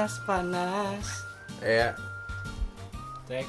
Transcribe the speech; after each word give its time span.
panas 0.00 0.16
panas. 0.24 1.04
Ya. 1.60 1.92
Cek. 3.28 3.44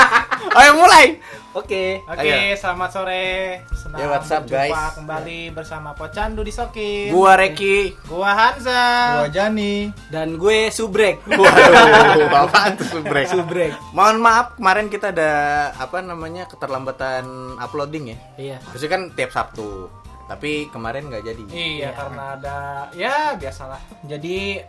Ayo 0.58 0.72
mulai. 0.80 1.20
Oke. 1.52 2.00
Oke, 2.08 2.24
Ayo. 2.24 2.56
selamat 2.56 2.88
sore. 2.88 3.60
Senang 3.76 4.00
Ya, 4.00 4.06
what's 4.08 4.32
up, 4.32 4.48
berjumpa 4.48 4.64
guys? 4.64 4.96
kembali 4.96 5.40
bersama 5.52 5.92
Pocandu 5.92 6.40
di 6.40 6.56
Sokin. 6.56 7.12
Gua 7.12 7.36
Reki. 7.36 8.00
Gua 8.08 8.32
Hansa. 8.32 8.80
Gua 9.20 9.28
Jani. 9.28 9.92
Dan 10.08 10.40
gue 10.40 10.72
subrek. 10.72 11.20
Waduh, 11.28 12.48
apaan 12.48 12.80
tuh 12.80 12.88
subrek? 12.96 13.28
Subrek. 13.28 13.76
Mohon 13.92 14.24
maaf 14.24 14.56
kemarin 14.56 14.88
kita 14.88 15.12
ada 15.12 15.32
apa 15.76 16.00
namanya 16.00 16.48
keterlambatan 16.48 17.60
uploading 17.60 18.16
ya. 18.16 18.18
Iya. 18.40 18.56
Terusnya 18.72 18.88
kan 18.88 19.02
tiap 19.12 19.36
Sabtu. 19.36 19.92
Tapi 20.32 20.72
kemarin 20.72 21.12
nggak 21.12 21.28
jadi. 21.28 21.42
Iya, 21.52 21.92
karena 21.92 22.40
ada 22.40 22.56
ya 22.96 23.36
biasalah. 23.36 23.82
Jadi 24.08 24.64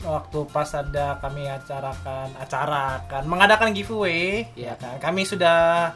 waktu 0.00 0.38
pas 0.46 0.70
ada 0.70 1.16
kami 1.18 1.46
acarakan 1.46 2.28
acarakan 2.36 3.22
mengadakan 3.24 3.70
giveaway 3.70 4.44
Iya. 4.52 4.74
ya 4.74 4.74
kan 4.76 4.96
kami 5.00 5.22
sudah 5.22 5.92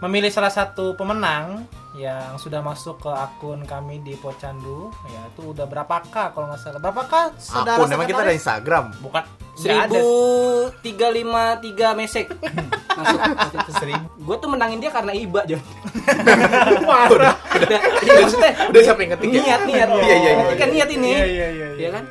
memilih 0.00 0.28
salah 0.28 0.50
satu 0.50 0.92
pemenang 0.94 1.64
yang 1.94 2.34
sudah 2.36 2.58
masuk 2.58 2.98
ke 2.98 3.08
akun 3.08 3.62
kami 3.62 4.02
di 4.02 4.14
Pocandu 4.14 4.90
ya 5.06 5.20
itu 5.28 5.54
udah 5.54 5.64
berapa 5.64 6.02
k 6.04 6.34
kalau 6.34 6.50
nggak 6.50 6.58
salah 6.58 6.80
berapa 6.80 7.02
k 7.04 7.14
Akun 7.54 7.86
emang 7.88 8.04
kita 8.04 8.20
ada 8.20 8.34
Instagram. 8.34 8.90
bukan. 8.98 9.22
Seribu 9.54 10.02
tiga 10.82 11.06
lima 11.08 11.54
tiga 11.62 11.94
mesek 11.94 12.26
masuk. 12.98 13.20
Seribu. 13.70 14.06
Gue 14.18 14.36
tuh 14.36 14.50
menangin 14.50 14.82
dia 14.82 14.90
karena 14.90 15.14
iba 15.14 15.46
John. 15.46 15.62
udah, 17.14 17.32
Udah, 17.54 17.80
iya, 18.02 18.26
udah 18.66 18.80
siapa 18.82 19.00
yang 19.00 19.10
ketik 19.14 19.28
ya? 19.30 19.40
niat 19.40 19.62
niat. 19.62 19.88
Iya, 19.88 20.02
iya, 20.02 20.16
iya. 20.18 20.44
Ketika 20.50 20.66
niat 20.66 20.88
ini. 20.90 21.06
Iya, 21.06 21.22
iya, 21.22 21.26
iya, 21.30 21.46
iya. 21.54 21.68
Iya 21.78 21.88
kan? 21.94 22.04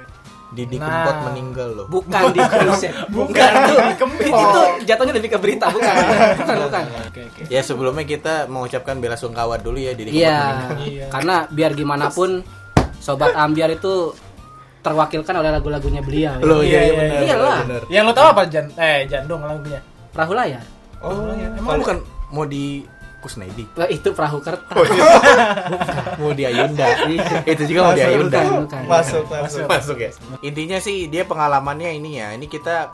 Didi 0.53 0.77
Nah. 0.77 0.85
Kempot 1.03 1.17
meninggal 1.27 1.69
loh. 1.73 1.85
Bukan 1.87 2.21
di 2.29 2.39
konsep. 2.53 2.93
Bukan, 3.07 3.51
itu. 3.51 3.73
di 3.75 3.95
Kempot. 3.95 4.23
Itu 4.23 4.59
jatuhnya 4.85 5.13
lebih 5.13 5.29
ke 5.29 5.37
berita, 5.37 5.65
bukan. 5.67 5.93
Bukan, 6.37 6.55
bukan. 6.63 6.83
oke 7.03 7.21
oke 7.25 7.41
Ya 7.47 7.59
sebelumnya 7.59 8.05
kita 8.05 8.45
mengucapkan 8.45 8.97
bela 8.97 9.13
sungkawa 9.13 9.57
dulu 9.57 9.77
ya 9.77 9.91
Didi 9.91 10.09
Kempot 10.11 10.21
Iya. 10.21 10.37
meninggal. 10.37 10.77
Iya. 10.85 11.05
Karena 11.09 11.35
biar 11.47 11.71
gimana 11.73 12.07
pun 12.07 12.45
sobat 12.95 13.33
ambiar 13.33 13.69
itu 13.69 14.13
terwakilkan 14.79 15.33
oleh 15.33 15.49
lagu-lagunya 15.49 15.99
beliau. 15.99 16.33
ya. 16.33 16.43
Loh 16.43 16.59
Iya, 16.59 16.69
iya 16.69 16.79
iya 16.79 16.83
iya, 16.83 16.93
benar. 16.93 17.09
iya. 17.09 17.25
Iyalah. 17.25 17.57
benar. 17.63 17.81
yang 17.89 18.03
lo 18.03 18.13
tahu 18.13 18.27
apa 18.29 18.41
Jan 18.45 18.65
eh 18.75 18.99
Jan 19.05 19.23
dong 19.25 19.41
lagunya 19.41 19.79
Perahu 20.09 20.33
layar. 20.33 20.63
Oh, 20.99 21.33
Emang 21.33 21.79
bukan 21.79 21.97
mau 22.29 22.45
di 22.45 22.85
Kusnaidi? 23.23 23.63
Wah, 23.79 23.87
itu 23.87 24.11
perahu 24.11 24.43
kertas. 24.43 24.75
Oh, 24.75 24.83
iya. 24.83 25.07
mau 26.19 26.35
di 26.35 26.43
Ayunda. 26.43 26.87
Itu 27.47 27.63
juga 27.63 27.79
mau 27.87 27.93
di 27.95 28.03
Masuk, 28.03 28.11
Ayunda. 28.11 28.39
Bukan, 28.43 28.61
bukan. 28.67 28.81
masuk, 28.91 29.23
masuk. 29.31 29.65
Masuk 29.71 29.97
ya. 29.97 30.11
Intinya 30.43 30.77
sih 30.83 31.07
dia 31.07 31.23
pengalamannya 31.23 31.95
ini 31.95 32.19
ya. 32.19 32.35
Ini 32.35 32.45
kita 32.51 32.91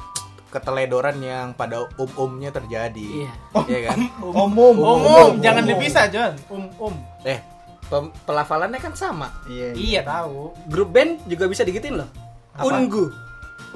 keteledoran 0.49 1.17
yang 1.21 1.53
pada 1.53 1.86
um-umnya 1.97 2.49
terjadi. 2.49 3.25
Iya. 3.25 3.31
Iya 3.69 3.80
kan? 3.89 3.97
Om, 4.21 4.53
om, 4.53 4.75
um 4.77 5.02
um 5.05 5.31
jangan 5.41 5.63
dipisah 5.66 6.09
Jon 6.09 6.33
um 6.49 6.66
um 6.81 6.95
Eh, 7.21 7.38
pem- 7.86 8.14
pelafalannya 8.25 8.81
kan 8.81 8.93
sama. 8.97 9.30
Iya. 9.45 9.73
iya 9.77 10.02
tahu 10.02 10.53
Grup 10.69 10.89
band 10.89 11.21
juga 11.30 11.45
bisa 11.45 11.61
digituin 11.61 12.02
loh. 12.02 12.09
Apa? 12.58 12.81
Ungu. 12.81 13.05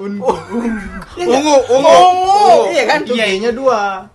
Ungu. 0.02 0.30
Iya 1.14 1.24
nggak? 1.30 1.40
Ungu, 1.46 1.56
ungu. 1.78 2.50
Iya 2.74 2.84
kan? 2.90 3.00
G-nya 3.06 3.50
dua. 3.54 4.10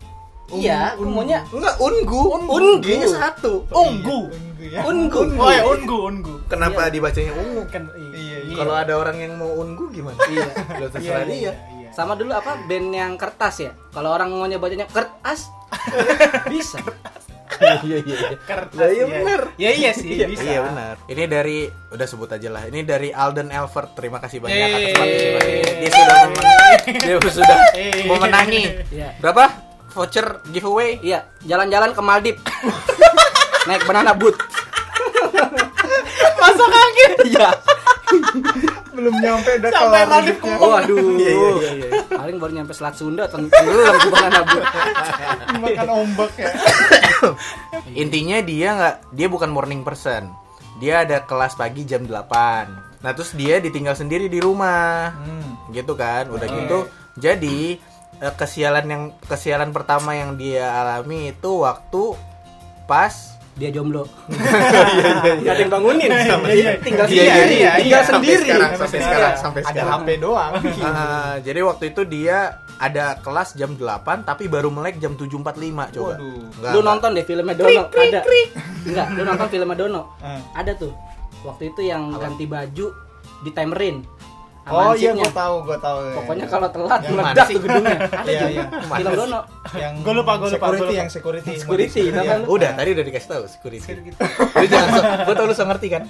Iya, 0.50 0.98
aku 0.98 1.06
maunya 1.06 1.40
Enggak, 1.50 1.76
ungu. 1.78 2.22
Ungu. 2.36 2.82
G-nya 2.82 3.08
satu. 3.08 3.66
Ungu 3.70 4.30
ya. 4.60 4.82
ungu. 4.86 5.22
oh 5.40 5.50
ya 5.50 5.64
ungu 5.66 5.98
ungu 6.06 6.34
Kenapa 6.46 6.92
dibacanya 6.92 7.34
ungu? 7.34 7.64
kan 7.68 7.90
Iya, 7.96 8.38
iya. 8.46 8.56
Kalau 8.56 8.76
ada 8.76 8.94
orang 8.98 9.18
yang 9.18 9.34
mau 9.38 9.50
ungu 9.56 9.90
gimana? 9.90 10.20
Iya. 10.26 10.50
Lo 10.78 10.88
terserah 10.90 11.26
dia. 11.26 11.54
iya. 11.56 11.90
Sama 11.90 12.14
dulu 12.14 12.32
apa 12.32 12.60
band 12.70 12.90
yang 12.94 13.14
kertas 13.18 13.56
ya? 13.60 13.72
Kalau 13.90 14.14
orang 14.14 14.30
maunya 14.30 14.62
bacanya 14.62 14.86
kertas 14.86 15.50
bisa. 16.52 16.78
Iya 17.60 17.76
iya 17.84 17.98
iya. 18.08 18.18
kertas 18.40 18.88
iya 18.88 19.04
bener. 19.04 19.42
ya 19.60 19.70
iya 19.74 19.92
sih 19.92 20.16
bisa 20.24 20.48
Iya 20.48 20.60
benar. 20.64 20.96
Ini 21.06 21.24
dari 21.28 21.68
udah 21.92 22.08
sebut 22.08 22.30
aja 22.32 22.48
lah. 22.48 22.64
Ini 22.70 22.86
dari 22.86 23.10
Alden 23.12 23.50
Elfert. 23.52 23.98
Terima 23.98 24.22
kasih 24.22 24.40
banyak 24.40 24.56
atas 24.56 24.80
Yeay. 24.80 24.94
partisipasinya. 24.96 25.64
Dia 25.76 25.90
sudah 25.92 26.16
memenangi. 26.24 26.92
Dia 27.04 27.16
sudah 27.20 27.58
memenangi. 28.08 28.64
Iya. 28.94 29.10
Berapa? 29.20 29.69
Voucher 29.90 30.42
giveaway? 30.54 31.02
Iya, 31.02 31.26
jalan-jalan 31.46 31.98
ke 31.98 32.02
Maldip. 32.02 32.38
Naik 33.68 33.86
banana 33.86 34.14
boat. 34.14 34.38
masa 36.40 36.66
kaget 36.66 37.14
Iya. 37.30 37.50
Belum 38.90 39.14
nyampe 39.22 39.50
udah 39.62 39.72
Sampai 39.72 40.04
Maldip 40.08 40.38
hidupnya. 40.42 40.58
Waduh. 40.58 41.08
Iya 41.20 41.32
iya 41.32 41.50
iya. 41.54 41.72
iya. 41.76 41.90
Paling 42.10 42.36
baru 42.42 42.52
nyampe 42.58 42.74
Selat 42.74 42.96
Sunda 42.98 43.30
tenggelam 43.30 43.96
ke 44.00 44.10
banana 44.10 44.42
boat. 44.48 44.66
Makan 45.64 45.90
ombak 45.90 46.32
ya. 46.38 46.50
Intinya 48.04 48.38
dia 48.44 48.70
nggak 48.76 48.96
dia 49.14 49.28
bukan 49.28 49.50
morning 49.52 49.82
person. 49.84 50.32
Dia 50.80 51.04
ada 51.04 51.28
kelas 51.28 51.60
pagi 51.60 51.84
jam 51.84 52.08
8. 52.08 53.00
Nah, 53.00 53.12
terus 53.16 53.36
dia 53.36 53.60
ditinggal 53.60 53.96
sendiri 53.96 54.32
di 54.32 54.40
rumah. 54.40 55.12
Hmm. 55.12 55.72
Gitu 55.76 55.92
kan. 55.96 56.32
Udah 56.32 56.48
gitu. 56.48 56.88
Jadi 57.20 57.76
kesialan 58.36 58.86
yang 58.86 59.04
kesialan 59.22 59.72
pertama 59.72 60.12
yang 60.12 60.36
dia 60.36 60.68
alami 60.70 61.32
itu 61.32 61.52
waktu 61.60 62.16
pas 62.84 63.36
Dia 63.54 63.76
jomblo. 63.76 64.08
Gak 65.44 65.52
ada 65.52 65.60
yang 65.60 65.68
bangunin. 65.70 66.08
iya. 66.08 66.80
Tinggal 66.80 67.06
Iya, 67.06 67.24
sendiri. 67.28 67.28
iya, 67.28 67.44
iya, 67.44 67.72
Tinggal 67.76 67.92
iya. 67.98 68.08
Sampai 68.08 68.24
sendiri. 68.30 68.44
sekarang, 68.48 68.72
sampai 68.74 69.00
sekarang, 69.04 69.34
sampai 69.36 69.62
Ada. 69.68 69.82
HP 69.84 70.08
doang. 70.18 70.52
Ah, 70.80 71.34
jadi 71.46 71.60
waktu 71.62 71.84
itu 71.92 72.02
dia 72.06 72.38
ada 72.80 73.20
kelas 73.20 73.50
jam 73.54 73.76
8 73.76 73.84
tapi 74.24 74.48
baru 74.48 74.72
melek 74.72 74.96
jam 74.98 75.12
7.45 75.14 75.44
coba. 75.92 76.16
Waduh. 76.16 76.40
Enggak, 76.56 76.72
Lu 76.72 76.80
enggak. 76.80 76.84
nonton 76.88 77.10
deh 77.12 77.26
filmnya 77.28 77.56
Dono 77.58 77.84
ada. 77.84 78.20
Enggak, 78.82 79.08
lu 79.12 79.22
nonton 79.28 79.48
filmnya 79.52 79.76
Dono. 79.76 80.02
Ah. 80.20 80.40
Ada 80.56 80.72
tuh. 80.78 80.94
Waktu 81.42 81.64
itu 81.70 81.82
yang 81.84 82.16
ganti 82.16 82.48
baju 82.48 82.88
di 83.44 83.52
timerin. 83.52 84.08
Oh 84.72 84.94
iya, 84.94 85.12
gua 85.12 85.32
tahu, 85.32 85.56
gua 85.64 85.78
tahu. 85.78 85.98
ya. 86.00 86.14
Pokoknya 86.16 86.46
kalau 86.46 86.68
telat 86.70 87.00
Yang 87.00 87.12
meledak 87.12 87.48
tuh 87.48 87.62
gedungnya. 87.62 87.98
Ada 88.20 88.30
Iya, 88.30 88.46
iya. 88.48 88.64
Film 88.70 89.12
Dono. 89.16 89.40
yang 89.74 89.94
Gua 90.00 90.14
lupa, 90.16 90.32
gua 90.36 90.48
lupa, 90.48 90.56
security 90.70 90.94
yang 90.96 91.10
security. 91.10 91.54
Security, 91.58 92.02
Iya. 92.08 92.22
kan? 92.24 92.40
Udah, 92.46 92.72
tadi 92.74 92.90
udah 92.92 93.04
dikasih 93.04 93.30
tahu 93.30 93.44
security. 93.46 93.92
Lu 94.54 94.66
jangan 94.66 94.88
so, 94.90 95.02
gua 95.24 95.34
tau 95.34 95.46
lu 95.46 95.54
so 95.54 95.64
ngerti 95.64 95.88
kan? 95.90 96.04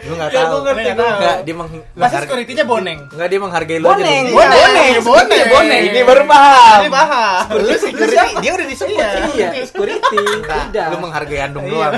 Lu 0.00 0.12
enggak 0.12 0.28
Ya, 0.28 0.36
tahu. 0.38 0.50
gua 0.50 0.60
ngerti, 0.66 0.82
Enggak, 0.84 0.96
tahu. 0.98 1.16
enggak, 1.16 1.36
dia 1.40 1.54
meng 1.54 1.68
masa 1.70 1.80
menghargai- 1.96 2.22
security-nya 2.22 2.64
boneng 2.66 2.98
Enggak 3.08 3.26
dia 3.26 3.40
menghargai 3.40 3.78
lu 3.78 3.86
aja. 3.86 3.94
Boneng, 3.94 4.24
boneng, 4.26 4.60
Boneng, 4.60 4.94
boneng, 5.00 5.44
boneng. 5.48 5.82
Ini 5.86 6.00
baru 6.02 6.22
paham. 6.26 6.78
ini 6.78 6.90
bahas 6.90 7.44
Lu 7.48 7.72
security, 7.74 8.32
dia 8.38 8.50
udah 8.52 8.66
disebut. 8.66 8.92
Iya. 8.94 9.08
Iya, 9.32 9.48
security. 9.64 10.20
Tidak. 10.44 10.86
lu 10.86 10.96
menghargai 11.00 11.40
andung 11.40 11.64
Iya. 11.64 11.72
doang. 11.88 11.92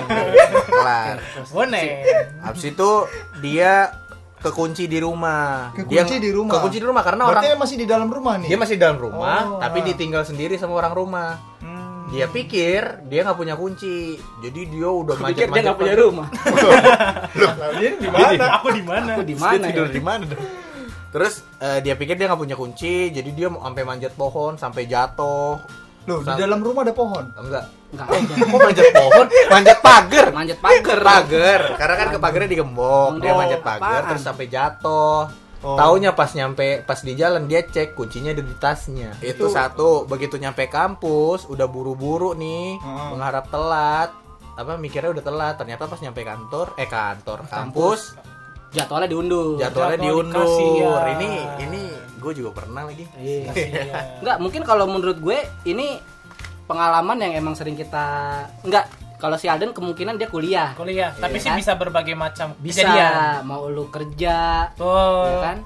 Kelar. 0.69 1.17
boneng 1.51 1.89
Habis 2.41 2.65
itu 2.69 2.91
dia 3.41 3.91
kekunci 4.41 4.85
di 4.87 4.99
rumah. 4.99 5.73
Kekunci 5.73 6.17
di 6.19 6.31
rumah? 6.31 6.53
Kekunci 6.57 6.79
di 6.79 6.87
rumah 6.87 7.03
karena 7.03 7.23
Berarti 7.25 7.37
orang 7.37 7.45
dia 7.47 7.57
masih 7.59 7.77
di 7.77 7.87
dalam 7.87 8.09
rumah 8.09 8.35
nih. 8.39 8.49
dia 8.49 8.59
masih 8.59 8.75
di 8.77 8.83
dalam 8.83 8.99
rumah, 8.99 9.39
Oh, 9.47 9.61
tapi 9.61 9.79
ah. 9.81 9.85
ditinggal 9.85 10.23
sendiri 10.23 10.55
sama 10.57 10.77
orang 10.77 10.95
rumah. 10.95 11.31
Hmm. 11.61 12.07
Dia 12.15 12.31
pikir 12.31 13.03
dia 13.11 13.27
nggak 13.27 13.35
punya 13.35 13.55
kunci, 13.55 14.15
jadi 14.39 14.61
dia 14.71 14.89
udah 14.89 15.15
Pikir 15.19 15.51
dia 15.51 15.63
nggak 15.65 15.79
punya 15.79 15.95
rumah. 15.99 16.29
Lah, 17.37 17.71
dia 17.77 17.91
di 17.99 18.09
mana? 18.09 18.45
aku 18.57 18.69
di 18.71 18.83
mana 18.83 19.11
Aku 19.19 19.23
di 19.27 19.35
Dia 19.35 19.43
mana? 19.43 19.65
tidur 19.67 19.87
ya? 19.87 19.93
di 19.93 20.03
mana? 20.03 20.25
Terus 21.11 21.35
eh, 21.59 21.79
dia 21.81 21.95
pikir 21.97 22.15
dia 22.15 22.29
nggak 22.29 22.39
punya 22.39 22.55
kunci, 22.55 23.11
jadi 23.11 23.31
dia 23.33 23.49
mau 23.49 23.65
sampai 23.65 23.83
manjat 23.83 24.13
pohon 24.15 24.55
sampai 24.55 24.87
jatuh. 24.87 25.59
Loh, 26.07 26.23
di 26.23 26.31
Sa- 26.31 26.39
dalam 26.39 26.63
rumah 26.63 26.87
ada 26.87 26.95
pohon. 26.95 27.25
Enggak. 27.35 27.65
Enggak 27.91 28.07
ada. 28.07 28.35
Kok 28.51 28.59
manjat 28.63 28.87
pohon? 28.93 29.27
Manjat 29.51 29.79
pagar. 29.83 30.27
Manjat 30.31 30.59
pagar. 30.59 30.99
Pagar. 31.03 31.63
Karena 31.75 31.95
kan 31.95 32.07
ke 32.15 32.19
pagarnya 32.19 32.49
digembok, 32.49 33.11
dia 33.19 33.31
Oh, 33.31 33.39
manjat 33.39 33.61
pagar 33.61 34.01
terus 34.07 34.23
sampai 34.23 34.47
jatuh. 34.47 35.27
Oh. 35.65 35.75
Taunya 35.75 36.13
pas 36.13 36.31
nyampe 36.31 36.85
pas 36.85 37.01
di 37.01 37.17
jalan 37.17 37.49
dia 37.49 37.65
cek 37.65 37.97
kuncinya 37.97 38.31
ada 38.31 38.45
di 38.45 38.55
tasnya. 38.55 39.11
Itu 39.19 39.49
satu, 39.49 40.07
begitu 40.07 40.37
nyampe 40.37 40.69
kampus 40.69 41.49
udah 41.49 41.67
buru-buru 41.67 42.37
nih, 42.37 42.77
Heeh. 42.77 43.07
mengharap 43.11 43.51
telat. 43.51 44.15
Apa 44.55 44.79
mikirnya 44.79 45.11
udah 45.11 45.21
telat, 45.21 45.55
ternyata 45.57 45.85
pas 45.85 45.99
nyampe 45.99 46.23
kantor, 46.23 46.77
eh 46.79 46.87
kantor, 46.87 47.45
kampus, 47.45 48.15
Jadwalnya 48.77 49.09
diundur. 49.09 49.57
jadwalnya 49.57 49.97
Jadwal 49.97 50.05
diundur. 50.05 50.45
dikasihan. 50.45 51.07
Ini 51.17 51.31
ini 51.65 51.83
gue 52.21 52.33
juga 52.37 52.51
pernah 52.53 52.83
lagi. 52.85 53.05
Iya. 53.17 53.51
Enggak, 54.21 54.37
mungkin 54.43 54.63
kalau 54.67 54.85
menurut 54.85 55.17
gue 55.17 55.39
ini 55.65 55.97
pengalaman 56.67 57.17
yang 57.23 57.33
emang 57.39 57.55
sering 57.55 57.79
kita 57.79 58.05
enggak 58.67 58.91
kalau 59.17 59.41
si 59.41 59.49
Alden 59.49 59.73
kemungkinan 59.73 60.21
dia 60.21 60.29
kuliah. 60.29 60.77
kuliah 60.77 61.15
tapi 61.17 61.41
Iya 61.41 61.43
sih 61.47 61.51
kan? 61.55 61.57
bisa 61.57 61.73
berbagai 61.79 62.13
macam 62.13 62.53
Bisa 62.61 62.85
kejadian 62.85 63.49
mau 63.49 63.65
lu 63.71 63.89
kerja, 63.89 64.69
oh 64.77 65.25
ya 65.25 65.37
kan? 65.41 65.59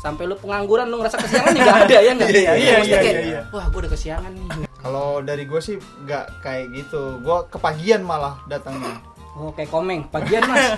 Sampai 0.00 0.28
lu 0.28 0.36
pengangguran 0.36 0.88
lu 0.88 1.00
ngerasa 1.00 1.16
kesiangan 1.20 1.52
juga 1.56 1.72
ada 1.84 1.96
ya 1.96 2.12
enggak? 2.12 2.28
Iya, 2.28 2.52
iya, 2.56 2.76
iya, 2.84 2.98
kayak, 3.00 3.04
iya, 3.04 3.20
iya. 3.24 3.40
Wah, 3.52 3.68
gue 3.72 3.80
udah 3.84 3.92
kesiangan 3.92 4.32
nih. 4.32 4.48
Kalau 4.80 5.20
dari 5.20 5.44
gue 5.44 5.60
sih 5.60 5.76
nggak 5.76 6.40
kayak 6.40 6.66
gitu. 6.72 7.20
Gue 7.20 7.38
kepagian 7.52 8.00
malah 8.04 8.40
datangnya. 8.48 8.96
Oh, 9.38 9.54
kayak 9.54 9.70
komeng, 9.70 10.04
pagian 10.10 10.42
Mas. 10.42 10.74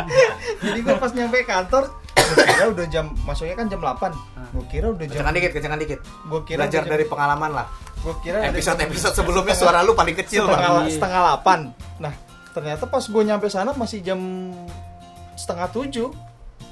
Jadi 0.64 0.78
gue 0.82 0.96
pas 0.98 1.12
nyampe 1.14 1.38
kantor 1.46 1.84
Gue 2.12 2.44
kira 2.48 2.66
udah 2.70 2.86
jam 2.88 3.06
masuknya 3.26 3.54
kan 3.58 3.66
jam 3.68 3.80
8. 3.82 4.54
Gue 4.54 4.64
kira 4.70 4.86
udah 4.88 5.04
jam 5.04 5.12
Kencengan 5.12 5.34
dikit, 5.34 5.50
kencengan 5.52 5.80
dikit. 5.80 5.98
Gue 6.28 6.40
kira 6.44 6.58
Belajar 6.64 6.82
jam- 6.84 6.92
dari 6.92 7.04
pengalaman 7.04 7.50
lah. 7.52 7.66
Gue 8.02 8.14
kira 8.20 8.36
udah 8.40 8.50
Episode-episode 8.50 9.12
jam 9.12 9.18
sebelumnya 9.22 9.54
suara 9.54 9.78
lu 9.84 9.92
paling 9.94 10.16
kecil, 10.16 10.48
setengah, 10.48 10.70
Bang. 10.72 10.86
setengah 10.88 11.20
8. 11.44 12.02
Nah, 12.02 12.12
ternyata 12.52 12.84
pas 12.88 13.04
gue 13.04 13.22
nyampe 13.22 13.46
sana 13.46 13.70
masih 13.74 13.98
jam 14.02 14.18
setengah 15.36 15.68
7. 15.70 16.10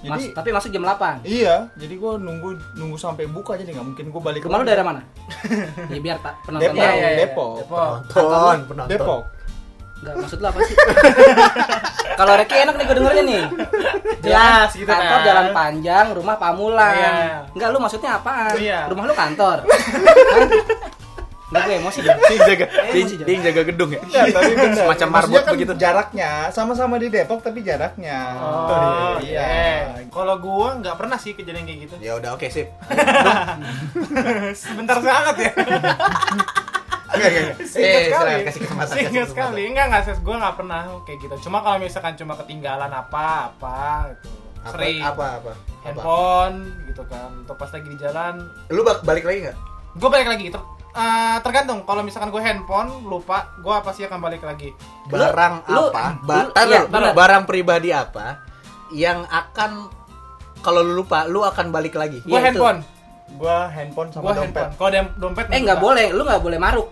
Mas, 0.01 0.17
Jadi 0.17 0.25
tapi 0.33 0.49
masuk 0.49 0.71
jam 0.73 0.81
8. 0.81 1.29
Iya, 1.29 1.69
jadi 1.77 1.93
gue 1.93 2.13
nunggu 2.17 2.57
nunggu 2.73 2.97
sampai 2.97 3.29
buka 3.29 3.61
jadi 3.61 3.77
nggak 3.77 3.85
mungkin 3.85 4.05
gue 4.09 4.23
balik. 4.25 4.41
Lagi. 4.49 4.65
daerah 4.65 4.85
mana? 4.87 5.01
ya 5.93 5.99
biar 6.01 6.17
tak 6.25 6.41
penonton 6.41 6.73
Depok. 6.73 6.81
tahu. 6.81 6.89
Iya, 6.89 6.97
iya, 6.97 7.09
iya. 7.13 7.19
Depok. 7.21 7.53
Depok. 7.61 7.89
Penonton, 8.09 8.59
penonton. 8.65 8.89
Depok. 8.89 9.23
Enggak, 10.01 10.15
maksud 10.17 10.39
lu 10.41 10.47
apa 10.49 10.59
sih? 10.65 10.77
Kalau 12.21 12.33
Reki 12.37 12.57
enak 12.69 12.75
nih 12.77 12.85
gue 12.85 12.97
dengernya 13.01 13.25
nih. 13.25 13.43
Jelas 14.21 14.71
gitu 14.77 14.89
kantor 14.89 15.19
kan. 15.21 15.27
jalan 15.29 15.47
panjang, 15.53 16.07
rumah 16.13 16.37
Pamulang. 16.37 16.97
Iya. 16.97 17.13
Enggak, 17.53 17.69
lu 17.73 17.79
maksudnya 17.81 18.11
apaan? 18.17 18.57
Iya. 18.57 18.89
Rumah 18.89 19.05
lu 19.09 19.15
kantor. 19.17 19.59
Enggak 21.51 21.63
gue 21.67 21.75
emosi. 21.83 21.99
Dia 22.07 22.15
yang 22.15 22.47
jaga, 22.47 22.67
dia, 22.71 23.03
dia 23.27 23.37
jaga 23.51 23.63
gedung 23.67 23.91
ya. 23.91 24.01
Tapi 24.07 24.53
bener. 24.55 24.87
Semacam 24.87 25.09
marbot 25.11 25.43
kan 25.43 25.53
begitu. 25.59 25.73
Jaraknya 25.75 26.31
sama-sama 26.55 26.95
di 26.95 27.11
Depok 27.11 27.43
tapi 27.43 27.67
jaraknya. 27.67 28.39
Oh, 28.39 29.19
iya. 29.19 29.43
iya. 29.99 30.07
Kalau 30.15 30.39
gua 30.39 30.79
nggak 30.79 30.95
pernah 30.95 31.19
sih 31.19 31.35
kejadian 31.35 31.67
kayak 31.67 31.91
gitu. 31.91 31.95
Ya 31.99 32.15
udah 32.23 32.39
oke 32.39 32.47
sip. 32.47 32.71
Sebentar 34.63 35.03
sangat 35.03 35.37
ya. 35.43 35.53
Enggak, 37.11 37.29
enggak, 37.29 37.43
enggak. 37.43 37.57
Singkat 37.67 37.91
Eh, 37.93 38.05
sekali. 38.07 38.33
kasih 38.41 38.61
kesempatan. 38.61 38.95
Singkat 38.95 39.27
sekali. 39.29 39.63
Enggak 39.67 39.85
enggak 39.87 40.03
ses 40.05 40.19
gua 40.21 40.37
nggak 40.39 40.57
pernah 40.57 40.81
kayak 41.03 41.19
gitu. 41.21 41.35
Cuma 41.43 41.59
kalau 41.61 41.79
misalkan 41.79 42.15
cuma 42.15 42.35
ketinggalan 42.37 42.89
apa 42.89 43.25
apa 43.49 43.79
gitu. 44.13 44.29
Apa, 44.61 44.71
Sering. 44.71 45.01
apa, 45.01 45.27
apa? 45.35 45.51
Apa? 45.51 45.53
Handphone 45.83 46.57
gitu 46.85 47.03
kan. 47.05 47.31
Atau 47.43 47.55
pas 47.55 47.71
lagi 47.71 47.87
di 47.87 47.97
jalan. 47.97 48.35
Lu 48.69 48.81
balik 48.85 49.25
lagi 49.25 49.39
nggak? 49.43 49.57
Gue 49.97 50.09
balik 50.09 50.29
lagi 50.29 50.43
gitu. 50.47 50.61
Eh, 50.91 51.37
tergantung 51.41 51.83
kalau 51.83 52.03
misalkan 52.03 52.29
gue 52.29 52.39
handphone 52.39 53.03
lupa 53.05 53.55
gue 53.57 53.75
pasti 53.81 54.03
akan 54.03 54.19
balik 54.19 54.43
lagi 54.43 54.75
Barang 55.07 55.63
lu- 55.71 55.87
apa? 55.87 56.19
lu- 56.19 56.27
Ba- 56.27 56.51
tar 56.51 56.67
iya, 56.67 56.83
benar. 56.85 57.15
barang 57.15 57.43
pribadi 57.47 57.91
apa 57.91 58.43
yang 58.91 59.23
akan 59.25 59.87
kalau 60.61 60.83
lu 60.83 60.99
lupa, 60.99 61.25
lu 61.25 61.41
akan 61.41 61.71
balik 61.71 61.95
lagi? 61.95 62.19
gue 62.21 62.29
Iya, 62.29 62.43
handphone 62.45 62.83
Gua 63.31 63.71
handphone 63.71 64.11
gue 64.11 64.19
sama 64.19 64.35
dompet. 64.35 64.51
handphone 64.59 64.75
kalau 64.75 64.91
dompet 65.17 65.47
Eh 65.49 65.63
enggak 65.63 65.79
boleh, 65.79 66.11
lu 66.11 66.27
enggak 66.27 66.43
boleh 66.43 66.59
maruk. 66.59 66.89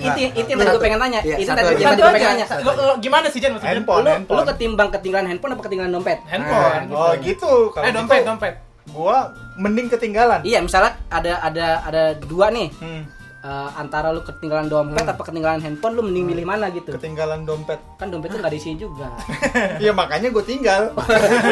Itu 0.00 0.20
itu 0.32 0.48
yang 0.48 0.58
tadi 0.58 0.70
gue 0.70 0.82
pengen 0.82 0.98
tanya. 0.98 1.20
Iya, 1.20 1.36
itu 1.36 1.50
tadi 1.50 1.66
yang 1.76 1.92
gue 1.92 2.10
pengen. 2.10 2.36
Lu- 2.62 2.78
lu 2.78 2.94
gimana 2.98 3.26
sih 3.26 3.38
Jan 3.38 3.50
maksudnya 3.52 3.72
Handphone, 3.74 4.02
Lu, 4.02 4.10
handphone. 4.10 4.36
lu 4.36 4.42
ketimbang 4.48 4.88
ketinggalan 4.90 5.26
handphone 5.26 5.52
apa 5.52 5.62
ketinggalan 5.62 5.90
dompet? 5.90 6.18
handphone 6.24 6.82
Nah, 6.86 6.98
Oh 7.00 7.12
gitu. 7.18 7.52
Kalau 7.70 7.84
eh 7.84 7.92
dompet 7.92 8.18
gitu, 8.18 8.28
dompet 8.28 8.54
Gua 8.90 9.16
mending 9.54 9.86
ketinggalan. 9.88 10.40
Iya, 10.42 10.58
misalnya 10.60 10.98
ada 11.06 11.38
ada 11.40 11.66
ada 11.84 12.02
dua 12.16 12.50
nih. 12.50 12.70
Hmm, 12.76 13.04
Eh, 13.40 13.70
antara 13.72 14.12
lu 14.12 14.20
ketinggalan 14.20 14.68
dompet 14.68 15.00
apa 15.00 15.24
ketinggalan 15.24 15.64
handphone 15.64 15.96
lu 15.96 16.04
mending 16.04 16.28
milih 16.28 16.44
mana 16.44 16.68
gitu 16.68 16.92
ketinggalan 16.92 17.48
dompet. 17.48 17.80
kan 17.96 18.12
dompet 18.12 18.28
tuh 18.28 18.36
nggak 18.36 18.52
diisi 18.52 18.76
juga 18.76 19.08
Iya 19.80 19.96
makanya 19.96 20.28
gue 20.28 20.44
tinggal. 20.44 20.92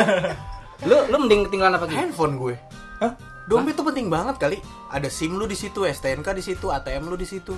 lu 0.85 0.97
lu 1.09 1.17
mending 1.19 1.49
ketinggalan 1.49 1.75
apa 1.75 1.89
gitu 1.89 1.97
Handphone 1.97 2.37
gue. 2.37 2.55
Hah? 3.01 3.13
Dompet 3.47 3.73
tuh 3.73 3.83
penting 3.83 4.07
banget 4.07 4.37
kali. 4.37 4.61
Ada 4.89 5.09
SIM 5.09 5.35
lu 5.35 5.45
di 5.45 5.53
situ, 5.53 5.83
STNK 5.83 6.29
di 6.31 6.41
situ, 6.41 6.67
ATM 6.69 7.07
lu 7.07 7.15
di 7.15 7.25
situ. 7.25 7.53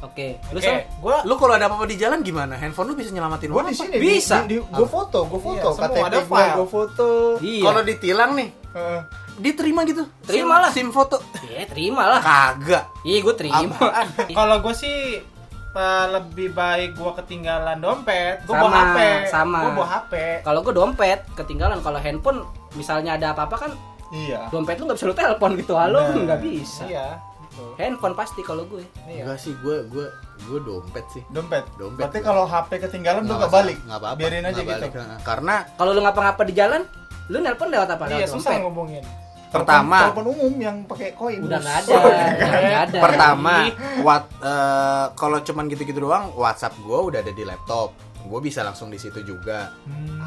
oke 0.00 0.26
lu 0.50 0.58
oke 0.58 0.62
Sal? 0.62 0.84
gue 0.84 1.16
Lu 1.24 1.34
kalau 1.34 1.54
ada 1.54 1.64
apa-apa 1.64 1.84
di 1.84 1.96
jalan 1.96 2.20
gimana? 2.20 2.54
Handphone 2.54 2.86
lu 2.86 2.94
bisa 2.94 3.08
nyelamatin 3.08 3.48
lu 3.48 3.56
di 3.58 3.64
apa? 3.64 3.72
sini 3.74 3.96
Bisa. 3.96 4.44
Di, 4.44 4.60
gue 4.60 4.84
foto, 4.86 5.24
gue 5.24 5.40
foto. 5.40 5.68
Iya, 5.70 5.80
KTP 5.80 5.96
ada 6.02 6.18
gue, 6.18 6.28
file. 6.28 6.54
gue 6.54 6.68
foto. 6.68 7.08
iya 7.40 7.62
Kalau 7.62 7.80
ditilang 7.80 8.30
nih, 8.34 8.48
Heeh. 8.70 9.00
diterima 9.36 9.80
gitu. 9.84 10.04
Terima 10.22 10.60
lah. 10.60 10.70
SIM 10.70 10.90
foto. 10.90 11.16
iya 11.42 11.64
terima 11.64 12.04
lah 12.06 12.20
Kagak. 12.20 12.84
iya 13.00 13.18
gue 13.18 13.34
terima 13.34 13.76
kalau 14.38 14.56
gue 14.60 14.74
sih 14.74 15.24
eh, 15.72 16.06
lebih 16.10 16.52
baik 16.52 16.94
gue 16.94 17.12
ketinggalan 17.16 17.78
dompet 17.78 18.44
bawa 18.44 18.60
Sama, 18.60 18.76
hp 18.76 18.98
sama. 19.26 19.58
gue 19.60 19.72
bawa 19.72 19.88
hp 19.90 20.12
kalau 20.42 20.60
gue 20.60 20.74
dompet 20.74 21.20
ketinggalan 21.32 21.78
kalau 21.80 21.96
handphone 21.96 22.44
misalnya 22.74 23.14
ada 23.14 23.32
apa-apa 23.32 23.56
kan 23.58 23.72
Iya. 24.14 24.40
dompet 24.48 24.78
lu 24.78 24.86
nggak 24.86 24.96
bisa 24.96 25.06
lu 25.06 25.14
telepon 25.14 25.50
gitu 25.54 25.74
halo 25.74 25.98
Bener. 26.08 26.22
nggak 26.24 26.40
bisa 26.40 26.86
iya 26.86 27.18
gitu. 27.44 27.64
handphone 27.76 28.14
pasti 28.14 28.40
kalau 28.40 28.62
gue 28.64 28.82
Iya. 29.04 29.26
Enggak 29.26 29.38
sih, 29.40 29.52
gue 29.56 29.76
gue 29.86 30.06
gue 30.44 30.58
dompet 30.60 31.06
sih. 31.08 31.22
Dompet. 31.28 31.62
Dompet. 31.74 32.02
Berarti 32.02 32.18
kalau 32.20 32.42
HP 32.44 32.70
ketinggalan 32.80 33.22
lu 33.22 33.30
Nggak 33.30 33.40
gak 33.40 33.52
balik. 33.52 33.78
nggak 33.80 33.98
apa-apa. 34.00 34.18
Biarin 34.18 34.42
aja 34.42 34.50
nggak 34.52 34.66
gitu. 34.66 34.86
balik. 34.90 35.22
Karena 35.22 35.54
kalau 35.74 35.90
lu 35.90 36.00
ngapa-ngapa 36.00 36.42
di 36.42 36.54
jalan 36.54 36.82
lu 37.24 37.36
nelpon 37.38 37.68
lewat 37.68 37.88
apa 37.90 38.04
iya 38.06 38.14
lewat 38.20 38.30
susah 38.30 38.50
dompet 38.50 38.64
ngomongin 38.64 39.04
pertama, 39.48 39.98
telepon 40.04 40.26
umum 40.28 40.54
yang 40.58 40.76
pakai 40.82 41.14
koin. 41.14 41.38
udah 41.40 41.56
nggak 41.56 41.76
ada 41.78 41.92
Oh, 41.94 42.02
udah 42.02 42.80
ada 42.82 42.98
pertama, 43.06 43.54
what 44.02 44.26
eh, 44.42 45.04
kalau 45.14 45.38
cuman 45.38 45.64
gitu-gitu 45.68 46.02
doang, 46.02 46.34
WhatsApp 46.34 46.74
gue 46.76 46.98
udah 47.04 47.22
ada 47.22 47.30
di 47.30 47.42
laptop. 47.42 47.94
Gue 48.24 48.40
bisa 48.40 48.60
langsung 48.60 48.88
di 48.88 48.96
situ 48.96 49.22
juga. 49.22 49.70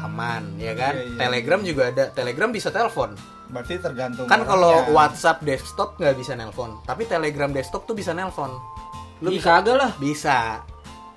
Aman, 0.00 0.56
ya 0.56 0.72
kan? 0.72 0.96
Iya, 0.96 1.04
iya. 1.04 1.18
Telegram 1.20 1.60
juga 1.60 1.82
ada. 1.86 2.04
Telegram 2.08 2.48
bisa 2.48 2.70
telepon. 2.70 3.12
Berarti 3.48 3.80
tergantung. 3.80 4.26
Kan 4.28 4.44
kalau. 4.44 4.92
WhatsApp 4.92 5.44
desktop 5.44 5.96
nggak 5.96 6.16
bisa 6.16 6.32
nelpon, 6.36 6.80
tapi 6.84 7.08
Telegram 7.08 7.48
desktop 7.48 7.88
tuh 7.88 7.96
bisa 7.96 8.12
nelpon. 8.12 8.52
Lu 9.24 9.34
Ih, 9.34 9.42
kagak 9.42 9.74
lah 9.74 9.90
bisa, 9.98 10.62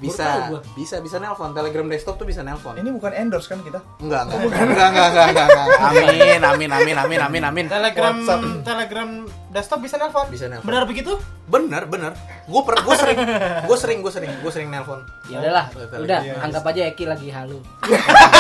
bisa, 0.02 0.50
bisa, 0.74 0.96
bisa 0.98 1.18
nelpon. 1.18 1.54
Telegram 1.54 1.86
desktop 1.86 2.18
tuh 2.18 2.26
bisa 2.26 2.42
nelpon. 2.42 2.74
ini 2.76 2.90
bukan 2.90 3.14
endorse 3.14 3.46
kan 3.46 3.62
kita? 3.62 3.78
Enggak, 3.98 4.26
enggak, 4.26 4.42
enggak, 4.42 4.62
enggak, 4.62 4.88
enggak, 4.90 5.08
enggak, 5.08 5.26
enggak, 5.30 5.46
enggak. 5.46 5.80
Amin, 5.80 6.42
amin, 6.42 6.70
amin, 6.72 6.98
amin, 6.98 7.22
amin, 7.22 7.44
amin. 7.46 7.66
telegram 7.68 8.16
WhatsApp. 8.18 8.42
telegram 8.64 9.10
desktop 9.48 9.80
bisa 9.80 9.96
nelpon 9.96 10.26
Bisa 10.28 10.46
nelpon. 10.48 10.66
benar 10.66 10.84
begitu 10.84 11.14
Bener, 11.44 11.84
bener. 11.84 12.16
Gue 12.48 12.64
per, 12.64 12.80
gue 12.80 12.96
sering, 12.96 13.20
gue 13.68 13.76
sering, 13.76 14.00
gue 14.00 14.08
sering, 14.10 14.32
gue 14.40 14.50
sering 14.50 14.70
nelpon. 14.70 15.04
ya 15.28 15.38
udahlah 15.38 15.68
udah 15.76 16.20
Iya, 16.22 16.40
anggap 16.40 16.64
aja 16.66 16.82
Eki 16.88 17.06
lagi 17.06 17.28
halu 17.30 17.60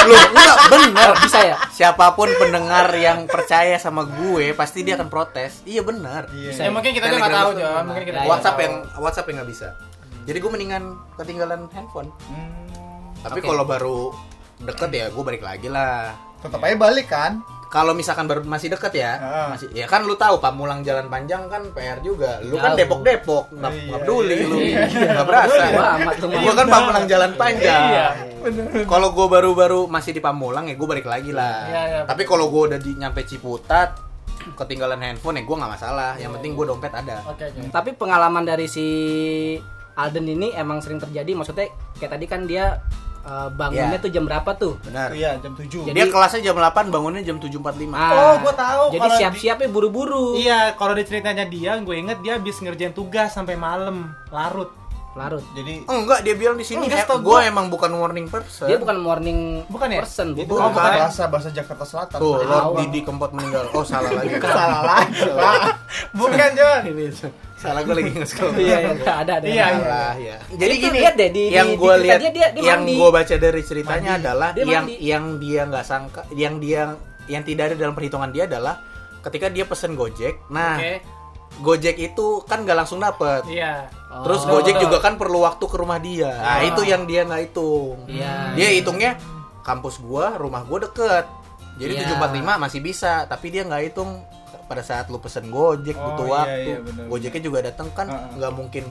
Lu 0.02 0.13
enggak 0.31 0.58
bener. 0.72 1.12
bisa 1.19 1.40
ya 1.44 1.58
Siapa 1.69 2.13
pun 2.13 2.31
pendengar 2.34 2.88
yang 2.94 3.28
percaya 3.28 3.75
sama 3.75 4.04
gue, 4.04 4.54
pasti 4.54 4.81
dia 4.81 4.96
akan 4.96 5.08
protes. 5.08 5.60
Iya 5.63 5.81
bener. 5.81 6.25
Iya. 6.31 6.52
ya 6.58 6.69
mungkin 6.69 6.92
kita 6.92 7.06
nggak 7.06 7.19
Telegram 7.19 7.38
tahu 7.38 7.52
John 7.60 7.84
mungkin 7.86 8.04
kita 8.04 8.12
Ya, 8.12 8.19
nggak 8.19 8.31
WhatsApp 8.31 8.58
yang 8.58 8.74
WhatsApp 8.98 9.28
yang 9.28 9.36
nggak 9.38 9.52
bisa. 9.52 9.68
Jadi 10.23 10.38
gue 10.38 10.51
mendingan 10.51 10.83
ketinggalan 11.15 11.65
handphone. 11.69 12.09
Hmm, 12.25 12.69
Tapi 13.22 13.38
Oke. 13.38 13.48
kalau 13.48 13.63
baru 13.63 13.98
deket 14.60 14.89
ya 14.89 15.05
gue 15.07 15.24
balik 15.24 15.41
lagi 15.41 15.67
lah. 15.67 16.13
tetap 16.38 16.57
aja 16.60 16.74
balik 16.74 17.05
kan? 17.05 17.38
Kalau 17.69 17.93
misalkan 17.93 18.25
baru 18.25 18.41
masih 18.43 18.67
deket 18.67 18.98
ya, 18.98 19.15
Ah. 19.15 19.48
masih 19.48 19.69
ya 19.72 19.86
kan 19.86 20.03
lu 20.03 20.17
tahu 20.17 20.41
Pamulang 20.41 20.81
jalan 20.81 21.05
panjang 21.05 21.46
kan 21.48 21.63
PR 21.72 22.01
juga. 22.01 22.41
Lu 22.41 22.57
kan 22.57 22.74
Jauh. 22.74 22.81
Depok-Depok, 22.81 23.53
nggak 23.53 23.72
Iya, 23.72 23.81
nggak 23.86 24.00
peduli 24.01 24.36
iya, 24.36 24.43
lu, 24.43 24.57
iya. 24.60 24.79
nggak 24.89 25.27
berasa. 25.29 25.63
Amat 25.96 26.15
lu, 26.17 26.25
Gua 26.36 26.53
kan 26.57 26.67
Pamulang 26.67 27.05
jalan 27.05 27.31
panjang. 27.38 27.81
Iya. 27.88 28.07
Kalau 28.84 29.13
gue 29.13 29.27
baru-baru 29.29 29.86
masih 29.86 30.12
di 30.12 30.19
Pamulang 30.19 30.65
ya 30.65 30.75
gue 30.75 30.88
balik 30.89 31.05
lagi 31.05 31.29
lah. 31.29 31.57
Iya, 31.63 31.81
iya. 31.86 32.00
Tapi 32.03 32.25
kalau 32.25 32.50
gue 32.50 32.74
udah 32.74 32.79
di 32.81 32.91
nyampe 32.91 33.22
Ciputat, 33.22 33.93
ketinggalan 34.51 34.98
handphone 35.00 35.38
ya 35.38 35.46
gue 35.46 35.55
nggak 35.55 35.72
masalah. 35.72 36.17
Yang 36.17 36.41
penting 36.41 36.51
gue 36.53 36.65
dompet 36.67 36.91
ada. 36.91 37.22
oke 37.24 37.46
oke 37.46 37.69
tapi 37.69 37.93
pengalaman 37.93 38.43
dari 38.43 38.65
si 38.65 38.88
Alden 39.93 40.25
ini 40.25 40.51
emang 40.51 40.79
sering 40.79 40.98
terjadi 40.98 41.31
maksudnya 41.31 41.67
kayak 41.95 42.12
tadi 42.12 42.25
kan 42.25 42.43
dia 42.43 42.79
eh, 43.21 43.50
bangunnya 43.50 43.93
Iya. 43.93 44.01
tuh 44.01 44.10
jam 44.10 44.24
berapa 44.24 44.50
tuh 44.55 44.81
Benar. 44.81 45.12
Iya, 45.12 45.38
jam 45.38 45.53
7. 45.53 45.86
Jadi- 45.86 45.93
Dia 45.93 46.05
kelasnya 46.07 46.41
jam 46.43 46.55
8, 46.55 46.89
bangunnya 46.89 47.21
jam 47.21 47.38
7.45. 47.38 47.93
Ah, 47.93 48.10
Oh, 48.10 48.33
gua 48.39 48.50
tahu. 48.51 48.83
jadi 48.89 48.98
Kalau 49.00 49.12
di- 49.12 49.19
siap-siapnya 49.19 49.69
buru-buru 49.69 50.25
iya 50.36 50.74
kalau 50.74 50.91
di 50.91 51.03
ceritanya 51.03 51.45
dia 51.45 51.77
gue 51.77 51.95
inget 51.95 52.17
dia 52.19 52.36
habis 52.36 52.57
ngerjain 52.57 52.91
tugas 52.91 53.29
sampai 53.29 53.53
malam 53.55 54.10
larut 54.27 54.74
larut 55.12 55.43
Jadi 55.51 55.83
Enggak, 55.86 56.24
dia 56.24 56.33
bilang 56.33 56.55
di 56.55 56.63
sini 56.63 56.88
Enggak, 56.88 57.03
eh, 57.03 57.19
gua- 57.19 57.43
emang 57.43 57.67
bukan 57.67 57.91
morning 57.91 58.25
person. 58.25 58.65
dia 58.65 58.79
bukan 58.79 58.95
morning 58.98 59.67
Bukan 59.67 59.91
ya? 59.91 60.00
person 60.00 60.27
itu 60.33 60.48
bukan. 60.48 60.71
bukan. 60.71 60.81
bahasa 60.98 61.24
bahasa 61.27 61.50
Jakarta 61.51 61.83
Selatan. 61.83 62.17
Tuh, 62.17 62.39
Lord. 62.39 62.79
Didi 62.79 63.03
Kempot 63.03 63.29
meninggal. 63.29 63.67
Oh, 63.69 63.83
salah 63.83 64.07
lagi. 64.10 64.33
Salah 64.41 64.81
lagi, 64.81 65.19
bukan 66.12 66.50
John 66.53 66.81
Ini 66.88 67.05
salah 67.62 67.82
gue 67.82 67.94
lagi 67.94 68.12
nge-scroll. 68.12 68.58
iya 68.63 68.77
iya 68.82 68.91
ada 69.13 69.34
ada 69.38 69.46
Iya, 69.46 69.63
ada. 69.63 69.77
Salah, 69.80 70.13
ya. 70.18 70.38
Jadi 70.51 70.74
gini, 70.75 70.98
lihat 70.98 71.13
deh, 71.15 71.30
di- 71.30 71.51
yang 71.51 71.70
gue 71.72 71.94
lihat, 72.00 72.18
ceritanya 72.18 72.32
dia- 72.32 72.51
dia 72.51 72.63
yang 72.68 72.82
gue 72.84 73.10
baca 73.12 73.36
dari 73.38 73.62
ceritanya 73.62 74.12
Mandi. 74.12 74.22
adalah 74.24 74.50
Dia 74.51 74.63
yang 74.65 74.84
mandi. 74.84 74.96
yang 75.00 75.25
dia 75.38 75.62
nggak 75.63 75.86
sangka, 75.86 76.22
yang 76.32 76.53
dia 76.58 76.82
yang 77.25 77.44
tidak 77.44 77.63
ada 77.63 77.75
dalam 77.77 77.94
perhitungan 77.94 78.27
dia 78.27 78.44
adalah 78.44 78.82
ketika 79.22 79.48
dia 79.48 79.63
pesen 79.63 79.94
Gojek. 79.94 80.50
Nah, 80.50 80.75
oke 80.75 80.94
Gojek 81.62 81.96
itu 82.01 82.27
kan 82.44 82.63
nggak 82.63 82.77
langsung 82.77 82.98
dapet. 82.98 83.46
iya 83.46 83.86
Oh. 84.10 84.25
Terus 84.25 84.44
Gojek 84.44 84.75
juga 84.77 85.00
kan 85.00 85.15
perlu 85.15 85.39
waktu 85.41 85.63
ke 85.63 85.77
rumah 85.77 85.96
dia. 85.96 86.27
Nah, 86.34 86.58
Ah. 86.58 86.65
itu 86.65 86.84
yang 86.84 87.06
dia 87.06 87.24
nggak 87.24 87.41
hitung. 87.46 87.96
Iya. 88.06 88.51
Dia 88.53 88.70
hitungnya 88.74 89.15
kampus 89.62 90.00
gua, 90.00 90.36
rumah 90.36 90.63
gua 90.63 90.84
deket. 90.84 91.32
Jadi 91.74 91.96
Iya. 91.96 92.12
745 92.12 92.60
masih 92.60 92.80
bisa, 92.82 93.24
tapi 93.24 93.48
dia 93.48 93.63
nggak 93.63 93.84
hitung 93.86 94.20
pada 94.72 94.82
saat 94.82 95.06
lu 95.06 95.18
pesen 95.18 95.48
Gojek 95.48 95.94
Oh, 95.94 96.04
butuh 96.08 96.25
iya, 96.25 96.34
waktu. 96.34 96.63
iya, 96.66 96.78
benar, 96.80 97.04
Gojeknya 97.08 97.42
juga 97.42 97.60
datang 97.62 97.88
kan 97.92 98.08
Ah, 98.08 98.16
ah. 98.16 98.32
nggak 98.34 98.54
mungkin 98.54 98.84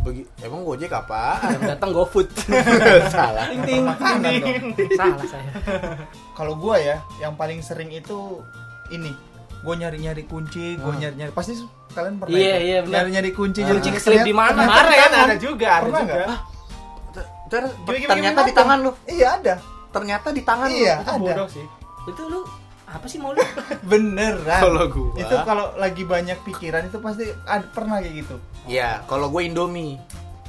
begi- 0.00 0.28
emang 0.40 0.62
Gojek 0.62 0.90
apaan? 0.90 1.42
yang 1.54 1.64
datang 1.68 1.90
GoFood 1.90 2.28
Salah. 3.10 3.50
ting 3.50 3.84
ting 4.22 4.62
salah 4.92 5.26
saya 5.26 5.50
Kalau 6.38 6.54
gua 6.54 6.76
ya, 6.76 6.96
yang 7.18 7.34
paling 7.34 7.58
sering 7.60 7.90
itu 7.90 8.38
ini 8.88 9.10
gue 9.58 9.74
nyari 9.74 9.96
nyari 9.98 10.22
kunci 10.24 10.76
gue 10.76 10.92
nyari 10.94 11.16
nyari 11.16 11.32
pasti 11.32 11.56
kalian 11.90 12.18
pernah 12.18 12.30
Iya, 12.32 12.54
itu? 12.54 12.64
iya, 12.64 12.78
benar. 12.80 12.92
nyari 12.94 13.08
nyari 13.12 13.30
kunci 13.32 13.60
Kunci 13.60 13.72
nyari- 13.80 13.96
keselip 13.96 14.20
di 14.22 14.34
mana? 14.34 14.60
Kemarin 14.60 14.92
tangan. 14.92 15.24
ada 15.24 15.36
juga, 15.36 15.68
ada 15.68 15.80
Pernah 15.80 16.00
juga. 16.00 16.14
nggak? 16.14 16.38
Ternyata 18.04 18.40
di 18.42 18.52
tangan 18.52 18.78
lu. 18.80 18.90
iya 19.06 19.28
ada 19.34 19.54
Ternyata 19.90 20.28
di 20.28 20.42
tangan 20.42 20.68
lu. 20.68 20.76
iya 20.76 20.94
Itu 20.98 21.08
ada 21.08 21.22
bodoh 21.22 21.48
sih. 21.48 21.66
Itu 22.04 22.22
lu 22.26 22.40
apa 22.86 23.04
sih 23.04 23.16
mau 23.16 23.32
lu? 23.36 23.40
beneran 23.82 24.60
Kalau 24.60 24.84
gua. 24.86 25.12
itu 25.14 25.34
kalau 25.42 25.72
lagi 25.74 26.02
banyak 26.02 26.38
pikiran 26.40 26.84
itu 26.84 26.98
pasti 26.98 27.26
ada, 27.42 27.64
pernah 27.66 27.98
kayak 27.98 28.14
gitu 28.16 28.36
Iya, 28.64 29.04
kalau 29.04 29.28
gue 29.28 29.42
Indomie. 29.42 30.00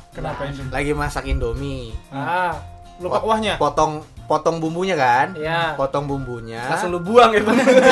kenapa 0.09 0.45
ini 0.45 0.63
Lagi 0.69 0.91
masak 0.91 1.25
Indomie. 1.25 1.91
Ah, 2.07 2.55
lupa 2.97 3.17
Pot- 3.17 3.23
kuahnya. 3.25 3.53
Potong 3.57 3.99
potong 4.25 4.57
bumbunya 4.57 4.95
kan? 4.95 5.31
Iya. 5.33 5.75
Potong 5.75 6.05
bumbunya. 6.05 6.63
Langsung 6.65 6.89
lu 6.89 6.99
buang 6.99 7.29
ya, 7.29 7.43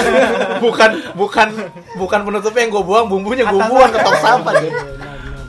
bukan 0.63 0.91
bukan 1.13 1.47
bukan 1.95 2.19
penutupnya 2.21 2.61
yang 2.61 2.71
gue 2.71 2.83
buang, 2.83 3.05
bumbunya 3.05 3.43
gue 3.43 3.59
buang 3.59 3.91
ke 3.91 3.99
tong 3.99 4.17
sampah. 4.17 4.53
Iya, 4.53 4.61
Deh. 4.61 4.73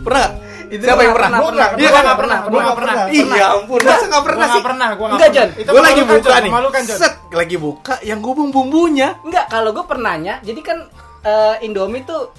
Pernah? 0.03 0.27
Nggak? 0.67 0.85
Siapa 0.85 1.03
yang 1.05 1.15
pernah? 1.17 1.39
Iya 1.39 1.45
gua 1.45 1.91
kan? 1.95 2.03
nggak 2.05 2.19
pernah, 2.19 2.39
gua 2.39 2.49
gua 2.49 2.61
nggak 2.61 2.65
nggak 2.65 2.79
pernah. 2.79 2.95
Iya 3.13 3.47
ampun, 3.57 3.79
masa 3.85 4.07
nggak 4.09 4.25
pernah 4.25 4.47
sih? 4.47 4.63
pernah, 4.65 4.89
gua 4.97 5.07
Enggak, 5.15 5.29
Jon. 5.35 5.49
Itu 5.55 5.71
Gue 5.71 5.83
lagi 5.83 6.03
buka 6.03 6.35
nih. 6.41 6.51
Set, 6.85 7.15
lagi 7.31 7.57
buka 7.57 7.95
yang 8.03 8.19
gue 8.21 8.33
buang 8.33 8.51
bumbunya. 8.55 9.09
Enggak, 9.23 9.47
kalau 9.49 9.71
gue 9.73 9.85
pernahnya, 9.85 10.35
jadi 10.43 10.61
kan 10.63 10.79
eh, 11.25 11.65
Indomie 11.65 12.05
tuh 12.05 12.33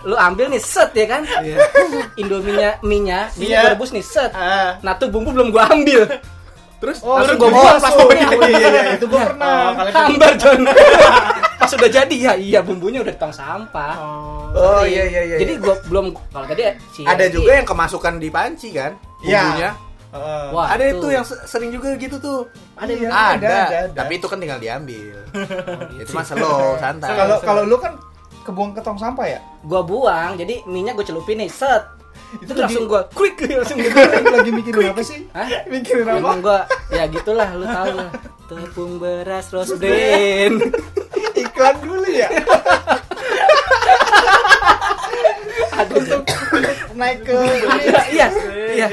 lu 0.00 0.16
ambil 0.16 0.48
nih 0.48 0.62
set 0.64 0.96
ya 0.96 1.06
kan? 1.06 1.22
Indominya 2.16 2.80
minyak, 2.80 3.36
minyak 3.36 3.52
Iya. 3.52 3.60
gua 3.68 3.70
rebus 3.76 3.90
nih 3.92 4.04
set. 4.04 4.32
Ah. 4.32 4.80
Nah 4.80 4.96
tuh 4.96 5.12
bumbu 5.12 5.32
belum 5.32 5.52
gua 5.52 5.68
ambil. 5.68 6.08
Terus 6.80 6.98
Oh, 7.00 7.14
gua 7.14 7.34
gua 7.36 7.48
buang 7.50 7.76
masuk. 7.76 8.08
plastiknya. 8.08 8.26
Iya, 8.40 8.48
iya, 8.50 8.68
iya, 8.70 8.82
itu 8.96 9.06
gua 9.06 9.20
pernah. 9.26 9.52
Oh, 9.70 9.72
Hambar 9.86 10.32
John. 10.34 10.60
Pas 11.60 11.70
udah 11.70 11.90
jadi 11.92 12.16
ya 12.16 12.32
iya 12.34 12.60
bumbunya 12.60 12.98
udah 12.98 13.12
di 13.12 13.20
tong 13.20 13.30
sampah. 13.30 13.94
Oh. 13.94 14.48
Oh 14.50 14.82
iya 14.82 15.04
iya 15.04 15.22
iya. 15.24 15.36
Jadi 15.38 15.60
gua 15.60 15.76
belum 15.84 16.04
kalau 16.26 16.46
tadi 16.46 16.62
ya, 16.62 16.72
si 16.88 17.04
ada 17.04 17.20
Rizky- 17.20 17.36
juga 17.36 17.50
yang 17.54 17.66
kemasukan 17.66 18.12
di 18.16 18.28
panci 18.28 18.68
kan? 18.70 18.96
Iya. 19.20 19.40
Bumbunya. 19.44 19.70
Heeh. 20.10 20.44
Wah, 20.50 20.66
ada 20.66 20.82
itu. 20.82 20.96
itu 20.96 21.06
yang 21.12 21.22
se- 21.22 21.44
sering 21.44 21.70
juga 21.70 21.94
gitu 21.94 22.16
tuh. 22.16 22.48
ada 22.74 22.88
Iya. 22.88 22.98
yang 22.98 23.12
ada, 23.12 23.28
ada, 23.46 23.76
ada. 23.86 23.94
Tapi 23.94 24.12
itu 24.16 24.26
kan 24.26 24.38
tinggal 24.38 24.58
diambil. 24.58 25.16
itu 25.94 26.10
mah 26.10 26.24
slow, 26.24 26.74
santai. 26.76 27.12
kalau 27.12 27.36
kalau 27.40 27.62
lu 27.62 27.76
kan 27.76 27.92
kebuang 28.40 28.72
ke 28.72 28.80
tong 28.80 28.96
sampah 28.96 29.28
ya 29.28 29.40
gua 29.62 29.84
buang, 29.84 30.34
jadi 30.34 30.64
minyak 30.64 30.96
gua 30.96 31.04
celupin 31.04 31.36
nih 31.36 31.46
set. 31.46 31.84
Itu, 32.38 32.52
langsung 32.54 32.86
gua 32.86 33.10
quick 33.10 33.42
langsung 33.50 33.82
gitu. 33.82 33.96
Lagi 34.30 34.50
mikirin 34.62 34.94
apa 34.94 35.02
sih 35.02 35.26
Hah? 35.34 35.48
mikirin 35.66 36.06
apa 36.06 36.18
Emang 36.22 36.38
gua 36.38 36.58
ya 36.94 37.10
gitulah 37.10 37.48
lu 37.58 37.66
tahu 37.66 37.90
lah. 37.98 38.10
Tepung 38.50 38.92
beras 39.02 39.50
rose 39.50 39.74
bran. 39.78 40.58
iklan 41.42 41.74
dulu 41.82 42.06
ya 42.10 42.26
untuk 45.90 46.22
naik 46.96 47.18
ke 47.24 47.36
Iya, 48.10 48.28
iya. 48.74 48.88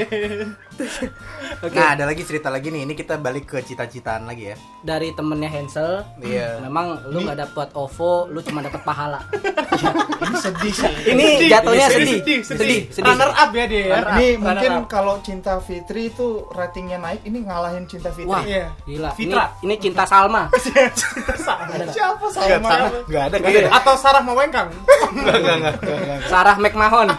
Oke. 1.58 1.74
Nah, 1.74 1.92
ada 1.92 2.04
lagi 2.04 2.22
cerita 2.22 2.48
lagi 2.48 2.68
nih. 2.68 2.86
Ini 2.86 2.94
kita 2.94 3.16
balik 3.16 3.46
ke 3.46 3.58
cita-citaan 3.60 4.24
lagi 4.24 4.50
ya. 4.50 4.56
Dari 4.80 5.10
temennya 5.10 5.50
Hansel, 5.50 6.06
Iya. 6.18 6.62
memang 6.62 7.02
lu 7.10 7.20
nggak 7.20 7.38
dapat 7.40 7.68
OVO, 7.72 8.26
lu 8.26 8.38
cuma 8.40 8.60
dapat 8.60 8.78
pahala. 8.82 9.18
ini 10.18 10.34
sedih 10.36 10.72
sih 10.72 10.92
Ini 11.08 11.24
jatuhnya 11.48 11.86
Ini 11.86 11.94
sedih. 11.94 12.16
sedih, 12.16 12.40
Sedih, 12.42 12.80
sedih. 12.90 13.04
Runner 13.04 13.30
up 13.32 13.50
ya 13.50 13.64
dia. 13.66 13.80
ya. 13.80 13.86
Runner 14.00 14.14
ini 14.14 14.26
up, 14.28 14.38
mungkin 14.40 14.72
kalau 14.86 15.14
cinta 15.18 15.58
Fitri 15.58 16.08
itu 16.08 16.26
ratingnya 16.50 16.98
naik 16.98 17.22
ini 17.22 17.42
ngalahin 17.42 17.86
cinta 17.86 18.10
Fitri 18.10 18.26
Wah, 18.26 18.42
Iya. 18.42 18.70
gila. 18.84 19.10
Ini, 19.10 19.16
Fitra. 19.18 19.44
ini 19.60 19.74
cinta 19.78 20.02
Salma. 20.04 20.42
siapa 21.88 22.24
Enggak 22.24 22.48
sama 22.54 22.68
tahu. 22.68 22.86
Enggak 23.08 23.22
ada 23.24 23.36
kan? 23.36 23.50
Atau 23.74 23.94
Sarah 23.96 24.22
Mawengkang. 24.22 24.68
Enggak, 25.10 25.36
enggak, 25.36 25.56
enggak. 25.58 25.74
Sarah 26.26 26.56
McMahon. 26.56 27.08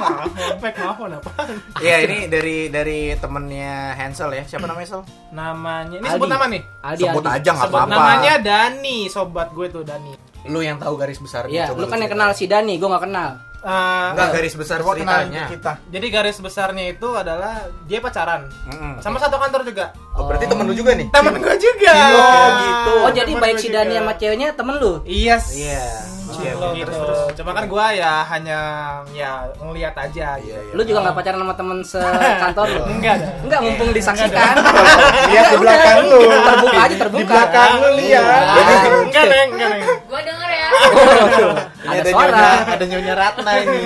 Maaf, 0.00 0.32
maaf 0.60 0.98
apa? 0.98 1.30
Iya, 1.78 1.96
ini 2.08 2.18
dari 2.26 2.56
dari 2.68 3.00
temennya 3.14 3.92
Hansel 3.94 4.32
ya. 4.32 4.44
Siapa 4.48 4.64
namanya, 4.64 4.88
Sel? 4.88 5.02
Namanya, 5.30 5.96
ini 5.96 6.06
Aldi. 6.06 6.16
sebut 6.16 6.28
nama 6.28 6.44
nih. 6.48 6.62
Aldi, 6.80 7.02
Sebut 7.04 7.24
Aldi. 7.24 7.36
aja 7.36 7.50
nggak 7.52 7.68
apa-apa. 7.68 7.92
namanya 7.92 8.34
Dani, 8.40 8.98
sobat 9.06 9.48
gue 9.52 9.66
tuh 9.68 9.82
Dani. 9.84 10.12
Lu 10.48 10.64
yang 10.64 10.80
tahu 10.80 10.96
garis 10.96 11.20
besarnya. 11.20 11.52
Iya, 11.52 11.64
coba 11.70 11.84
lu 11.84 11.86
kan 11.86 12.00
yang 12.00 12.12
kenal 12.12 12.30
si 12.32 12.48
Dani, 12.48 12.80
gua 12.80 12.96
nggak 12.96 13.04
kenal. 13.04 13.30
Eh, 13.60 14.08
Enggak 14.10 14.28
garis 14.32 14.54
besar 14.56 14.80
ceritanya. 14.80 15.44
kita 15.46 15.72
jadi 15.86 16.06
garis 16.08 16.36
besarnya 16.36 16.84
itu 16.88 17.08
adalah 17.12 17.60
dia 17.84 18.00
pacaran 18.00 18.48
Mm-mm. 18.64 18.96
sama 18.98 19.20
satu 19.20 19.36
kantor 19.36 19.62
juga. 19.62 19.92
Oh, 20.10 20.24
berarti 20.24 20.44
temen 20.44 20.64
lu 20.64 20.72
juga 20.72 20.92
nih? 20.92 21.06
Temen 21.08 21.36
gue 21.36 21.56
juga. 21.56 21.92
Oh, 21.92 22.48
gitu. 22.58 22.92
Oh, 22.98 23.10
jadi 23.10 23.30
temen 23.30 23.42
baik 23.42 23.56
si 23.56 23.68
Dani 23.68 23.94
sama 23.94 24.12
ceweknya 24.14 24.48
temen 24.52 24.74
lu? 24.76 25.04
Iya. 25.04 25.36
Iya. 25.50 25.86
Iya, 26.30 26.52
Gitu. 26.72 26.86
terus 26.86 26.96
terus. 26.96 27.20
Cuma 27.36 27.50
kan 27.50 27.66
gua 27.66 27.90
ya 27.90 28.22
hanya 28.24 28.60
ya 29.10 29.44
ngeliat 29.58 29.92
aja 29.92 30.38
gitu. 30.38 30.46
Iya, 30.46 30.58
iya. 30.62 30.72
Lu 30.72 30.82
juga 30.82 30.98
nggak 31.02 31.16
pacaran 31.16 31.38
sama 31.38 31.54
temen 31.54 31.78
sekantor 31.82 32.66
lu? 32.70 32.82
Enggak 32.92 33.12
ada. 33.18 33.28
Enggak, 33.42 33.60
mumpung 33.60 33.90
disaksikan. 33.90 34.54
lihat 35.28 35.46
di 35.48 35.58
belakang 35.58 35.98
lu 36.06 36.20
Terbuka 36.22 36.80
aja, 36.80 36.96
terbuka. 36.96 37.18
di 37.18 37.24
belakang 37.26 37.72
lu 37.76 37.88
lihat. 37.98 38.42
Enggak, 39.04 39.24
Neng, 39.26 39.48
enggak, 39.52 39.68
Neng. 39.68 39.82
Gua 40.06 40.20
denger 40.22 40.48
ya. 40.48 40.68
Ini 41.80 41.88
ada 41.90 41.98
ada 41.98 42.10
suara. 42.10 42.28
nyonya, 42.28 42.50
ada 42.68 42.84
nyonya 42.86 43.14
Ratna 43.14 43.52
ini. 43.58 43.80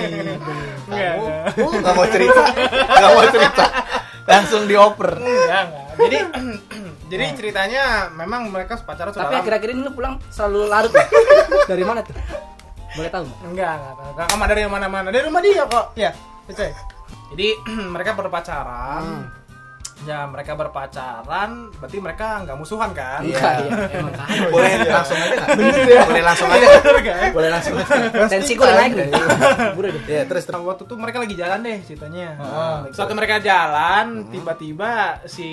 Enggak, 0.84 1.12
Kamu, 1.14 1.24
enggak. 1.24 1.80
nggak 1.80 1.94
mau 1.94 2.06
cerita, 2.06 2.42
nggak 2.84 3.10
mau 3.10 3.26
cerita, 3.28 3.64
langsung 4.24 4.62
dioper. 4.64 5.10
Enggak, 5.16 5.62
enggak. 5.64 5.84
Jadi 5.94 6.18
jadi 7.12 7.24
ceritanya 7.36 7.82
memang 8.10 8.50
mereka 8.50 8.74
pacaran 8.78 9.10
sudah 9.10 9.24
Tapi 9.24 9.34
akhir-akhir 9.40 9.68
ini 9.70 9.80
lu 9.80 9.92
pulang 9.92 10.18
selalu 10.28 10.60
larut. 10.66 10.90
ya? 10.90 11.06
Dari 11.64 11.84
mana 11.84 12.00
tuh? 12.02 12.16
Boleh 12.94 13.10
tahu 13.10 13.22
nggak? 13.24 13.38
Enggak, 13.44 13.72
enggak, 13.72 13.92
enggak. 13.92 14.08
Enggak 14.10 14.26
kamar 14.28 14.46
dari 14.48 14.62
mana-mana. 14.64 15.08
Dari 15.08 15.22
rumah 15.22 15.40
dia 15.40 15.62
kok. 15.64 15.86
Ya, 15.94 16.10
Cece. 16.46 16.68
Jadi 17.30 17.46
mereka 17.94 18.10
berpacaran. 18.12 19.04
Ya, 20.04 20.28
mereka 20.28 20.52
berpacaran, 20.52 21.72
berarti 21.80 21.96
mereka 21.96 22.44
nggak 22.44 22.56
musuhan 22.56 22.92
kan? 22.92 23.24
Iya. 23.24 23.40
Enggak, 23.40 23.54
ya, 23.56 23.72
emang 23.96 24.12
kan. 24.12 24.26
Boleh 24.52 24.70
langsung 24.84 25.16
aja 25.16 25.34
nggak? 25.34 25.48
Boleh 26.04 26.22
langsung 26.22 26.48
aja. 26.48 26.60
nggak? 26.60 26.82
Bener 26.84 27.02
kan? 27.02 27.30
Boleh 27.32 27.50
langsung 27.50 27.74
aja. 27.74 27.92
Tensi 28.28 28.52
gue 28.52 28.68
naik 28.68 28.92
deh. 28.92 29.08
Ya 30.06 30.22
terus 30.24 30.44
terus. 30.44 30.52
Nah, 30.52 30.62
waktu 30.62 30.84
itu 30.84 30.94
mereka 30.94 31.16
lagi 31.18 31.34
jalan 31.34 31.58
deh 31.60 31.78
ceritanya. 31.82 32.28
Heeh. 32.36 32.76
Suatu 32.92 33.12
mereka 33.12 33.40
jalan, 33.40 34.28
tiba-tiba 34.28 34.92
si 35.24 35.48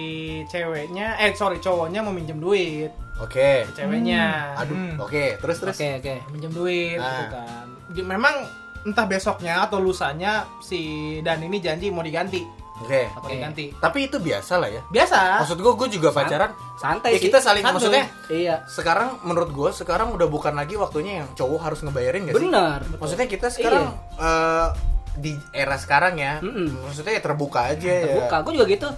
ceweknya, 0.45 1.15
eh 1.17 1.31
sorry 1.31 1.57
cowoknya 1.57 2.03
mau 2.03 2.11
minjem 2.11 2.37
duit 2.37 2.91
Oke. 3.17 3.65
ke 3.65 3.73
ceweknya. 3.73 4.59
Aduh. 4.59 4.75
Hmm. 4.75 4.95
Oke. 4.99 5.39
Terus 5.39 5.57
terus. 5.57 5.75
Oke, 5.75 5.89
oke. 5.97 6.15
minjem 6.29 6.51
duit 6.51 6.99
Ah. 6.99 7.07
gitu 7.07 7.25
kan. 7.31 7.65
Memang 8.05 8.35
entah 8.81 9.05
besoknya 9.05 9.61
atau 9.61 9.77
lusanya 9.77 10.43
si 10.59 10.81
Dan 11.21 11.39
ini 11.41 11.57
janji 11.57 11.87
mau 11.87 12.01
diganti. 12.01 12.60
Oke. 12.81 13.01
Oke. 13.15 13.31
diganti. 13.31 13.65
Tapi 13.73 13.99
itu 14.05 14.17
biasa 14.17 14.53
lah 14.57 14.69
ya. 14.69 14.81
Biasa. 14.87 15.17
Maksud 15.41 15.57
gue, 15.57 15.73
gue 15.75 15.87
juga 15.93 16.09
pacaran. 16.09 16.51
Santai 16.75 17.13
Ya 17.13 17.17
sih. 17.17 17.25
kita 17.27 17.37
saling 17.37 17.61
Santuy. 17.61 17.75
maksudnya. 17.77 18.03
Iya. 18.27 18.55
Sekarang 18.65 19.21
menurut 19.21 19.49
gue 19.49 19.69
sekarang 19.71 20.11
udah 20.11 20.25
bukan 20.25 20.53
lagi 20.53 20.73
waktunya 20.75 21.21
yang 21.21 21.27
cowok 21.33 21.59
harus 21.61 21.79
ngebayarin 21.81 22.25
gak 22.25 22.35
sih? 22.35 22.47
Benar. 22.47 22.79
Maksudnya 22.97 23.27
kita 23.27 23.47
sekarang 23.47 23.85
eh, 24.17 24.67
di 25.11 25.31
era 25.51 25.75
sekarang 25.75 26.15
ya, 26.15 26.39
Mm-mm. 26.39 26.87
maksudnya 26.87 27.13
ya 27.13 27.21
terbuka 27.21 27.67
aja 27.67 27.83
ya. 27.85 28.05
Terbuka. 28.07 28.35
Gue 28.41 28.53
juga 28.55 28.67
gitu. 28.67 28.89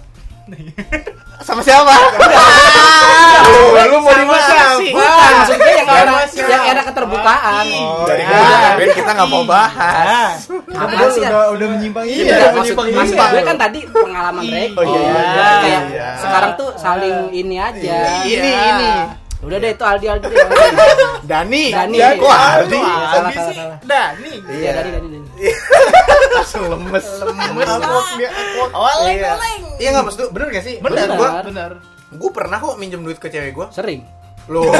Sama 1.44 1.60
siapa? 1.60 1.92
lu, 3.44 3.76
lu 3.76 3.96
mau 4.00 4.12
di 4.16 4.24
mana 4.24 4.44
maksudnya 5.44 5.72
yang 5.76 5.88
siapa? 5.88 6.48
yang 6.48 6.62
era 6.68 6.82
keterbukaan. 6.84 7.64
Oh, 7.68 8.06
Dari 8.08 8.22
iya. 8.24 8.32
kemarin 8.32 8.88
kita 8.96 9.10
nggak 9.12 9.28
mau 9.28 9.44
bahas. 9.44 10.48
Apaan 10.48 10.94
udah, 10.94 11.08
sih 11.12 11.20
ya? 11.20 11.28
udah 11.28 11.44
udah 11.52 11.66
menyimpang 11.76 12.04
Iya, 12.08 12.16
ini 12.16 12.28
ya 12.28 12.48
maksud, 12.52 12.76
menyimpang 12.76 12.96
maksud 12.96 13.16
ini. 13.16 13.32
gue 13.32 13.42
kan 13.44 13.56
tadi 13.60 13.80
pengalaman 13.88 14.42
mereka. 14.44 14.78
Oh, 14.80 14.84
iya, 14.84 15.24
kayak 15.60 15.82
iya. 15.92 16.08
sekarang 16.16 16.50
tuh 16.56 16.68
saling 16.76 17.16
ini 17.32 17.56
aja. 17.60 17.98
Iya. 18.24 18.40
Ini, 18.40 18.50
ini. 18.52 18.90
Udah 19.44 19.56
deh 19.60 19.70
itu 19.70 19.84
Aldi 19.84 20.06
Aldi. 20.08 20.26
Dani. 21.30 21.64
Dani. 21.68 21.96
Kok 22.16 22.32
Aldi? 22.32 22.80
Salah, 22.80 23.12
Aldi 23.12 23.34
salah, 23.36 23.50
sih. 23.52 23.56
Dani. 23.84 24.32
Iya, 24.48 24.70
Dani 24.72 24.90
Dani 24.90 25.08
Dani. 25.12 25.28
Lemes. 26.72 27.06
Lemes. 27.20 27.68
Dia, 28.16 28.30
awkward. 28.30 28.72
Oleng, 28.72 29.16
Iya. 29.16 29.32
oleng. 29.36 29.62
Iya 29.74 29.88
nggak 29.92 30.04
maksud 30.06 30.30
bener 30.30 30.48
gak 30.50 30.64
sih? 30.64 30.74
Bener, 30.80 31.06
gua, 31.12 31.28
Benar. 31.42 31.44
bener. 31.44 31.72
gue 32.14 32.30
pernah 32.30 32.62
kok 32.62 32.78
minjem 32.78 33.02
duit 33.02 33.18
ke 33.18 33.26
cewek 33.26 33.52
gue. 33.52 33.66
Sering. 33.74 34.06
Loh. 34.46 34.70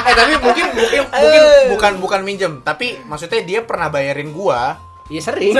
eh 0.00 0.14
tapi 0.16 0.32
mungkin 0.40 0.66
mungkin 0.74 1.02
mungkin 1.06 1.42
bukan 1.70 1.92
bukan 2.00 2.20
minjem, 2.24 2.52
tapi 2.64 2.98
maksudnya 3.04 3.44
dia 3.44 3.60
pernah 3.62 3.92
bayarin 3.92 4.32
gua. 4.32 4.80
Iya 5.06 5.20
sering. 5.22 5.52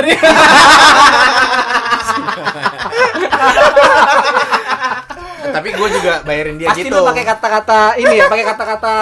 Tapi 5.50 5.69
gue 5.71 5.88
juga 5.90 6.12
bayarin 6.23 6.57
dia 6.57 6.69
Pasti 6.71 6.85
gitu. 6.85 6.95
lu 6.95 7.04
pakai 7.04 7.25
kata-kata 7.26 7.80
ini 7.97 8.14
ya, 8.14 8.25
pakai 8.26 8.45
kata-kata 8.47 8.95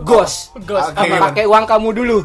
ghost. 0.00 0.50
Ghost. 0.60 0.90
Gimana? 0.92 1.30
pakai 1.30 1.44
uang 1.44 1.64
kamu 1.64 1.88
dulu. 1.94 2.18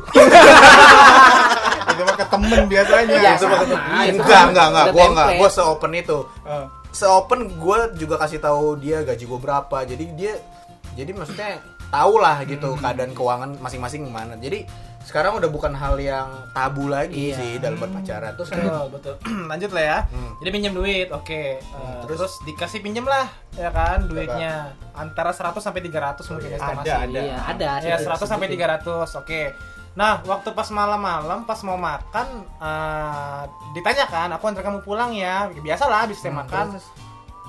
itu 1.90 2.02
mah 2.02 2.16
ke 2.16 2.26
temen 2.28 2.62
biasanya 2.66 3.12
Iya, 3.12 3.32
Itu 3.36 3.46
pakai- 3.46 3.68
enggak, 4.10 4.28
kan 4.28 4.46
enggak, 4.50 4.68
enggak, 4.68 4.84
udah 4.84 4.94
gua 4.94 5.06
enggak, 5.06 5.28
gua 5.36 5.50
seopen 5.50 5.92
itu. 5.94 6.20
Eh, 6.44 6.66
Seopen 6.90 7.40
gue 7.54 7.80
juga 7.96 8.18
kasih 8.18 8.42
tahu 8.42 8.74
dia 8.76 9.06
gaji 9.06 9.22
gue 9.22 9.40
berapa. 9.40 9.78
Jadi 9.86 10.10
dia 10.18 10.34
jadi 10.96 11.14
maksudnya 11.14 11.62
tahu 11.88 12.18
lah 12.18 12.42
gitu 12.44 12.74
keadaan 12.76 13.14
keuangan 13.14 13.62
masing-masing 13.62 14.10
gimana. 14.10 14.34
Jadi 14.36 14.66
sekarang 15.10 15.42
udah 15.42 15.50
bukan 15.50 15.74
hal 15.74 15.98
yang 15.98 16.30
tabu 16.54 16.86
lagi 16.86 17.34
Iya. 17.34 17.36
sih 17.36 17.52
dalam 17.58 17.82
berpacaran. 17.82 18.38
Terus 18.38 18.54
lanjut. 18.54 18.70
Betul, 18.70 18.86
betul. 18.94 19.16
Lanjut 19.52 19.72
lah 19.74 19.84
ya. 19.84 19.98
Hmm. 20.06 20.32
Jadi 20.38 20.50
pinjam 20.54 20.74
duit, 20.78 21.10
oke. 21.10 21.42
Eh, 21.58 21.60
terus? 22.06 22.18
terus? 22.22 22.34
dikasih 22.46 22.80
pinjam 22.80 23.04
lah, 23.04 23.26
ya 23.58 23.74
kan, 23.74 24.06
duitnya 24.06 24.70
antara 24.94 25.34
100 25.34 25.58
sampai 25.58 25.82
300 25.82 26.30
mungkin 26.30 26.46
iya. 26.48 26.58
estimasi. 26.62 26.86
Ada, 26.86 26.94
ada. 27.02 27.20
Iya, 27.20 27.38
ada. 27.42 27.66
Ya, 27.82 27.98
segitu- 27.98 28.06
100 28.06 28.28
sampai 28.30 28.48
segitu. 28.48 28.62
300. 28.62 29.10
Oke. 29.18 29.42
Nah, 29.90 30.22
waktu 30.24 30.50
pas 30.54 30.70
malam-malam, 30.70 31.44
pas 31.44 31.60
mau 31.66 31.76
makan, 31.76 32.28
eh, 32.62 33.42
ditanyakan, 33.74 34.30
aku 34.32 34.44
antar 34.46 34.62
kamu 34.62 34.80
pulang 34.80 35.10
ya. 35.12 35.50
Biasalah, 35.52 36.06
habis 36.06 36.22
Hmm, 36.22 36.38
makan. 36.38 36.78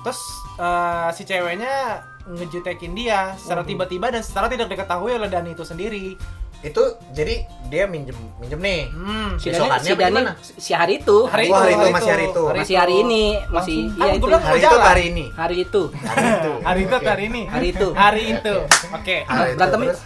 Terus 0.01 0.19
eh, 0.57 1.09
si 1.13 1.23
ceweknya 1.23 2.01
ngejutekin 2.23 2.93
dia 2.93 3.33
secara 3.33 3.61
tiba-tiba 3.61 4.09
dan 4.09 4.21
secara 4.21 4.45
tidak 4.45 4.65
diketahui 4.67 5.13
oleh 5.13 5.29
Dani 5.29 5.53
itu 5.53 5.61
sendiri. 5.61 6.17
Itu 6.61 6.83
jadi 7.09 7.41
dia 7.67 7.83
minjem 7.85 8.13
minjem 8.37 8.59
nih. 8.59 8.81
Hmm. 8.87 9.33
Si 9.35 9.49
Besokannya 9.49 9.73
Dani, 9.73 9.81
si 9.81 9.93
Dani 9.95 10.11
gimana? 10.13 10.31
si 10.37 10.71
hari 10.71 10.93
itu. 10.97 11.17
Hari 11.25 11.43
itu, 11.43 11.51
itu 11.51 11.57
hari 11.57 11.73
masih 11.91 12.11
hari 12.11 12.25
itu. 12.27 12.43
masih 12.45 12.75
hari 12.77 12.93
ini, 13.01 13.23
masih 13.47 13.77
Langsung. 13.81 13.97
iya 13.97 14.03
Kan 14.03 14.11
itu. 14.11 14.19
gua 14.19 14.29
bilang 14.29 14.43
Hari 14.43 14.59
itu 14.59 14.77
hari 14.77 15.03
ini? 15.03 15.25
Hari 15.31 15.55
itu. 15.57 15.81
Hari 15.91 16.21
itu. 16.27 16.51
Hari 16.67 16.79
itu 16.79 16.93
atau 16.93 17.09
hari 17.09 17.23
ini? 17.25 17.41
Hari 17.47 17.67
itu. 17.67 17.87
Hari 17.91 18.23
itu. 18.29 18.55
Oke. 18.91 19.17
Hari 19.23 19.49
itu 19.49 19.57
Berantem 19.57 19.79
terus. 19.81 19.99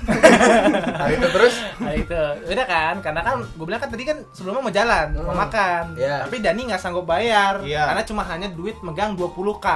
hari 0.95 1.13
itu 1.13 1.27
terus. 1.29 1.55
Nah 1.77 1.93
itu 1.93 2.19
udah 2.47 2.65
kan 2.65 2.95
karena 3.01 3.21
kan 3.21 3.35
gue 3.45 3.65
bilang 3.65 3.81
kan 3.81 3.89
tadi 3.89 4.03
kan 4.03 4.17
sebelumnya 4.31 4.62
mau 4.62 4.74
jalan 4.74 5.05
mau 5.13 5.24
Hmm. 5.27 5.39
makan 5.41 5.83
Iya. 5.95 6.15
tapi 6.24 6.35
Dani 6.39 6.62
nggak 6.65 6.79
sanggup 6.79 7.03
bayar 7.03 7.59
Iya. 7.59 7.83
karena 7.85 8.03
cuma 8.03 8.24
hanya 8.24 8.47
duit 8.47 8.77
megang 8.79 9.13
20k 9.13 9.67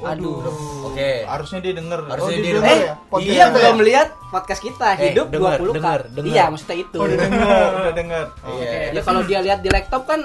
Aduh. 0.00 0.40
Oke. 0.86 1.10
Harusnya 1.22 1.58
dia 1.58 1.72
denger. 1.72 2.00
Harusnya 2.04 2.30
Oh, 2.30 2.36
dia 2.36 2.44
denger 2.46 2.62
denger. 2.62 2.72
Eh, 2.72 2.80
ya? 2.80 2.94
Iya 3.20 3.44
kita 3.44 3.46
belum 3.52 3.76
ya? 3.76 3.84
lihat 3.84 4.08
podcast 4.28 4.60
kita 4.60 4.86
Eh, 4.92 5.02
hidup 5.08 5.26
denger, 5.28 5.58
20 5.60 5.74
denger, 5.74 6.00
denger. 6.10 6.30
Iya, 6.30 6.44
maksudnya 6.46 6.76
itu. 6.78 6.96
Oh, 6.96 7.04
udah 7.04 7.18
denger, 7.18 7.68
udah 7.74 7.94
denger. 7.94 8.24
Oh, 8.40 8.48
Iya. 8.52 8.64
Oke. 8.64 8.80
Ya 8.90 9.00
kalau 9.02 9.20
dia 9.22 9.38
lihat 9.40 9.58
di 9.58 9.68
laptop 9.68 10.02
kan 10.04 10.20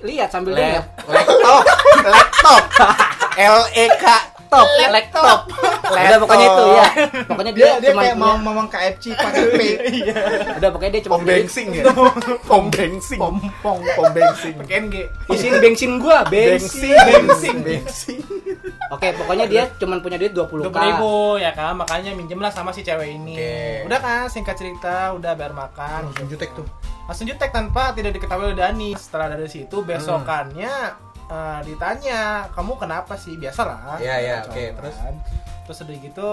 lihat 0.00 0.28
sambil 0.28 0.52
denger. 0.54 0.82
laptop 1.06 1.62
laptop 2.02 2.62
L 3.36 3.56
E 3.70 3.86
K 3.94 4.04
top 4.48 4.66
laptop 4.88 5.46
Udah 5.86 6.18
pokoknya 6.18 6.46
itu 6.48 6.64
ya. 6.66 6.86
Pokoknya 7.24 7.52
dia, 7.52 7.62
Dia 7.62 7.74
dia 7.78 7.90
cuma 7.90 8.02
kayak 8.02 8.16
mau 8.16 8.34
mamang 8.34 8.66
KFC 8.66 9.14
pakai 9.14 9.44
P. 9.48 9.60
udah 10.56 10.68
pokoknya 10.68 10.92
dia 10.92 11.02
cuma 11.02 11.14
pom 11.14 11.22
bensin 11.24 11.66
ya 11.70 11.82
pom 12.48 12.64
bensin 12.66 13.18
pom 13.18 13.34
pom 13.60 13.78
pom 13.78 14.06
bensin 14.10 14.52
pakai 14.56 14.74
NG 14.80 14.94
Isiin 15.28 15.54
bensin 15.60 15.90
gua, 15.96 16.26
bensin. 16.26 16.98
bensin 16.98 17.56
bensin 17.62 18.18
Oke, 18.90 19.14
pokoknya 19.14 19.46
dia 19.46 19.70
cuma 19.78 20.02
punya 20.02 20.18
duit 20.18 20.34
20 20.34 20.66
dua 20.66 20.82
ribu 20.82 21.38
ya 21.38 21.54
kan? 21.54 21.78
Makanya 21.78 22.10
minjem 22.18 22.42
lah 22.42 22.50
sama 22.50 22.74
si 22.74 22.82
cewek 22.82 23.06
ini. 23.06 23.38
Oke. 23.38 23.54
udah 23.86 23.98
kan? 24.02 24.22
Singkat 24.26 24.56
cerita 24.58 25.14
udah 25.14 25.38
bayar 25.38 25.54
makan. 25.54 26.10
Langsung 26.10 26.26
jutek 26.26 26.50
tuh. 26.58 26.66
Langsung 27.06 27.30
jutek 27.30 27.54
tanpa 27.54 27.94
tidak 27.94 28.18
diketahui 28.18 28.50
oleh 28.50 28.58
Dani. 28.58 28.98
Setelah 28.98 29.38
dari 29.38 29.46
situ 29.46 29.86
besokannya 29.86 30.74
eh, 31.30 31.60
ditanya 31.62 32.50
kamu 32.50 32.74
kenapa 32.82 33.14
sih? 33.14 33.38
Biasalah. 33.38 34.02
Iya, 34.02 34.14
iya, 34.18 34.36
oke, 34.42 34.58
kan. 34.58 34.74
terus? 34.82 34.96
terus 35.70 35.86
udah 35.86 35.96
gitu 36.02 36.30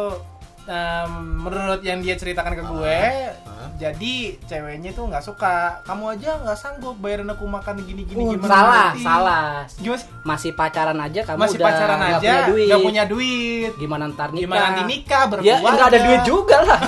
em, 0.67 1.11
menurut 1.39 1.81
yang 1.81 1.99
dia 1.99 2.13
ceritakan 2.13 2.53
ke 2.53 2.63
gue 2.65 2.97
Hah? 2.99 3.31
jadi 3.77 4.15
ceweknya 4.43 4.89
tuh 4.89 5.05
nggak 5.05 5.21
suka 5.21 5.53
kamu 5.81 6.11
aja 6.11 6.39
nggak 6.39 6.55
sanggup 6.55 6.97
bayarin 6.97 7.25
aku 7.25 7.45
makan 7.45 7.77
gini 7.79 8.03
gini 8.03 8.19
Oh, 8.19 8.33
gimana 8.33 8.49
salah, 8.49 8.87
nanti?" 8.89 9.01
salah. 9.01 9.47
gimana 9.71 9.97
sih? 9.97 10.07
Masih 10.23 10.51
pacaran 10.51 10.97
aja 10.97 11.19
kamu 11.23 11.37
masih 11.39 11.57
udah 11.57 11.67
pacaran 11.67 11.95
nggak 11.95 12.09
aja 12.09 12.17
punya 12.17 12.41
duit. 12.47 12.67
nggak 12.67 12.81
punya 12.83 13.03
duit 13.05 13.71
Gimana 13.77 14.03
ntar 14.09 14.29
nikah? 14.29 14.41
gimana 14.41 14.61
nanti 14.63 14.81
nikah 14.83 15.21
Ya, 15.21 15.29
berkeluarga 15.29 15.69
enggak 15.69 15.87
ada 15.87 15.99
duit 16.01 16.21
juga 16.23 16.57
lah. 16.63 16.79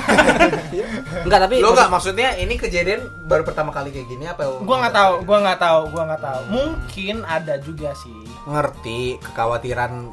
enggak, 1.26 1.40
tapi 1.40 1.56
lo 1.58 1.70
nggak 1.72 1.90
maksudnya 1.90 2.30
ini 2.36 2.54
kejadian 2.56 3.02
baru 3.24 3.44
pertama 3.44 3.70
kali 3.70 3.90
kayak 3.90 4.08
gini 4.08 4.26
apa 4.26 4.42
gua 4.60 4.78
nggak 4.80 4.96
tahu 4.96 5.14
gua 5.24 5.38
nggak 5.42 5.60
tahu 5.60 5.80
gua 5.90 6.04
nggak 6.06 6.24
tahu 6.24 6.42
mungkin 6.50 7.16
ada 7.24 7.54
juga 7.60 7.94
sih 7.96 8.18
ngerti 8.46 9.00
kekhawatiran 9.22 10.10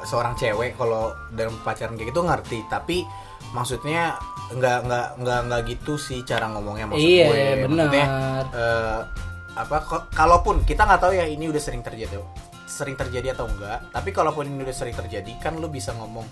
seorang 0.00 0.34
cewek 0.34 0.74
kalau 0.74 1.10
dalam 1.30 1.54
pacaran 1.60 1.94
kayak 1.94 2.10
gitu 2.10 2.20
ngerti 2.20 2.58
tapi 2.66 3.02
maksudnya 3.50 4.18
nggak 4.50 4.78
nggak 4.84 5.06
nggak 5.18 5.40
nggak 5.46 5.60
gitu 5.68 5.94
sih 5.96 6.20
cara 6.22 6.48
ngomongnya 6.48 6.86
maksud 6.86 7.02
Iya, 7.02 7.26
gue 7.26 7.42
Maksudnya, 7.64 8.04
benar. 8.06 8.44
eh, 8.52 9.00
apa 9.54 9.76
kalaupun 10.08 10.62
kita 10.62 10.82
nggak 10.82 11.00
tahu 11.00 11.12
ya 11.12 11.24
ini 11.24 11.46
udah 11.46 11.58
sering 11.58 11.80
terjadi 11.80 12.20
sering 12.64 12.94
terjadi 12.94 13.32
atau 13.32 13.46
enggak 13.46 13.90
tapi 13.90 14.10
kalaupun 14.10 14.46
ini 14.46 14.62
udah 14.62 14.72
sering 14.72 14.94
terjadi 14.94 15.32
kan 15.38 15.56
lu 15.56 15.66
bisa 15.66 15.90
ngomong 15.92 16.24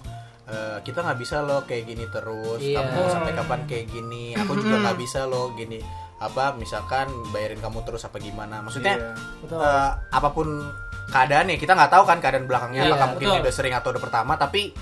eh, 0.47 0.79
kita 0.81 1.03
nggak 1.03 1.19
bisa 1.19 1.43
loh 1.43 1.61
kayak 1.61 1.85
gini 1.87 2.07
terus 2.07 2.61
Iya. 2.61 2.79
kamu 2.81 3.01
sampai 3.11 3.33
kapan 3.35 3.61
kayak 3.65 3.87
gini 3.89 4.25
aku 4.33 4.53
juga 4.55 4.77
nggak 4.85 4.97
bisa 4.97 5.25
loh 5.25 5.51
gini 5.53 5.83
apa 6.17 6.55
misalkan 6.55 7.11
bayarin 7.29 7.59
kamu 7.59 7.83
terus 7.83 8.05
apa 8.05 8.17
gimana 8.17 8.63
maksudnya 8.63 8.95
Iya. 9.43 9.57
eh, 9.59 9.91
apa 10.09 10.29
pun 10.31 10.49
keadaannya 11.07 11.57
kita 11.57 11.73
nggak 11.73 11.91
tahu 11.91 12.05
kan 12.05 12.19
keadaan 12.19 12.45
belakangnya 12.45 12.83
Iya, 12.83 12.91
apakah 12.91 13.07
mungkin 13.11 13.29
betul. 13.29 13.43
udah 13.43 13.53
sering 13.53 13.73
atau 13.73 13.89
udah 13.91 14.03
pertama 14.03 14.33
tapi 14.35 14.75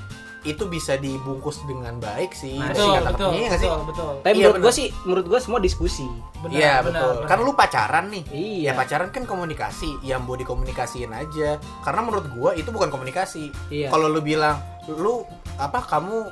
itu 0.45 0.69
bisa 0.69 0.97
dibungkus 0.97 1.65
dengan 1.65 1.97
baik 1.97 2.33
sih 2.33 2.61
Nah, 2.61 2.69
betul 2.69 2.85
singkat 2.93 3.13
betul 3.13 3.31
iya 3.33 3.47
nggak 3.47 3.59
sih 3.59 3.69
betul 3.69 3.85
betul 3.89 4.13
Tapi 4.21 4.35
Iya, 4.35 4.45
menurut 4.45 4.61
gua 4.61 4.73
sih, 4.75 4.89
menurut 5.03 5.27
gua 5.27 5.41
semua 5.41 5.57
diskusi. 5.59 6.05
Benar, 6.39 6.53
iya 6.53 6.73
benar, 6.75 6.85
betul 6.85 7.13
benar. 7.17 7.29
kan 7.29 7.39
lu 7.41 7.53
pacaran 7.55 8.05
nih 8.09 8.25
Iya. 8.29 8.61
ya 8.61 8.73
pacaran 8.75 9.09
kan 9.09 9.25
komunikasi 9.25 9.91
yang 10.03 10.21
mau 10.21 10.37
dikomunikasiin 10.37 11.11
aja 11.11 11.57
karena 11.81 12.01
menurut 12.03 12.27
gua 12.31 12.51
itu 12.53 12.69
bukan 12.69 12.89
komunikasi 12.89 13.49
Iya. 13.69 13.89
kalau 13.89 14.05
lu 14.07 14.21
bilang 14.21 14.61
lu 14.87 15.25
apa 15.57 15.81
kamu 15.81 16.29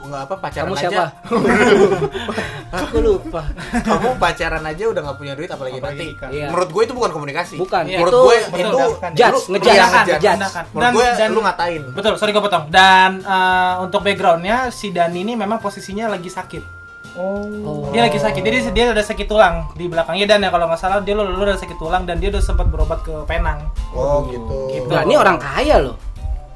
nggak 0.00 0.22
apa 0.24 0.34
pacaran 0.38 0.64
Kamu 0.64 0.74
aja 0.74 0.82
siapa? 0.84 1.04
Aku 2.78 2.96
lupa. 3.00 3.42
kamu 3.72 4.08
pacaran 4.16 4.62
aja 4.62 4.84
udah 4.86 5.00
nggak 5.02 5.16
punya 5.16 5.32
duit 5.32 5.48
apalagi, 5.48 5.76
Apalagi 5.76 6.14
nanti. 6.14 6.36
Iya. 6.36 6.46
menurut 6.48 6.68
gue 6.68 6.82
itu 6.84 6.94
bukan 6.94 7.10
komunikasi 7.10 7.54
Bukan. 7.56 7.82
Iya, 7.84 7.98
menurut 7.98 8.12
itu 8.12 8.20
gue 8.20 8.36
betul. 8.36 8.60
itu 8.60 8.78
Judge, 9.16 9.42
ngejudge, 9.48 9.80
ngejudge. 9.80 10.28
menurut 10.68 10.78
Dan- 10.78 10.94
gue 10.94 11.06
dan- 11.10 11.30
lu 11.30 11.40
ngatain 11.40 11.82
Betul, 11.90 12.12
sorry 12.14 12.30
gue 12.30 12.40
potong. 12.40 12.64
Dan 12.68 13.10
eh, 13.20 13.74
untuk 13.80 14.00
backgroundnya 14.00 14.68
si 14.70 14.90
Dani 14.90 15.18
ini 15.18 15.32
memang 15.34 15.58
posisinya 15.58 16.06
lagi 16.08 16.28
sakit. 16.28 16.76
Oh. 17.16 17.90
Dia 17.90 18.04
lagi 18.04 18.14
sakit. 18.16 18.38
Jadi 18.38 18.70
dia 18.70 18.84
udah 18.88 19.02
sakit 19.02 19.26
tulang 19.26 19.74
di 19.74 19.88
belakangnya 19.88 20.28
dan 20.28 20.38
ya 20.40 20.48
kalau 20.48 20.68
nggak 20.68 20.78
salah 20.78 21.00
dia 21.00 21.12
lu, 21.12 21.26
lu 21.26 21.42
udah 21.42 21.56
sakit 21.56 21.74
tulang 21.74 22.04
dan 22.04 22.16
dia 22.16 22.28
udah 22.28 22.38
sempat 22.38 22.68
berobat 22.68 23.02
ke 23.02 23.10
Penang. 23.24 23.66
oh 23.90 24.22
gitu 24.24 24.70
Gitu. 24.70 24.86
Nah, 24.86 25.02
ini 25.02 25.16
orang 25.16 25.34
kaya 25.36 25.82
loh. 25.82 25.96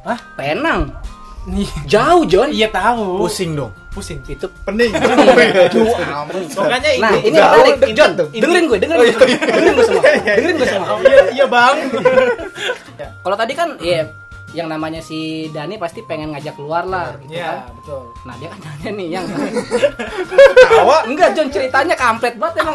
Hah? 0.04 0.18
Penang. 0.36 0.92
Jauh, 1.90 2.22
John. 2.30 2.54
iya 2.54 2.70
tahu. 2.70 3.18
pusing 3.18 3.58
dong 3.58 3.74
Pusing. 3.92 4.24
Itu 4.24 4.48
Pening. 4.64 4.88
Pokoknya 4.88 5.68
Nah, 6.96 7.12
ini 7.12 7.28
ini 7.28 7.36
Jauh 7.36 7.60
menarik. 7.60 7.92
John, 7.92 8.10
tuh. 8.16 8.26
dengerin 8.32 8.64
gue, 8.64 8.78
dengerin 8.80 9.04
gue. 9.04 9.28
Dengerin 9.36 9.72
gue 9.76 9.84
semua. 9.84 10.02
Dengerin 10.32 10.56
gue 10.56 10.68
semua. 10.68 10.96
Iya, 11.04 11.22
iya 11.36 11.44
bang. 11.44 11.76
Kalau 13.20 13.36
tadi 13.36 13.52
kan 13.52 13.76
ya 13.84 14.08
yang 14.52 14.66
namanya 14.66 15.00
si 15.00 15.18
Dani 15.48 15.74
pasti 15.74 16.00
pengen 16.00 16.30
ngajak 16.30 16.54
keluar 16.54 16.84
lah 16.84 17.16
gitu 17.18 17.32
kan. 17.32 17.64
Iya, 17.64 17.72
betul. 17.72 18.02
Nah, 18.22 18.34
dia 18.36 18.48
kan 18.48 18.58
nanya 18.60 18.90
nih 18.92 19.08
yang 19.10 19.24
Tawa. 20.68 20.96
Enggak, 21.04 21.28
John 21.32 21.48
ceritanya 21.48 21.94
kampret 21.94 22.34
banget 22.36 22.54
emang. 22.60 22.74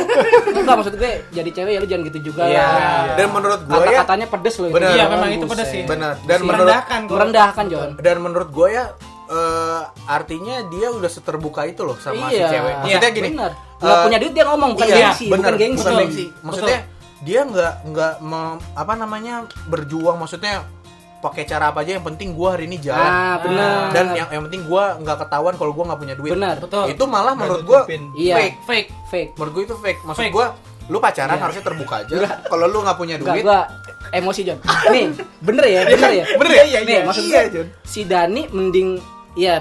Enggak 0.52 0.76
maksud 0.76 0.96
gue 0.96 1.12
jadi 1.30 1.50
cewek 1.52 1.72
ya 1.72 1.80
lu 1.80 1.88
jangan 1.88 2.04
gitu 2.06 2.20
juga 2.26 2.42
Iya. 2.46 2.66
lah. 2.66 3.16
Dan 3.16 3.28
menurut 3.30 3.62
gue 3.64 3.76
ya 3.78 3.88
Kata-katanya 3.94 4.28
pedes 4.28 4.56
loh. 4.58 4.70
Bener. 4.70 4.92
Iya, 4.92 5.06
memang 5.08 5.30
itu 5.32 5.46
pedes 5.46 5.68
sih. 5.68 5.84
benar. 5.84 6.14
Dan 6.20 6.38
Buset. 6.38 6.42
menurut 6.44 6.66
Merendahkan 6.68 7.00
merendahkan 7.08 7.66
John. 7.68 7.90
dan 7.98 8.16
menurut 8.20 8.50
gue 8.50 8.68
ya 8.70 8.86
eh, 9.28 9.82
artinya 10.08 10.56
dia 10.66 10.88
udah 10.90 11.10
seterbuka 11.10 11.62
itu 11.64 11.84
loh 11.84 11.98
sama 11.98 12.30
si 12.30 12.38
iya. 12.38 12.48
cewek. 12.48 12.74
Maksudnya 12.80 13.02
Iya, 13.04 13.16
gini. 13.16 13.30
Bener. 13.32 13.52
eh, 13.52 13.84
Nggak 13.84 13.98
punya 14.02 14.18
duit 14.18 14.34
dia 14.34 14.46
ngomong 14.46 14.70
bukan 14.74 14.88
iya, 14.88 14.98
gengsi, 15.04 15.26
bener, 15.28 15.38
bukan 15.44 15.54
gengsi. 15.58 15.78
bukan 15.78 15.94
gengsi. 16.00 16.26
Betul. 16.26 16.44
Maksudnya 16.44 16.80
dia 17.18 17.42
nggak 17.44 17.74
nggak 17.88 18.14
apa 18.74 18.94
namanya 18.94 19.34
berjuang 19.66 20.16
maksudnya 20.16 20.62
pakai 21.18 21.44
cara 21.44 21.74
apa 21.74 21.82
aja 21.82 21.98
yang 21.98 22.06
penting 22.06 22.38
gue 22.38 22.50
hari 22.50 22.66
ini 22.66 22.78
jalan. 22.78 23.02
Ah, 23.02 23.36
benar. 23.42 23.90
Dan 23.90 24.06
yang 24.14 24.28
yang 24.30 24.44
penting 24.46 24.66
gue 24.66 24.84
nggak 25.02 25.18
ketahuan 25.26 25.54
kalau 25.58 25.74
gue 25.74 25.84
nggak 25.84 26.00
punya 26.00 26.16
duit. 26.16 26.32
Benar. 26.34 26.56
Betul. 26.62 26.86
Itu 26.94 27.04
malah 27.10 27.34
menurut 27.34 27.66
gue. 27.66 27.80
Iya. 28.16 28.36
fake. 28.38 28.58
Fake. 28.64 28.90
fake. 29.10 29.30
Menurut 29.36 29.52
gue 29.54 29.64
itu 29.66 29.76
fake. 29.76 30.00
Maksud 30.06 30.26
gue 30.30 30.46
lu 30.88 30.98
pacaran 31.04 31.36
Iya. 31.36 31.44
harusnya 31.44 31.64
terbuka 31.66 31.96
aja. 32.00 32.16
Kalau 32.48 32.66
lu 32.66 32.80
nggak 32.80 32.96
punya 32.96 33.16
duit, 33.20 33.44
gua 33.44 33.68
emosi 34.16 34.42
John. 34.48 34.56
Nih, 34.88 35.12
bener 35.48 35.66
ya, 35.68 35.82
bener 35.84 36.12
ya. 36.16 36.26
Bener 36.40 36.52
ya? 36.56 36.64
Iya, 36.64 36.80
Nih, 36.88 36.98
maksud 37.04 37.24
Iya, 37.28 37.42
gua, 37.44 37.52
John. 37.52 37.68
si 37.84 38.02
Dani 38.08 38.48
mending 38.48 38.90
ya 39.36 39.60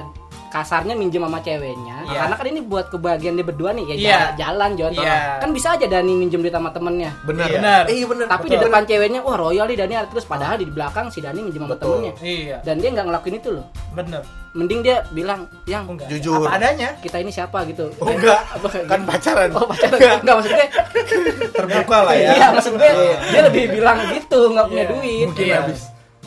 kasarnya 0.56 0.94
minjem 0.94 1.20
sama 1.20 1.38
ceweknya 1.38 1.96
Iya. 2.02 2.18
karena 2.18 2.34
kan 2.34 2.46
ini 2.46 2.60
buat 2.62 2.86
kebahagiaan 2.88 3.34
dia 3.34 3.44
berdua 3.44 3.70
nih 3.70 3.84
ya 3.84 3.94
Iya. 3.94 4.18
jalan 4.36 4.70
John 4.72 4.92
Iya. 4.92 5.36
kan 5.38 5.50
bisa 5.50 5.68
aja 5.72 5.86
Dani 5.86 6.12
minjem 6.14 6.40
duit 6.40 6.50
sama 6.50 6.70
temennya 6.70 7.12
benar. 7.22 7.46
Iya. 7.46 7.56
Benar. 7.56 7.82
Iya 7.86 8.04
benar. 8.06 8.26
tapi 8.26 8.46
di 8.46 8.56
depan 8.58 8.82
ceweknya 8.82 9.20
wah 9.20 9.36
royal 9.36 9.66
nih 9.66 9.76
Dani 9.76 9.94
terus 10.06 10.24
padahal 10.24 10.56
di 10.56 10.64
belakang 10.64 11.08
si 11.08 11.18
Dani 11.18 11.40
minjem 11.40 11.60
sama 11.60 11.74
Betul. 11.74 11.88
temennya 11.92 12.12
Iya, 12.18 12.56
dan 12.62 12.74
dia 12.76 12.88
nggak 12.90 13.06
ngelakuin 13.06 13.36
itu 13.36 13.50
loh 13.52 13.66
bener. 13.92 14.22
mending 14.52 14.80
dia 14.80 15.04
bilang 15.10 15.40
yang 15.64 15.84
Enggak. 15.86 16.08
Jujur. 16.08 16.40
Apa 16.42 16.56
adanya. 16.56 16.96
kita 16.98 17.16
ini 17.18 17.28
siapa 17.28 17.60
gitu 17.66 17.92
Oh, 17.98 18.08
enggak. 18.08 18.40
Apa 18.56 18.66
kan 18.70 18.80
gitu? 18.96 19.04
pacaran. 19.06 19.48
oh 19.52 19.64
pacaran 19.66 19.98
enggak 20.16 20.34
maksud 20.34 20.50
gue 20.50 20.68
Terbuka 21.56 21.98
lah 22.02 22.14
ya. 22.14 22.30
iya 22.32 22.46
maksud 22.50 22.72
gue 22.74 22.90
dia 23.26 23.40
lebih 23.42 23.64
bilang 23.70 23.98
gitu 24.10 24.40
nggak 24.48 24.66
punya 24.66 24.80
Iya. 24.82 24.90
duit 24.90 25.26
Mungkin 25.28 25.44
Iya. 25.44 25.56
habis 25.60 25.80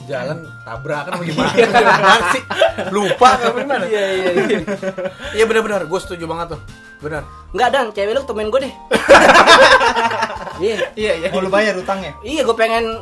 jalan 0.10 0.38
tabrakan 0.65 1.12
apa 1.13 1.24
gimana 1.30 1.54
Gimana 1.54 2.26
sih 2.34 2.43
lupa 2.89 3.30
apa 3.38 3.58
gimana 3.62 3.86
Iya 3.86 4.04
iya 4.17 4.30
iya. 4.34 4.60
iya 5.38 5.43
benar-benar 5.45 5.86
gue 5.86 6.00
setuju 6.02 6.26
banget 6.26 6.58
tuh 6.58 6.62
benar 7.00 7.24
Enggak 7.54 7.69
dan 7.69 7.86
cewek 7.93 8.13
lu 8.13 8.22
temen 8.26 8.48
gue 8.50 8.62
deh. 8.65 8.74
Iya. 10.60 10.78
Iya 10.91 11.12
iya. 11.24 11.28
Mau 11.32 11.39
lu 11.39 11.48
bayar 11.48 11.72
utangnya? 11.80 12.12
Iya, 12.19 12.43
gue 12.43 12.52
pengen 12.52 13.00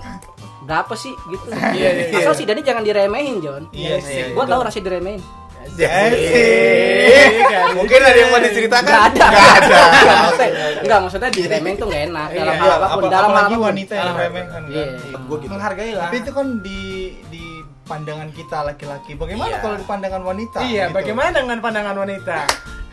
berapa 0.69 0.93
sih 0.93 1.09
gitu. 1.33 1.49
Iya, 1.49 1.89
iya, 2.13 2.21
Asal 2.21 2.37
si 2.37 2.43
Dani 2.45 2.61
jangan 2.61 2.85
diremehin, 2.85 3.41
John. 3.41 3.65
Iya 3.73 3.97
sih. 3.97 4.37
Gue 4.37 4.45
tahu 4.45 4.61
rasanya 4.61 4.85
diremehin. 4.93 5.21
Asik. 5.69 7.31
mungkin 7.73 7.99
ada 7.99 8.15
yang 8.15 8.29
mau 8.29 8.39
diceritakan 8.39 8.87
Enggak 8.87 9.03
ada. 9.07 9.27
Nggak 9.27 9.51
ada 9.53 10.15
Maksudnya, 10.17 10.65
enggak 10.79 10.99
maksudnya 10.99 11.29
tuh 11.75 11.85
enggak 11.85 12.03
enak 12.07 12.27
dalam 12.29 12.47
Iya, 12.47 12.53
hal 12.57 12.71
apa 12.71 12.87
pun, 12.87 12.97
apa- 12.97 13.09
dalam 13.09 13.29
hal 13.29 13.37
apa 13.37 13.49
pun. 13.51 13.65
wanita 13.65 13.93
yang 13.93 14.15
remehkan 14.15 14.61
kan. 14.61 14.63
Iya. 14.67 14.85
gue 15.17 15.37
gitu 15.37 15.51
Menghargai 15.51 15.91
lah. 15.93 16.07
Tapi 16.07 16.17
itu 16.17 16.31
kan 16.31 16.47
di 16.59 16.81
di 17.27 17.43
pandangan 17.83 18.29
kita 18.31 18.57
laki-laki. 18.63 19.11
Bagaimana 19.13 19.49
Iya. 19.49 19.61
kalau 19.61 19.75
di 19.75 19.85
pandangan 19.85 20.21
wanita? 20.21 20.57
Iya, 20.59 20.83
Gitu. 20.85 20.95
bagaimana 20.95 21.29
dengan 21.37 21.59
pandangan 21.59 21.95
wanita? 21.97 22.37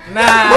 Nah, 0.05 0.53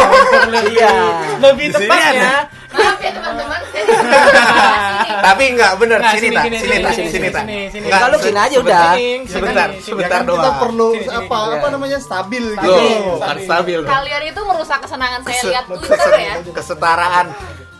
lebih, 0.45 0.75
Iya. 0.75 0.91
lebih 1.39 1.67
Di 1.67 1.75
sini 1.75 1.87
tepatnya, 1.87 2.31
Maaf 2.67 2.99
ya 2.99 3.11
teman-teman, 3.15 3.59
tapi 5.25 5.43
enggak 5.49 5.71
bener 5.79 5.99
Nah, 6.03 6.11
sini 6.11 6.19
sini, 6.19 6.35
tak 6.35 6.43
sini, 6.43 6.57
sini 6.57 6.67
sini, 6.67 6.77
tak 6.77 6.93
sini, 6.93 7.07
sini 7.07 7.27
tak 7.29 7.43
sini, 7.43 7.59
sini. 7.71 7.85
Gini 7.87 8.35
aja 8.37 8.51
sebentar. 8.51 8.59
udah. 8.59 8.87
Sini, 8.91 9.07
sini, 9.07 9.31
sebentar 9.31 9.67
sini. 9.69 9.83
sebentar 9.83 10.19
Kita 10.19 10.27
doang 10.27 10.55
perlu 10.59 10.87
Sini, 10.91 11.01
sini, 11.01 11.15
apa 11.15 11.37
sini. 11.37 11.53
apa 11.53 11.67
namanya 11.69 11.97
stabil 11.97 12.43
gitu. 12.53 12.83
bukan 13.09 13.37
stabil. 13.39 13.79
Kalian 13.81 14.23
itu 14.25 14.41
merusak 14.43 14.79
kesenangan 14.83 15.19
saya 15.23 15.41
lihat 15.45 15.63
Twitter 15.65 16.11
ya. 16.13 16.33
kesetaraan 16.45 17.25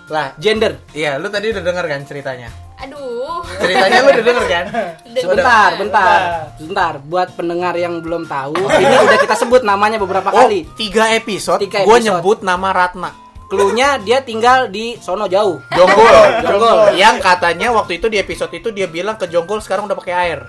lah 0.08 0.28
Gender. 0.40 0.72
iya 0.94 1.20
lu 1.20 1.28
tadi 1.28 1.52
udah 1.52 1.60
denger 1.62 1.86
kan 1.86 2.00
ceritanya 2.08 2.48
Aduh. 2.78 3.42
ceritanya 3.58 4.00
lu 4.00 4.10
udah 4.12 4.24
denger 4.24 4.46
kan 4.46 4.66
Sebentar, 5.10 5.70
bentar. 5.76 6.20
Bentar, 6.58 6.94
buat 7.02 7.34
pendengar 7.34 7.74
yang 7.74 8.00
belum 8.00 8.26
tahu, 8.26 8.54
ini 8.54 8.96
udah 9.00 9.18
kita 9.18 9.34
sebut 9.36 9.62
namanya 9.62 9.98
beberapa 9.98 10.30
oh 10.30 10.46
kali. 10.46 10.70
tiga 10.76 11.10
episode 11.12 11.58
Tiga 11.60 11.82
gue 11.82 11.90
episode. 11.90 12.06
nyebut 12.06 12.38
nama 12.42 12.70
Ratna 12.70 13.10
Cluenya 13.48 13.96
dia 14.04 14.20
tinggal 14.20 14.68
di 14.68 15.00
sono 15.00 15.24
jauh. 15.32 15.64
Jonggol, 15.72 16.44
Jonggol. 16.44 16.78
Yang 17.00 17.16
katanya 17.24 17.72
waktu 17.72 17.96
itu 17.96 18.12
di 18.12 18.20
episode 18.20 18.52
itu 18.52 18.76
dia 18.76 18.92
bilang 18.92 19.16
ke 19.16 19.24
Jonggol 19.32 19.64
sekarang 19.64 19.88
udah 19.88 19.96
pakai 19.96 20.14
air. 20.14 20.40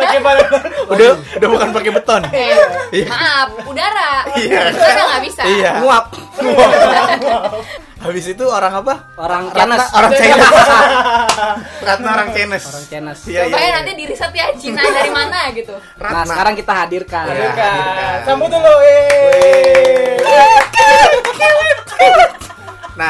bagaimana? 0.00 0.40
Udah 0.88 1.20
udah 1.20 1.48
bukan 1.52 1.68
pakai 1.76 1.90
beton. 1.92 2.22
Eh, 2.32 3.04
maaf, 3.04 3.48
udara. 3.68 4.24
Iya. 4.40 4.72
Udara 4.72 5.02
nggak 5.04 5.22
bisa. 5.28 5.42
Iya. 5.44 5.70
Nguap. 5.84 6.04
Habis 8.00 8.32
itu 8.32 8.44
orang 8.48 8.80
apa? 8.80 9.12
Orang 9.20 9.52
Chinese. 9.52 9.92
orang 9.92 10.10
Chinese. 10.16 10.48
Ratna 11.84 12.08
orang 12.16 12.28
Chinese. 12.32 12.66
Orang 12.72 12.84
Chinese. 12.88 13.22
Iya, 13.28 13.42
iya, 13.44 13.52
ya 13.52 13.60
iya. 13.60 13.72
nanti 13.76 13.92
di 13.92 14.04
riset 14.08 14.32
ya 14.32 14.48
Cina 14.56 14.80
dari 14.88 15.12
mana 15.12 15.52
gitu. 15.52 15.76
Nah, 16.00 16.24
sekarang 16.24 16.56
kita 16.56 16.72
hadirkan. 16.72 17.28
Iya. 17.28 17.36
hadirkan. 17.36 18.16
Sambut 18.24 18.48
dulu, 18.48 18.72
eh. 18.80 19.69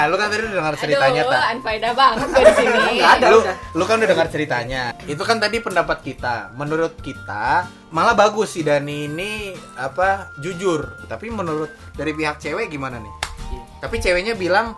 Nah, 0.00 0.08
lu 0.08 0.16
kan 0.16 0.32
tadi 0.32 0.40
udah 0.40 0.54
dengar 0.56 0.74
ceritanya 0.80 1.20
Aduh, 1.20 1.28
tak? 1.28 1.92
banget 1.92 2.26
gue 2.26 2.40
di 2.40 2.54
sini. 2.56 2.94
Ada. 3.12 3.26
lu, 3.28 3.38
udah. 3.38 3.56
lu 3.76 3.84
kan 3.84 3.94
udah 4.00 4.08
dengar 4.08 4.28
ceritanya. 4.32 4.82
Itu 5.04 5.22
kan 5.22 5.36
tadi 5.36 5.60
pendapat 5.60 6.00
kita. 6.00 6.56
Menurut 6.56 6.96
kita 6.98 7.68
malah 7.90 8.16
bagus 8.16 8.56
sih 8.56 8.64
Dani 8.64 9.04
ini 9.04 9.52
apa 9.76 10.32
jujur. 10.40 11.04
Tapi 11.04 11.28
menurut 11.28 11.68
dari 11.92 12.16
pihak 12.16 12.40
cewek 12.40 12.72
gimana 12.72 12.96
nih? 12.96 13.12
Iya. 13.50 13.62
Tapi 13.78 13.96
ceweknya 14.00 14.32
bilang 14.32 14.72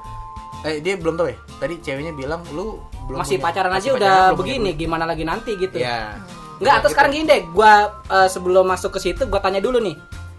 eh 0.63 0.83
dia 0.83 0.99
belum 0.99 1.15
tahu 1.15 1.31
ya. 1.31 1.39
Tadi 1.57 1.79
ceweknya 1.79 2.11
bilang 2.13 2.43
lu 2.51 2.83
belum 3.07 3.23
Masih 3.23 3.39
punya- 3.39 3.47
pacaran 3.47 3.71
masih 3.71 3.79
aja 3.79 3.95
pacaran, 3.95 4.11
udah 4.27 4.35
begini, 4.35 4.71
gimana 4.75 5.05
lagi 5.07 5.23
nanti 5.23 5.55
gitu. 5.55 5.79
Ya. 5.79 6.19
Enggak, 6.59 6.75
atau 6.79 6.91
Gitu. 6.91 6.95
sekarang 6.95 7.11
gini 7.13 7.25
deh, 7.27 7.41
gua 7.49 7.73
eh, 8.07 8.27
sebelum 8.27 8.67
masuk 8.67 8.91
ke 8.95 9.01
situ 9.01 9.23
gua 9.27 9.39
tanya 9.39 9.63
dulu 9.63 9.79
nih. 9.79 9.95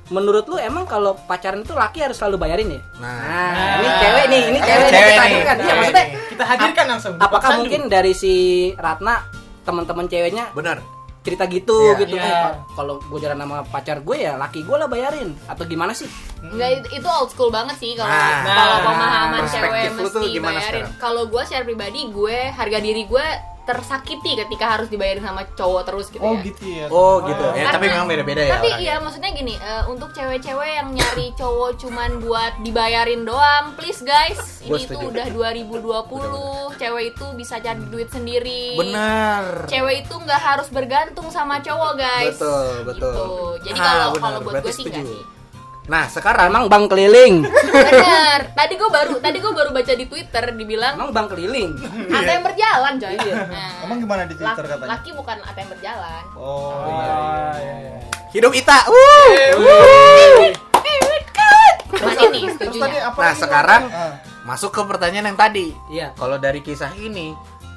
Menurut 0.05 0.45
lu 0.45 0.57
emang 0.57 0.83
kalau 0.83 1.15
pacaran 1.21 1.59
itu 1.59 1.71
laki 1.71 1.99
harus 1.99 2.15
selalu 2.15 2.35
bayarin 2.37 2.67
ya? 2.69 2.81
Nah. 2.97 3.77
ini 3.77 3.87
cewek 3.97 4.25
nih, 4.27 4.41
ini 4.45 4.59
cewek, 4.59 4.81
nih, 4.81 4.91
cewek 4.91 5.07
kita 5.07 5.15
nih. 5.15 5.23
hadirkan. 5.23 5.55
Iya, 5.55 5.63
Cewek 5.63 5.77
maksudnya. 5.79 6.05
Kita 6.27 6.43
hadirkan 6.45 6.85
langsung. 6.87 7.13
apakah 7.17 7.49
Sandu. 7.49 7.59
mungkin 7.61 7.81
dari 7.87 8.13
si 8.13 8.33
Ratna 8.75 9.23
teman-teman 9.61 10.05
ceweknya 10.05 10.51
Benar. 10.51 10.83
cerita 11.19 11.47
gitu 11.47 11.79
Iya. 11.87 12.03
gitu 12.03 12.15
Iya. 12.15 12.25
Eh, 12.25 12.35
Pak, 12.43 12.53
kalau 12.75 12.99
gue 12.99 13.15
jalan 13.17 13.37
sama 13.37 13.57
pacar 13.63 13.97
gue 13.97 14.17
ya 14.19 14.35
laki 14.35 14.59
gue 14.59 14.75
lah 14.75 14.85
bayarin 14.85 15.31
atau 15.45 15.63
gimana 15.63 15.93
sih 15.93 16.03
Enggak 16.43 16.83
itu- 16.83 16.99
itu 16.99 17.07
old 17.09 17.31
school 17.31 17.47
banget 17.47 17.79
sih 17.79 17.95
kalau 17.95 18.11
Nah, 18.11 18.43
kalau 18.43 18.75
nah, 18.75 18.83
pemahaman 18.83 19.43
cewek 19.47 19.87
mesti 19.93 20.25
gimana 20.29 20.59
bayarin. 20.59 20.83
sekarang? 20.83 20.99
Kalau 20.99 21.23
gue 21.25 21.41
secara 21.41 21.63
pribadi 21.63 21.99
gue 22.05 22.37
harga 22.51 22.77
diri 22.77 23.03
gue 23.05 23.25
tersakiti 23.63 24.35
ketika 24.35 24.75
harus 24.75 24.87
dibayarin 24.87 25.19
sama 25.19 25.47
cowok 25.49 25.81
terus 25.83 26.07
gitu 26.07 26.19
Oh 26.19 26.33
ya. 26.33 26.43
gitu 26.43 26.63
ya. 26.65 26.85
Oh, 26.87 27.23
gitu. 27.23 27.43
Ya, 27.45 27.63
Karena- 27.63 27.73
tapi 27.73 27.85
memang 27.87 28.07
beda-beda 28.07 28.41
ya. 28.41 28.51
Tapi 28.53 28.69
orangnya. 28.69 28.83
iya 28.83 28.95
maksudnya 28.99 29.31
gini, 29.31 29.53
eh, 29.55 29.83
untuk 29.87 30.09
cewek-cewek 30.11 30.71
yang 30.73 30.87
nyari 30.89 31.27
cowok 31.33 31.71
cuman 31.77 32.11
buat 32.19 32.53
dibayarin 32.59 33.23
doang, 33.23 33.71
please 33.73 34.01
guys. 34.01 34.59
Gua 34.61 34.75
Ini 34.75 34.85
tuh 34.85 35.01
udah 35.05 35.25
2020, 35.27 36.39
cewek 36.75 37.03
itu 37.09 37.25
bisa 37.33 37.55
cari 37.57 37.83
duit 37.85 38.09
sendiri. 38.09 38.75
Benar. 38.75 39.65
Cewek 39.65 40.03
itu 40.03 40.13
nggak 40.13 40.41
harus 40.41 40.67
bergantung 40.67 41.27
sama 41.29 41.59
cowok, 41.59 41.93
guys. 41.95 42.35
Betul, 42.35 42.67
betul. 42.85 43.13
Gitu. 43.13 43.33
Jadi 43.63 43.79
Ah, 43.79 43.85
kalau 43.85 44.07
kalau 44.13 44.39
buat 44.41 44.53
Berarti 44.55 44.65
gue 44.65 44.73
sih 44.73 44.85
enggak 44.85 45.05
sih. 45.05 45.23
Nah, 45.83 46.07
sekarang 46.07 46.47
emang 46.47 46.65
bang 46.65 46.87
keliling 46.87 47.43
Bener. 47.43 48.39
Tadi 48.49 48.73
gue 48.73 48.87
baru 48.87 49.19
tadi 49.19 49.37
gue 49.37 49.51
baru 49.51 49.69
baca 49.69 49.93
di 49.93 50.05
Twitter 50.05 50.43
dibilang 50.51 50.95
emang 50.95 51.11
bang 51.11 51.27
keliling 51.27 51.71
ATM 52.07 52.41
berjalan, 52.41 52.93
coy. 52.97 53.11
Iya. 53.13 53.35
Nah, 53.45 53.71
Emang 53.83 53.97
gimana 53.99 54.23
di 54.23 54.31
laki, 54.31 54.39
Twitter 54.39 54.65
katanya? 54.65 54.89
laki 54.89 55.09
bukan 55.11 55.37
ATM 55.43 55.67
berjalan. 55.69 56.23
Oh, 56.33 56.71
Oh, 56.71 56.87
iya. 56.87 57.15
iya, 57.59 57.75
iya. 57.83 57.93
hidup 58.31 58.51
Ita. 58.51 58.79
Wuh. 58.87 60.51
Cuman 61.93 62.17
ini 62.27 62.39
Terus 62.51 62.73
tadi 62.73 62.97
apa 62.97 63.19
Nah, 63.19 63.33
sekarang? 63.33 63.81
Ah. 63.87 64.13
masuk 64.43 64.71
ke 64.71 64.81
pertanyaan 64.83 65.31
yang 65.31 65.39
tadi. 65.39 65.71
iya 65.87 66.11
Kalau 66.13 66.35
dari 66.35 66.59
kisah 66.59 66.91
ini, 66.97 67.31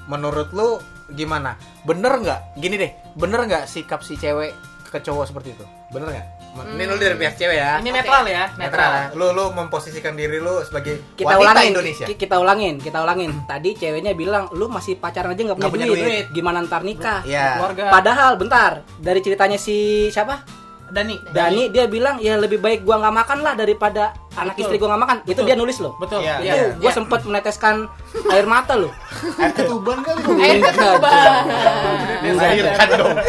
menurut 0.07 0.51
lu 0.51 0.79
gimana? 1.09 1.55
Bener 1.83 2.11
nggak? 2.17 2.41
Gini 2.57 2.75
deh, 2.75 2.91
bener 3.15 3.45
nggak 3.45 3.65
sikap 3.67 4.03
si 4.03 4.15
cewek 4.15 4.51
ke 4.85 4.99
cowok 4.99 5.27
seperti 5.27 5.53
itu? 5.53 5.63
Bener 5.91 6.11
nggak? 6.11 6.27
Ini 6.67 6.85
lu 6.85 6.97
dari 6.97 7.15
pihak 7.15 7.35
cewek 7.35 7.55
ya. 7.55 7.71
Ini 7.77 7.91
netral 7.91 8.23
ya, 8.25 8.45
Netral. 8.53 8.91
netral. 8.91 8.93
Lu 9.15 9.27
lu 9.31 9.45
memposisikan 9.53 10.13
diri 10.13 10.37
lu 10.37 10.61
sebagai 10.61 11.03
kita 11.13 11.29
wanita 11.29 11.43
ulangin 11.43 11.71
Indonesia. 11.71 12.05
ki- 12.05 12.17
kita 12.17 12.37
ulangin 12.37 12.75
kita 12.77 12.99
ulangin 12.99 13.31
tadi 13.45 13.71
ceweknya 13.73 14.13
bilang 14.13 14.49
lu 14.51 14.67
masih 14.67 14.97
pacaran 14.97 15.31
aja 15.31 15.43
nggak 15.45 15.57
punya, 15.57 15.69
punya 15.69 15.87
duit. 15.87 16.01
duit. 16.01 16.27
gimana 16.31 16.63
ntar 16.63 16.81
nikah. 16.81 17.21
Keluarga. 17.23 17.85
padahal 17.91 18.31
bentar 18.35 18.73
dari 18.97 19.21
ceritanya 19.21 19.57
si 19.57 19.77
siapa 20.09 20.66
Dani. 20.89 21.17
Dani 21.29 21.63
dia 21.69 21.85
bilang 21.87 22.17
ya 22.19 22.35
lebih 22.35 22.59
baik 22.59 22.83
gua 22.83 22.99
nggak 22.99 23.15
makan 23.17 23.39
lah 23.41 23.53
daripada 23.53 24.11
anak 24.33 24.53
Betul. 24.53 24.63
istri 24.63 24.77
gua 24.77 24.89
nggak 24.91 25.03
makan 25.03 25.17
itu 25.23 25.31
Betul. 25.33 25.45
dia 25.45 25.57
nulis 25.57 25.77
loh 25.79 25.93
Betul. 25.97 26.21
Iya. 26.21 26.35
itu 26.39 26.47
Iya. 26.47 26.77
gua 26.77 26.91
sempet 26.93 27.21
meneteskan 27.23 27.75
air 28.35 28.47
mata 28.47 28.75
loh 28.75 28.93
Air 29.37 29.53
ketuban 29.53 29.99
kali. 30.01 30.21
Air 30.37 30.59
ketuban. 30.63 31.43
Melahirkan 32.23 32.89
dong. 32.93 33.17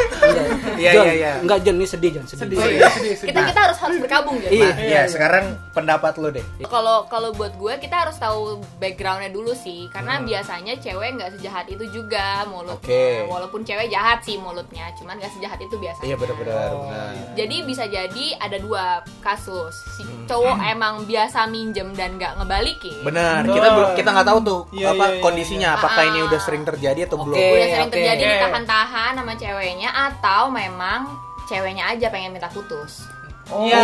Iya, 0.77 0.93
iya, 0.93 1.13
iya. 1.15 1.31
enggak 1.41 1.65
John 1.65 1.81
ini 1.81 1.89
sedih 1.89 2.11
John 2.13 2.29
sedih, 2.29 2.53
Sedih, 2.53 2.57
Oh, 2.57 2.63
sedih, 2.63 2.77
iya. 2.77 2.89
sedih, 2.93 3.13
sedih. 3.17 3.29
Kita 3.33 3.39
kita 3.49 3.59
harus 3.65 3.77
harus 3.81 3.97
berkabung 3.97 4.37
jadi. 4.37 4.53
Iya. 4.53 4.67
Nah, 4.67 4.77
iya, 4.77 5.01
sekarang 5.09 5.45
pendapat 5.73 6.13
lu 6.21 6.29
deh. 6.29 6.45
Kalau 6.61 7.09
kalau 7.09 7.33
buat 7.33 7.57
gue 7.57 7.73
kita 7.81 8.05
harus 8.05 8.13
tahu 8.15 8.61
backgroundnya 8.77 9.33
dulu 9.33 9.57
sih, 9.57 9.89
karena 9.89 10.21
biasanya 10.21 10.77
cewek 10.77 11.17
nggak 11.17 11.33
sejahat 11.33 11.65
itu 11.65 11.81
juga 11.89 12.45
mulutnya. 12.45 12.77
Oke. 12.77 13.25
Walaupun 13.25 13.65
cewek 13.65 13.89
jahat 13.89 14.21
sih 14.21 14.37
mulutnya, 14.37 14.85
cuman 14.93 15.17
nggak 15.17 15.33
sejahat 15.33 15.57
itu 15.57 15.75
biasanya. 15.75 16.05
Iya 16.05 16.15
benar-benar 16.15 16.69
Oh, 16.69 16.85
benar. 16.85 17.11
Jadi 17.47 17.63
bisa 17.63 17.87
jadi 17.87 18.35
ada 18.43 18.59
dua 18.59 18.99
kasus. 19.23 19.71
Si 19.95 20.03
cowok 20.27 20.59
emang 20.67 21.07
biasa 21.07 21.47
minjem 21.47 21.95
dan 21.95 22.19
nggak 22.19 22.35
ngebalikin. 22.35 22.99
Benar, 23.07 23.47
Betul. 23.47 23.55
kita 23.55 23.67
belum 23.71 23.89
kita 23.95 24.09
nggak 24.11 24.27
tahu 24.27 24.39
tuh 24.43 24.61
Iya, 24.75 24.91
apa 24.91 25.05
iya, 25.07 25.15
iya, 25.15 25.23
kondisinya, 25.23 25.69
apakah 25.79 26.03
ini 26.11 26.19
Ah. 26.19 26.27
udah 26.27 26.39
sering 26.43 26.67
terjadi 26.67 27.07
atau 27.07 27.23
Oke. 27.23 27.31
belum. 27.31 27.39
Udah 27.39 27.67
sering 27.71 27.87
oke. 27.87 27.95
terjadi 27.95 28.23
ditahan-tahan 28.35 29.11
sama 29.15 29.33
ceweknya 29.39 29.89
atau 29.95 30.41
memang 30.51 30.99
ceweknya 31.47 31.83
aja 31.87 32.11
pengen 32.11 32.35
minta 32.35 32.51
putus. 32.51 33.07
Oh. 33.47 33.63
Iya. 33.63 33.79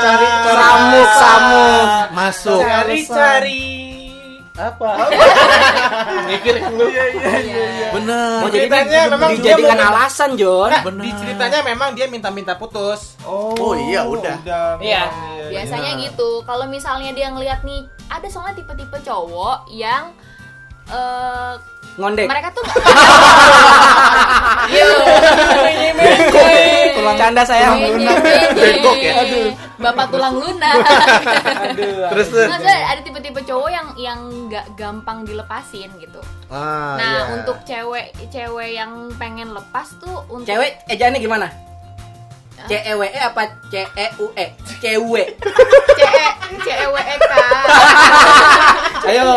Cari 0.00 0.26
cari 0.40 0.56
Samuk, 0.56 1.08
samuk. 1.20 1.88
Masuk. 2.16 2.60
Cari-cari 2.64 3.83
apa? 4.54 4.90
Mikir 6.30 6.54
lu. 6.64 6.86
Iya 6.86 7.04
iya 7.10 7.30
iya. 7.36 7.64
iya. 7.68 7.88
Bener. 7.90 8.38
Oh, 8.38 8.48
jadi 8.48 8.64
Ceritanya 8.64 9.00
di- 9.00 9.10
memang 9.10 9.30
dijadikan 9.32 9.58
dia 9.72 9.82
mau- 9.82 9.90
alasan 9.92 10.30
John 10.34 10.70
Nah, 10.70 10.82
Benar. 10.84 11.02
di 11.02 11.10
ceritanya 11.12 11.58
memang 11.64 11.88
dia 11.92 12.06
minta-minta 12.06 12.54
putus. 12.54 13.18
Oh, 13.22 13.50
Oh, 13.54 13.74
iya, 13.74 14.02
udah. 14.04 14.38
Iya. 14.78 15.02
Biasanya 15.50 15.92
Benar. 15.92 16.04
gitu. 16.06 16.30
Kalau 16.42 16.64
misalnya 16.66 17.10
dia 17.10 17.28
ngeliat 17.28 17.60
nih, 17.62 17.82
ada 18.06 18.26
soalnya 18.26 18.54
tipe-tipe 18.56 18.98
cowok 19.00 19.66
yang 19.68 20.14
eh 20.90 21.52
ngondek 21.94 22.26
mereka 22.26 22.48
tuh 22.50 22.64
bercanda 27.04 27.40
bercanda 27.40 27.42
sayang. 27.44 27.76
Bede, 27.80 28.48
Bengkok 28.52 28.96
ya? 29.00 29.12
Aduh. 29.24 29.48
Bapak 29.80 30.06
tulang 30.12 30.34
lunak. 30.36 30.76
Aduh. 31.68 32.04
Terus. 32.12 32.28
Maksudnya 32.32 32.78
ada 32.90 33.00
tipe-tipe 33.00 33.40
cowok 33.44 33.70
yang 33.70 33.88
yang 33.96 34.20
nggak 34.48 34.66
gampang 34.76 35.24
dilepasin 35.24 35.88
gitu. 36.00 36.20
Ah, 36.52 36.96
nah, 36.96 37.00
iya. 37.00 37.22
untuk 37.40 37.56
cewek 37.64 38.12
cewek 38.28 38.70
yang 38.76 39.08
pengen 39.16 39.52
lepas 39.52 39.88
tuh 39.98 40.24
untuk 40.28 40.48
Cewek 40.48 40.84
ejaannya 40.90 41.20
gimana? 41.20 41.46
C 42.64 42.80
E 42.80 42.92
W 42.96 43.02
E 43.04 43.20
apa 43.20 43.42
C 43.68 43.84
E 43.84 44.06
U 44.20 44.26
E? 44.36 44.46
Cewek. 44.80 45.28
CE 45.94 46.26
CEWE 46.64 47.02
K. 47.20 47.32
Ayo. 49.04 49.28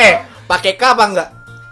eh, 0.00 0.14
pakai 0.50 0.74
K 0.74 0.82
apa 0.82 1.04
enggak? 1.06 1.28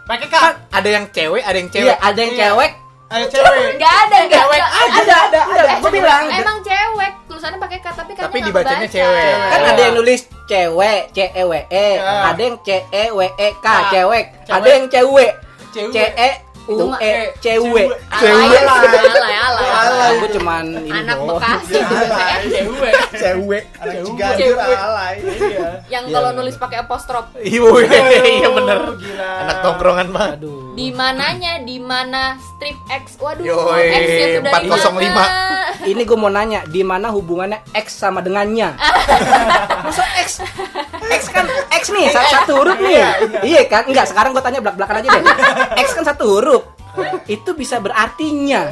Pakai 0.07 0.27
kak. 0.31 0.53
Ada 0.71 0.89
yang 0.89 1.05
cewek, 1.11 1.43
ada 1.43 1.57
yang 1.59 1.69
Iya, 1.69 1.75
cewek. 1.75 1.97
ada 1.99 2.19
yang 2.19 2.33
Iya. 2.33 2.41
cewek. 2.47 2.71
Ada 3.09 3.25
cewek. 3.25 3.53
Enggak 3.77 3.95
ada, 4.05 4.17
enggak 4.21 4.41
Cewek 4.41 4.61
ada. 4.61 4.69
Ada, 4.79 5.15
ada, 5.27 5.41
ada. 5.49 5.73
Gua 5.81 5.91
bilang. 5.91 6.23
Emang 6.29 6.59
cewek, 6.61 7.13
tulisannya 7.25 7.59
pakai 7.59 7.79
K 7.81 7.87
tapi 7.91 8.13
kan 8.13 8.23
Tapi 8.29 8.39
dibacanya 8.41 8.89
cewek. 8.89 9.33
Kan 9.49 9.61
ada 9.65 9.81
yang 9.81 9.95
nulis 9.97 10.21
cewek, 10.45 11.01
C 11.13 11.19
E 11.27 11.43
W 11.45 11.53
E, 11.69 11.89
Ya. 11.99 12.33
ada 12.33 12.41
yang 12.41 12.57
C 12.63 12.69
E 12.89 13.05
W 13.11 13.21
E 13.27 13.49
K, 13.59 13.67
cewek. 13.91 14.25
Ada 14.47 14.69
yang. 14.69 14.85
Cewek. 14.89 15.31
C 15.69 15.97
E 16.01 16.29
U 16.69 16.93
E, 16.95 17.33
cewek. 17.39 17.89
Alay, 18.09 18.61
alay, 18.61 19.01
alay, 19.41 19.69
alay. 19.73 20.11
Gue 20.19 20.31
cuman 20.37 20.65
ini 20.79 20.93
Anak. 20.93 21.17
Bekasi 21.19 21.81
juga 21.81 22.07
ya. 22.07 22.37
Cewek. 22.45 22.95
Cewek. 23.11 23.63
Anak 23.75 23.95
Cewek. 23.95 24.05
ciganjur 24.07 24.37
Cewek. 24.53 24.79
alay. 24.79 25.15
Iya. 25.25 25.69
Yang 25.89 26.05
kalau 26.13 26.31
nulis 26.33 26.55
pakai 26.55 26.79
apostrof. 26.79 27.27
Iya, 27.35 27.71
iya 28.37 28.49
bener. 28.51 28.79
Oh, 28.85 28.95
Gila. 28.95 29.31
Anak 29.41 29.57
tongkrongan. 29.65 30.07
Aduh. 30.13 30.77
Di 30.77 30.93
mananya? 30.93 31.53
Di 31.59 31.77
mana 31.81 32.37
strip 32.39 32.77
X? 32.87 33.17
Waduh, 33.19 33.43
Yoi, 33.43 33.83
X-nya 33.89 34.27
sudah 34.39 34.53
di 34.61 34.69
405. 34.69 35.09
mana? 35.09 35.27
Ini 35.81 36.03
gue 36.03 36.19
mau 36.19 36.29
nanya, 36.29 36.61
di 36.65 36.83
mana 36.83 37.09
hubungannya 37.09 37.65
X 37.73 37.97
sama 37.97 38.21
dengannya? 38.21 38.77
Masa 39.85 40.05
X? 40.21 40.43
X 41.11 41.23
kan 41.29 41.45
X 41.71 41.83
nih, 41.89 42.07
sa- 42.09 42.25
satu 42.25 42.53
huruf 42.57 42.79
nih. 42.79 43.01
Iya 43.43 43.63
kan? 43.67 43.83
Enggak, 43.85 44.07
sekarang 44.07 44.31
gue 44.31 44.41
tanya 44.41 44.61
belak-belakan 44.61 44.97
aja 44.99 45.09
deh. 45.11 45.23
X 45.79 45.89
kan 45.93 46.05
satu 46.05 46.25
huruf. 46.29 46.63
Itu 47.37 47.51
bisa 47.53 47.79
berartinya. 47.79 48.63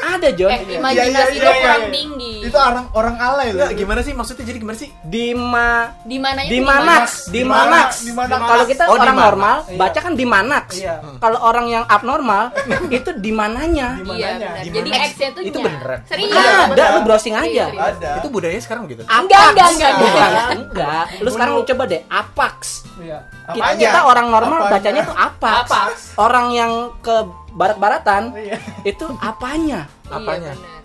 Ada, 0.00 0.28
John. 0.32 0.50
Eh, 0.50 0.76
imajinasi 0.76 1.06
Iya, 1.06 1.22
iya, 1.30 1.40
lo 1.40 1.50
iya, 1.50 1.60
kurang 1.60 1.82
iya. 1.82 1.92
tinggi. 1.92 2.32
Itu 2.42 2.56
orang 2.56 2.86
orang 2.92 3.16
alay 3.16 3.48
loh. 3.52 3.68
Gimana 3.70 4.00
sih 4.00 4.10
maksudnya 4.10 4.44
jadi 4.44 4.58
gimana 4.58 4.76
sih? 4.76 4.90
Di 5.00 5.32
ma 5.32 5.92
Di 6.02 6.16
mananya? 6.18 6.50
di 6.50 6.58
Manax, 6.60 7.06
di 7.28 7.42
mana? 7.42 7.62
Manax. 7.62 7.90
Di 8.02 8.12
mana? 8.12 8.34
Kalau 8.40 8.64
kita 8.64 8.82
Oh, 8.86 8.96
orang 8.96 9.14
Manax. 9.14 9.26
normal, 9.28 9.56
Iya. 9.62 9.78
baca 9.78 9.98
kan 10.00 10.12
di 10.12 10.24
Manax. 10.24 10.66
Iya. 10.74 10.94
Kalau 11.16 11.38
orang 11.40 11.66
yang 11.68 11.84
abnormal, 11.86 12.44
itu 12.90 13.10
di 13.14 13.30
mananya. 13.30 13.88
Di 13.96 14.10
Iya, 14.10 14.28
benar. 14.34 14.54
Jadi 14.66 14.90
mana? 14.90 15.04
X-nya 15.06 15.28
tuh 15.30 15.42
Itu 15.42 15.58
nya. 15.58 15.64
beneran? 15.68 15.98
Serius. 16.04 16.34
Ada, 16.34 16.84
lu 16.90 17.00
browsing 17.04 17.34
aja. 17.36 17.64
Ada. 17.70 18.10
Itu 18.18 18.26
budaya 18.28 18.58
sekarang 18.58 18.82
gitu. 18.88 19.02
Enggak, 19.04 19.42
enggak, 19.54 19.68
enggak, 19.70 19.92
enggak. 19.94 20.48
Enggak. 20.50 21.04
Lu 21.20 21.28
sekarang 21.30 21.52
lu 21.54 21.62
coba 21.62 21.82
deh, 21.86 22.00
apax. 22.08 22.82
Iya. 22.98 23.18
Kita, 23.50 24.04
orang 24.04 24.26
normal 24.28 24.68
bacanya 24.68 25.02
tuh 25.02 25.16
apax. 25.16 25.66
Apax. 25.66 25.92
Orang 26.16 26.50
yang 26.50 26.72
ke 27.00 27.29
barat-baratan 27.52 28.22
Iya. 28.32 28.56
itu 28.84 29.04
apanya? 29.18 29.86
Apanya? 30.06 30.52
Iya, 30.52 30.58
benar. 30.58 30.82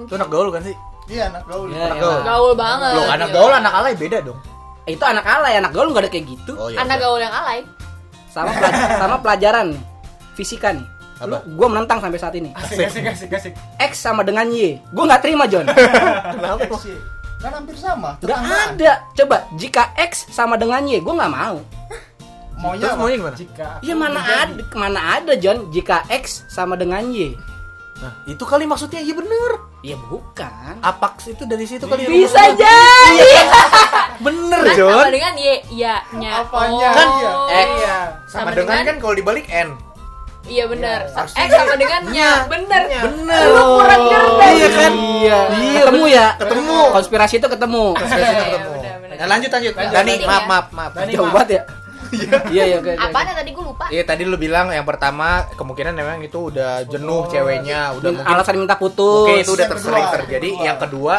Itu 0.00 0.12
anak 0.14 0.28
gaul 0.28 0.48
kan 0.50 0.62
sih? 0.62 0.76
Iya 1.06 1.28
anak 1.28 1.44
gaul. 1.44 1.66
Ya, 1.68 1.84
Anak 1.84 1.96
elah. 1.96 2.00
gaul. 2.00 2.20
Gaul 2.22 2.52
banget. 2.54 2.92
Loh, 2.92 3.06
anak 3.06 3.28
gaul 3.30 3.52
anak 3.52 3.72
alay 3.74 3.94
beda 3.94 4.18
dong. 4.20 4.38
Itu 4.84 5.00
anak 5.00 5.24
alay, 5.24 5.54
anak 5.54 5.70
gaul 5.70 5.88
nggak 5.88 6.02
ada 6.02 6.10
kayak 6.10 6.26
gitu. 6.26 6.52
Oh 6.54 6.68
iya. 6.68 6.80
Anak 6.80 6.96
udah. 6.96 7.04
gaul 7.04 7.20
yang 7.20 7.34
alay. 7.34 7.58
Sama 8.26 8.50
pelaj- 8.50 8.90
sama 9.00 9.16
pelajaran 9.18 9.66
nih. 9.70 9.82
Fisika 10.34 10.70
nih. 10.70 10.86
Lu, 11.22 11.30
Apa? 11.30 11.46
gua 11.46 11.68
menentang 11.70 11.98
sampai 11.98 12.18
saat 12.18 12.34
ini. 12.34 12.50
Asik, 12.52 12.84
asik, 12.84 13.04
asik, 13.06 13.30
asik. 13.30 13.52
X 13.78 13.92
sama 13.98 14.20
dengan 14.20 14.44
Y. 14.46 14.76
Gua 14.90 15.06
nggak 15.06 15.22
terima, 15.22 15.46
John. 15.46 15.64
Kenapa? 16.34 16.74
Sih. 16.76 16.98
Kan 17.38 17.52
hampir 17.54 17.76
sama. 17.76 18.18
Nggak 18.18 18.34
tetanggaan. 18.34 18.68
ada. 18.74 18.92
Coba 19.14 19.36
jika 19.54 19.82
X 19.94 20.26
sama 20.28 20.56
dengan 20.56 20.82
Y, 20.84 20.98
gua 20.98 21.14
nggak 21.16 21.32
mau. 21.32 21.56
Maunya 22.64 22.80
Terus 22.82 22.96
maunya 22.96 23.16
gimana? 23.18 23.36
Jika 23.36 23.64
aku 23.70 23.82
Iya 23.82 23.94
mana 23.94 24.10
menjadi- 24.16 24.40
ada, 24.40 24.62
mana 24.74 25.00
ada 25.12 25.32
John 25.36 25.58
jika 25.68 25.96
X 26.08 26.24
sama 26.48 26.74
dengan 26.74 27.04
Y. 27.06 27.36
Nah, 27.94 28.12
itu 28.26 28.42
kali 28.42 28.64
maksudnya 28.64 28.98
iya 28.98 29.12
bener. 29.12 29.50
Iya 29.80 29.96
bukan. 30.02 30.80
Apax 30.80 31.28
itu 31.28 31.44
dari 31.44 31.62
situ 31.62 31.84
kali. 31.84 32.04
Bisa 32.04 32.40
jadi. 32.50 33.30
Bener, 34.16 34.60
Kan 34.62 34.74
John. 34.74 34.94
sama 34.96 35.10
dengan 35.10 35.34
Y, 35.34 35.46
ya, 35.74 35.98
nya. 36.12 36.40
Apanya? 36.40 36.88
Kan, 36.90 37.08
Iya. 37.12 37.30
eh, 37.50 37.66
Iya. 37.76 37.96
Sama 38.24 38.50
dengan 38.50 38.80
kan 38.82 38.96
kalau 38.96 39.12
dibalik 39.12 39.44
N. 39.46 39.76
Iya 40.44 40.64
benar. 40.66 41.08
Iya, 41.08 41.24
X 41.24 41.50
sama 41.50 41.74
dengan 41.74 42.02
nya. 42.10 42.30
Bener. 42.46 42.82
Bener. 43.02 43.42
Lu 43.46 43.62
kurang 43.76 44.02
cerdas. 44.06 44.50
Iya 44.50 44.68
kan? 44.70 44.92
Iya. 44.94 45.38
ketemu 45.80 46.04
ya. 46.06 46.26
Ketemu. 46.36 46.78
Konspirasi 46.92 47.34
itu 47.38 47.48
ketemu. 47.48 47.84
Konspirasi 47.94 48.32
Iya, 48.32 48.42
ketemu. 48.46 48.72
Nah, 49.14 49.26
lanjut 49.26 49.50
lanjut. 49.50 49.72
Lanjut. 49.72 49.94
Dani, 49.94 50.14
maaf 50.20 50.42
ya. 50.42 50.46
maaf 50.46 50.66
maaf. 50.70 50.90
Dani, 50.92 51.12
Jauh 51.12 51.30
banget 51.30 51.48
ya. 51.50 51.62
Iya 52.12 52.38
iya 52.50 52.76
oke. 52.76 52.90
oke. 52.90 52.92
Apaan 53.00 53.24
ya 53.24 53.34
tadi 53.34 53.50
gue 53.50 53.64
lupa? 53.64 53.84
Iya 53.88 54.02
tadi 54.02 54.22
lu 54.22 54.36
bilang 54.36 54.66
yang 54.68 54.84
pertama 54.84 55.28
kemungkinan 55.50 55.92
memang 55.92 56.18
itu 56.20 56.50
udah 56.50 56.84
jenuh 56.84 57.24
ceweknya, 57.26 57.94
udah 57.94 58.08
Min- 58.08 58.18
mungkin 58.18 58.34
alasan 58.34 58.54
minta 58.58 58.74
putus. 58.74 59.24
Oke 59.24 59.40
itu 59.40 59.50
udah 59.50 59.60
Yang 59.60 59.70
ter- 59.70 59.78
kedua, 59.78 59.86
sering 59.86 60.02
yang 60.02 60.14
terjadi. 60.14 60.48
kedua. 60.50 60.64
Yang 60.64 60.78
kedua 60.80 61.16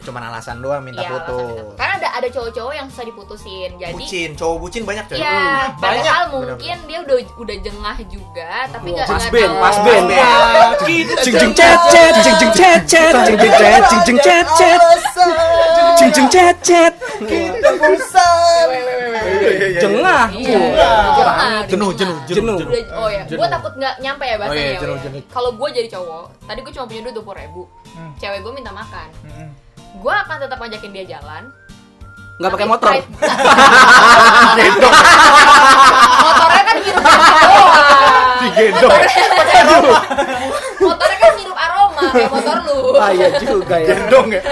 cuman 0.00 0.22
alasan 0.24 0.56
doang 0.58 0.80
minta 0.80 1.04
Iya, 1.04 1.12
alasan 1.12 1.28
putus. 1.28 1.76
Karena 1.76 1.94
ada 1.94 2.08
ada 2.10 2.28
cowok-cowok 2.30 2.72
yang 2.72 2.86
susah 2.88 3.04
diputusin. 3.04 3.70
Jadi 3.76 3.92
Bucin, 3.94 4.30
cowok 4.32 4.56
bucin 4.58 4.82
banyak 4.82 5.04
coy. 5.06 5.16
Iya, 5.16 5.28
banyak. 5.28 5.68
padahal 5.76 6.24
Bener-bener. 6.24 6.48
mungkin 6.50 6.78
dia 6.88 6.98
udah 7.00 7.16
udah 7.36 7.56
jengah 7.60 7.96
juga, 8.08 8.50
tapi 8.66 8.86
nggak 8.90 9.04
Pas 9.04 9.20
nggak 9.20 9.28
band, 9.30 9.44
tahu. 9.46 9.60
pas 9.60 9.76
band. 9.78 10.06
Kita 10.80 11.20
Jeng 11.20 11.36
jeng 11.36 11.52
cet 11.52 11.80
cet, 11.86 12.14
jeng 12.16 12.36
jeng 12.40 12.52
cet 12.56 12.80
cet, 12.88 13.14
jeng 13.28 13.36
jeng 13.36 13.52
cet, 14.16 14.80
jeng 16.00 16.10
jeng 16.16 16.28
cet 16.64 16.92
bosan. 17.76 18.66
Jengah. 19.72 20.24
Iya, 20.32 20.58
Wah. 20.58 21.06
jengah, 21.12 21.62
Jenuh, 21.66 21.90
jenuh, 21.92 22.16
jengah. 22.24 22.56
jenuh. 22.56 22.58
Oh 22.92 23.06
ya, 23.06 23.22
gue 23.22 23.36
Jenuh. 23.36 23.46
takut 23.48 23.72
nggak 23.76 23.94
nyampe 23.98 24.24
ya 24.24 24.36
bahasanya. 24.36 24.50
Oh 24.50 24.64
iya, 24.64 24.72
ya, 24.72 24.80
jenuh, 24.80 24.96
jenuh. 25.00 25.20
Kalau 25.28 25.50
gue 25.52 25.68
jadi 25.70 25.88
cowok, 25.88 26.24
tadi 26.42 26.58
gue 26.60 26.72
cuma 26.72 26.86
punya 26.86 27.00
duit 27.02 27.14
dua 27.14 27.34
ribu, 27.36 27.62
Hmm. 27.90 28.12
cewek 28.16 28.38
gue 28.40 28.52
minta 28.52 28.70
makan, 28.70 29.08
Mm-mm. 29.22 29.48
gue 29.96 30.14
akan 30.16 30.36
tetap 30.38 30.56
ngajakin 30.56 30.90
dia 30.90 31.04
jalan. 31.10 31.42
Nggak 32.38 32.50
pakai 32.50 32.66
motor. 32.66 32.90
Motornya 36.20 36.62
kan 36.62 36.76
doang. 38.68 39.00
Digendong. 39.00 40.02
Motornya 40.80 41.16
kan 41.16 41.30
ngirup 41.36 41.58
aroma 41.58 42.02
kayak 42.10 42.30
motor 42.30 42.56
lu. 42.64 42.78
Ah 42.96 43.10
iya 43.10 43.28
juga 43.36 43.76
ya. 43.76 43.88
Gendong 43.92 44.28
ya. 44.32 44.42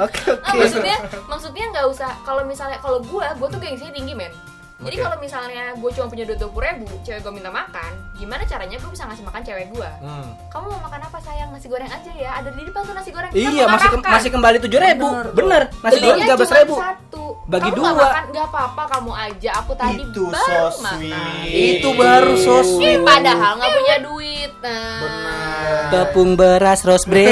Oke 0.00 0.20
Nah, 0.26 0.52
oke. 0.52 0.58
maksudnya 0.58 0.96
maksudnya 1.26 1.64
nggak 1.70 1.86
usah 1.86 2.10
kalau 2.22 2.42
misalnya 2.42 2.78
kalau 2.78 2.98
gue 2.98 3.24
gue 3.24 3.48
tuh 3.48 3.58
gengsinya 3.58 3.92
tinggi 3.92 4.14
men 4.14 4.32
jadi 4.82 4.96
kalau 4.98 5.16
misalnya 5.16 5.64
gue 5.72 5.90
cuma 5.90 6.06
punya 6.06 6.24
duit 6.24 6.36
dua 6.36 6.50
ribu 6.64 6.84
cewek 7.00 7.20
gue 7.20 7.32
minta 7.32 7.48
makan 7.48 7.90
gimana 8.14 8.42
caranya 8.44 8.76
gue 8.76 8.90
bisa 8.90 9.04
ngasih 9.04 9.24
makan 9.24 9.40
cewek 9.40 9.66
gue 9.68 9.90
Hmm. 9.98 10.28
kamu 10.48 10.66
mau 10.68 10.80
makan 10.82 11.00
apa 11.02 11.18
sayang 11.20 11.48
nasi 11.48 11.66
goreng 11.66 11.86
aja 11.86 12.10
ya 12.12 12.30
ada 12.34 12.50
di 12.50 12.62
depan 12.62 12.82
tuh 12.82 12.92
nasi 12.92 13.10
goreng 13.10 13.30
Iya 13.32 13.64
masih 13.66 13.88
ke- 13.88 14.02
masih 14.04 14.30
kembali 14.30 14.56
tujuh 14.60 14.78
ribu. 14.78 15.06
Bener. 15.32 15.62
Nasi 15.76 15.98
goreng 15.98 16.20
tiga 16.20 16.34
belas 16.34 16.50
ribu. 16.52 16.74
satu 16.76 17.24
Bagi 17.44 17.68
kamu 17.68 17.76
dua. 17.76 17.88
nggak 17.88 18.06
makan 18.06 18.24
nggak 18.28 18.46
apa-apa 18.48 18.82
kamu 18.88 19.12
aja 19.14 19.50
aku 19.56 19.72
tadi 19.74 20.02
Itu 20.04 20.22
baru 20.26 20.66
so 20.68 20.80
makan 20.80 20.98
sweet. 20.98 21.52
Itu 21.72 21.88
baru 21.94 22.32
so 22.36 22.54
padahal 23.02 23.52
nggak 23.56 23.70
punya 23.72 23.96
duit 24.00 24.52
nah 24.58 25.00
Benar. 25.00 25.90
Tepung 25.90 26.30
beras 26.32 26.80
rose 26.82 27.04
bran. 27.04 27.26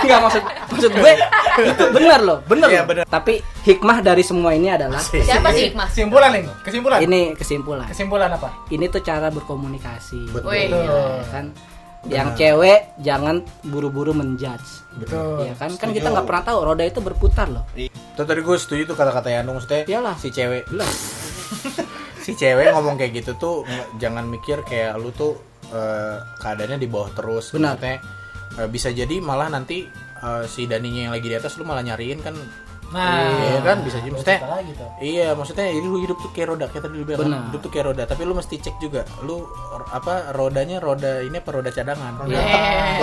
Enggak 0.00 0.20
maksud 0.24 0.42
maksud 0.66 0.90
gue 0.92 1.12
itu 1.54 1.84
benar 1.88 2.18
loh, 2.18 2.38
benar. 2.42 2.66
Iya, 2.66 2.80
loh. 2.80 2.86
benar. 2.88 3.04
Tapi 3.06 3.34
hikmah 3.62 3.98
dari 4.00 4.20
semua 4.20 4.50
ini 4.52 4.68
adalah 4.68 4.98
siapa 4.98 5.48
sih 5.50 5.70
hikmah 5.70 5.86
Kesimpulan 6.24 6.32
nih, 6.32 6.44
kesimpulan. 6.64 6.98
ini 7.04 7.20
kesimpulan. 7.36 7.86
Kesimpulan 7.88 8.30
apa? 8.32 8.48
Ini 8.72 8.84
tuh 8.88 9.02
cara 9.04 9.28
berkomunikasi. 9.28 10.32
Betul. 10.32 10.48
Wih, 10.48 10.66
Betul. 10.72 10.88
Ya 11.20 11.26
kan 11.28 11.46
yang 12.04 12.36
cewek 12.36 13.00
jangan 13.00 13.40
buru-buru 13.64 14.12
menjudge 14.12 14.84
Betul. 15.00 15.48
ya 15.48 15.56
kan 15.56 15.72
kan 15.80 15.88
kita 15.88 16.12
nggak 16.12 16.28
pernah 16.28 16.44
tahu 16.44 16.58
roda 16.60 16.84
itu 16.84 17.00
berputar 17.00 17.48
loh 17.48 17.64
Itu 17.72 18.22
tadi 18.28 18.44
gue 18.44 18.56
setuju 18.60 18.92
tuh 18.92 18.96
kata-kata 18.96 19.32
Yanung 19.32 19.56
maksudnya 19.56 19.88
Iyalah. 19.88 20.16
si 20.20 20.28
cewek 20.28 20.68
jelas 20.68 20.92
si 22.28 22.36
cewek 22.36 22.76
ngomong 22.76 23.00
kayak 23.00 23.24
gitu 23.24 23.32
tuh 23.40 23.56
jangan 23.96 24.28
mikir 24.28 24.60
kayak 24.68 25.00
lu 25.00 25.16
tuh 25.16 25.40
eh, 25.72 26.20
keadaannya 26.44 26.76
di 26.76 26.88
bawah 26.92 27.08
terus 27.16 27.56
Benar. 27.56 27.80
maksudnya 27.80 27.96
eh, 28.60 28.68
bisa 28.68 28.88
jadi 28.92 29.16
malah 29.24 29.48
nanti 29.48 29.88
eh, 30.20 30.44
si 30.44 30.68
Daninya 30.68 31.08
yang 31.08 31.12
lagi 31.16 31.24
di 31.24 31.36
atas 31.40 31.56
lu 31.56 31.64
malah 31.64 31.80
nyariin 31.80 32.20
kan 32.20 32.36
Nah, 32.90 33.26
Iya 33.26 33.60
kan, 33.60 33.76
bisa 33.80 33.98
jadi. 33.98 34.12
Maksudnya- 34.12 34.42
lagi 34.44 34.72
tuh. 34.72 34.88
Iya, 34.98 35.28
maksudnya 35.32 35.66
ini 35.68 35.82
lu 35.82 35.98
hidup 35.98 36.16
tuh 36.16 36.30
kayak 36.30 36.48
roda 36.48 36.66
kayak 36.66 36.82
tadi 36.82 36.94
lu 36.94 37.04
bilang. 37.04 37.20
Benar. 37.22 37.40
Hidup 37.48 37.60
tuh 37.60 37.70
kayak 37.70 37.84
roda, 37.86 38.02
tapi 38.04 38.22
lu 38.22 38.32
mesti 38.32 38.54
cek 38.56 38.76
juga. 38.78 39.02
Lu 39.20 39.46
apa 39.86 40.30
rodanya 40.30 40.78
roda 40.78 41.20
ini 41.20 41.34
apa 41.34 41.50
roda 41.50 41.68
cadangan? 41.68 42.12
Roda. 42.16 42.30
Iya. 42.30 42.40
Iya 42.40 42.54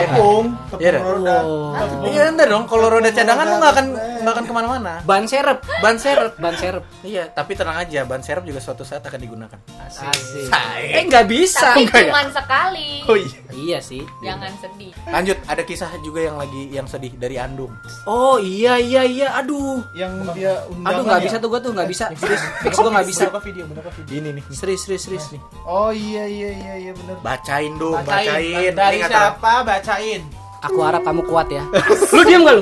kan? 0.03 0.15
Tepung, 0.15 0.45
Iya, 0.73 0.89
tepung 0.91 1.05
roda. 1.13 1.35
Oh. 1.41 1.71
Iya 2.03 2.23
enggak 2.27 2.47
dong, 2.47 2.63
kalau 2.65 2.87
roda 2.89 3.09
cadangan 3.09 3.45
lu 3.45 3.55
nggak 3.57 3.71
akan 3.71 3.85
nggak 4.21 4.33
akan 4.33 4.43
ke 4.43 4.53
mana-mana. 4.53 4.93
ban 5.03 5.23
serep 5.25 5.59
Ban 5.79 5.95
serep. 5.95 6.31
ban 6.37 6.53
serep 6.53 6.83
Iya, 7.01 7.27
tapi 7.27 7.53
tenang 7.53 7.77
aja, 7.77 8.03
ban 8.03 8.19
serep 8.19 8.43
juga 8.43 8.59
suatu 8.59 8.81
saat 8.81 9.01
akan 9.01 9.17
digunakan. 9.17 9.57
Asik. 9.81 10.49
Eh 10.77 11.03
nggak 11.03 11.25
bisa 11.25 11.71
tapi 11.71 11.83
Enggak 11.83 12.01
ya? 12.01 12.09
cuma 12.09 12.21
sekali 12.27 12.89
Oh 13.03 13.15
iya. 13.15 13.39
iya 13.51 13.79
sih. 13.79 14.01
Jangan 14.19 14.51
sedih. 14.57 14.91
Lanjut, 15.05 15.37
ada 15.43 15.61
kisah 15.61 15.89
juga 15.99 16.19
yang 16.21 16.35
lagi 16.35 16.61
yang 16.69 16.85
sedih 16.85 17.13
dari 17.13 17.35
Andung. 17.35 17.71
Oh 18.03 18.35
iya 18.37 18.75
iya 18.75 19.03
iya, 19.03 19.27
aduh. 19.35 19.70
Yang 19.91 20.11
dia 20.33 20.51
undangan 20.65 20.91
Aduh 20.91 21.03
nggak 21.03 21.17
ya? 21.17 21.23
bisa 21.23 21.35
tuh 21.37 21.47
gua 21.47 21.59
tuh 21.59 21.71
nggak 21.71 21.87
bisa. 21.87 22.05
Serius, 22.13 22.41
fix 22.59 22.71
gua 22.75 22.89
nggak 22.91 23.07
bisa. 23.07 23.21
Berapa 23.25 23.41
video? 23.41 23.63
Berapa 23.67 23.89
video? 23.91 24.13
Ini 24.13 24.27
nih. 24.33 24.43
Serius 24.49 24.81
serius 24.81 25.01
serius 25.03 25.25
nih. 25.29 25.39
Oh 25.63 25.89
iya 25.89 26.23
iya 26.23 26.49
iya 26.51 26.73
iya 26.79 26.91
benar. 26.91 27.15
Bacain 27.19 27.71
dong, 27.75 27.95
Bacain. 27.97 28.27
bacain. 28.27 28.71
Dari 28.73 28.95
Ini 28.95 29.03
kata- 29.03 29.13
siapa? 29.13 29.51
Bacain. 29.63 30.21
Aku 30.61 30.77
harap 30.79 31.01
kamu 31.01 31.21
kuat 31.23 31.47
ya. 31.49 31.63
lu 32.11 32.21
diam 32.23 32.41
gak 32.41 32.53
lu? 32.55 32.61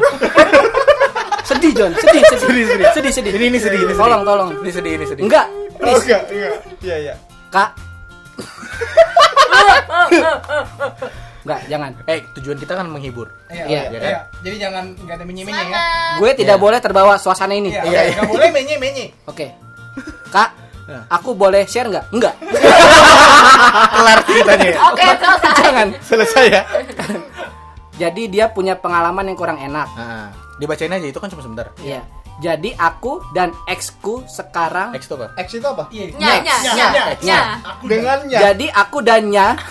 sedih 1.41 1.71
John, 1.73 1.91
sedih 1.93 2.21
sedih 2.23 2.63
sedih 2.63 2.87
sedih 2.93 3.11
sedih. 3.11 3.31
Ini 3.33 3.45
ini 3.47 3.57
sedih, 3.57 3.79
ini 3.79 3.89
sedih. 3.89 3.97
Tolong 3.97 4.21
tolong. 4.21 4.49
Ini 4.59 4.69
sedih, 4.69 4.91
ini 4.93 5.03
sedih. 5.03 5.23
Enggak, 5.25 5.45
Oh, 5.49 5.81
please. 5.81 6.03
enggak, 6.05 6.21
enggak. 6.27 6.53
Iya 6.79 6.95
iya. 6.99 7.13
Kak. 7.49 7.69
Enggak, 11.49 11.65
jangan. 11.65 11.91
Eh, 12.05 12.21
tujuan 12.37 12.57
kita 12.61 12.77
kan 12.77 12.85
menghibur. 12.85 13.33
Iya, 13.49 13.65
iya 13.65 13.81
kan? 13.89 14.13
Jadi 14.45 14.55
jangan 14.61 14.83
nggak 14.93 15.15
ada 15.17 15.25
menye-menye 15.25 15.63
ya. 15.65 15.81
Gue 16.21 16.29
tidak 16.37 16.55
Iya. 16.55 16.61
boleh 16.61 16.77
terbawa 16.77 17.17
suasana 17.17 17.57
ini. 17.57 17.73
Iya, 17.73 17.81
Oke. 17.81 17.89
iya. 17.89 18.01
Nggak 18.13 18.29
boleh 18.29 18.49
menye-menye. 18.53 19.05
Kak, 20.29 20.49
Iya. 20.85 20.99
aku 21.09 21.33
boleh 21.33 21.65
share 21.65 21.89
nggak? 21.89 22.05
Enggak. 22.13 22.37
Kelar 23.97 24.19
ceritanya. 24.23 24.67
ya? 24.69 24.77
Oke, 24.93 25.05
selesai. 25.09 25.51
Jangan. 25.57 25.87
Selesai 26.05 26.45
ya. 26.47 26.61
Jadi 27.97 28.21
dia 28.29 28.45
punya 28.47 28.77
pengalaman 28.77 29.25
yang 29.25 29.33
kurang 29.33 29.57
enak. 29.57 29.89
Nah, 29.91 30.29
dibacain 30.55 30.93
aja 30.93 31.03
itu 31.03 31.17
kan 31.17 31.33
cuma 31.33 31.41
sebentar. 31.41 31.73
Iya. 31.81 32.05
Jadi 32.39 32.71
aku 32.79 33.19
dan 33.35 33.51
exku 33.67 34.23
sekarang 34.23 34.95
X 34.95 35.11
itu 35.11 35.19
apa? 35.19 35.27
X 35.35 35.47
itu 35.59 35.67
apa? 35.67 35.83
Iya. 35.91 36.05
Nya, 36.15 36.39
nya, 36.39 36.39
Nya, 36.39 36.55
nya, 36.71 36.87
nya. 36.95 37.03
nya. 37.19 37.39
Dengannya. 37.83 38.39
Jadi 38.39 38.65
aku 38.71 38.97
dan 39.03 39.27
Nya 39.27 39.59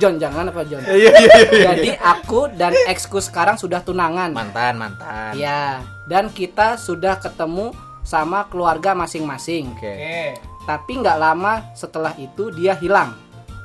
John 0.00 0.14
jangan 0.22 0.46
apa 0.46 0.62
John 0.62 0.86
Iya, 0.86 1.10
iya, 1.10 1.34
iya. 1.50 1.64
Jadi 1.74 1.90
aku 1.98 2.46
dan 2.54 2.70
exku 2.86 3.18
sekarang 3.18 3.58
sudah 3.58 3.82
tunangan 3.82 4.30
Mantan, 4.30 4.78
mantan. 4.78 5.34
Iya 5.34 5.82
Dan 6.06 6.30
kita 6.30 6.78
sudah 6.78 7.18
ketemu 7.18 7.74
sama 8.06 8.46
keluarga 8.46 8.94
masing-masing 8.94 9.74
Oke. 9.74 9.90
Oke. 9.90 10.38
Tapi 10.70 10.92
nggak 11.02 11.18
lama 11.18 11.66
setelah 11.74 12.14
itu 12.14 12.54
dia 12.54 12.78
hilang 12.78 13.10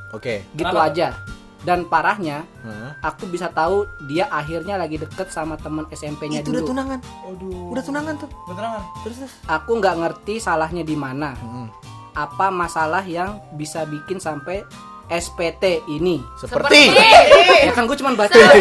Oke. 0.09 0.41
Gitu 0.57 0.65
Kenapa? 0.65 0.89
aja 0.89 1.07
Dan 1.63 1.87
parahnya 1.87 2.43
Hah? 2.59 2.91
Aku 3.05 3.23
bisa 3.25 3.47
tahu 3.47 3.83
dia 4.05 4.27
akhirnya 4.27 4.75
lagi 4.75 4.95
deket 4.95 5.27
sama 5.27 5.55
teman 5.55 5.87
SMP-nya 5.87 6.39
Itu 6.39 6.51
udah 6.51 6.59
dulu 6.59 6.69
tunangan. 6.69 6.99
Aduh. 7.25 7.71
Udah 7.71 7.83
tunangan 7.83 8.13
tuh. 8.17 8.29
Beneran. 8.45 8.83
Terus 9.01 9.15
terus. 9.17 9.33
Aku 9.45 9.71
nggak 9.73 9.95
ngerti 9.97 10.35
salahnya 10.37 10.81
di 10.81 10.93
mana 10.93 11.31
Mm-mm. 11.35 11.67
Apa 12.13 12.47
masalah 12.47 13.01
yang 13.01 13.39
bisa 13.51 13.83
bikin 13.83 14.19
sampai 14.19 14.61
SPT 15.05 15.63
ini 15.89 16.19
Seperti. 16.35 16.91
Ya 17.61 17.71
kan 17.71 17.83
gue 17.85 17.95
cuma 17.95 18.11
baca 18.13 18.27
Seperti. 18.27 18.59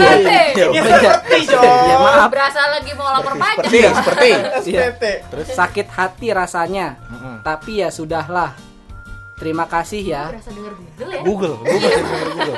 Ya, 0.55 0.67
Ya, 0.69 0.83
Seperti 0.83 1.39
dong. 1.49 1.63
ya 1.65 1.97
maaf 1.99 2.29
Berasa 2.29 2.61
lagi 2.69 2.91
mau 2.93 3.11
lapor 3.11 3.35
pajak. 3.35 3.67
Seperti, 3.67 3.79
seperti. 3.93 4.29
Iya. 4.69 4.81
SPT. 4.89 5.05
Terus. 5.27 5.47
sakit 5.53 5.87
hati 5.89 6.27
rasanya 6.31 6.87
Mm-mm. 7.05 7.43
tapi 7.43 7.79
ya 7.79 7.89
sudahlah 7.89 8.55
terima 9.35 9.65
kasih 9.65 10.03
ya 10.03 10.23
Berasa 10.29 10.51
denger 10.51 10.73
Google 10.75 11.09
ya. 11.09 11.21
Google, 11.23 11.55
Google, 11.59 11.93
Google, 11.93 12.31
Google. 12.31 12.57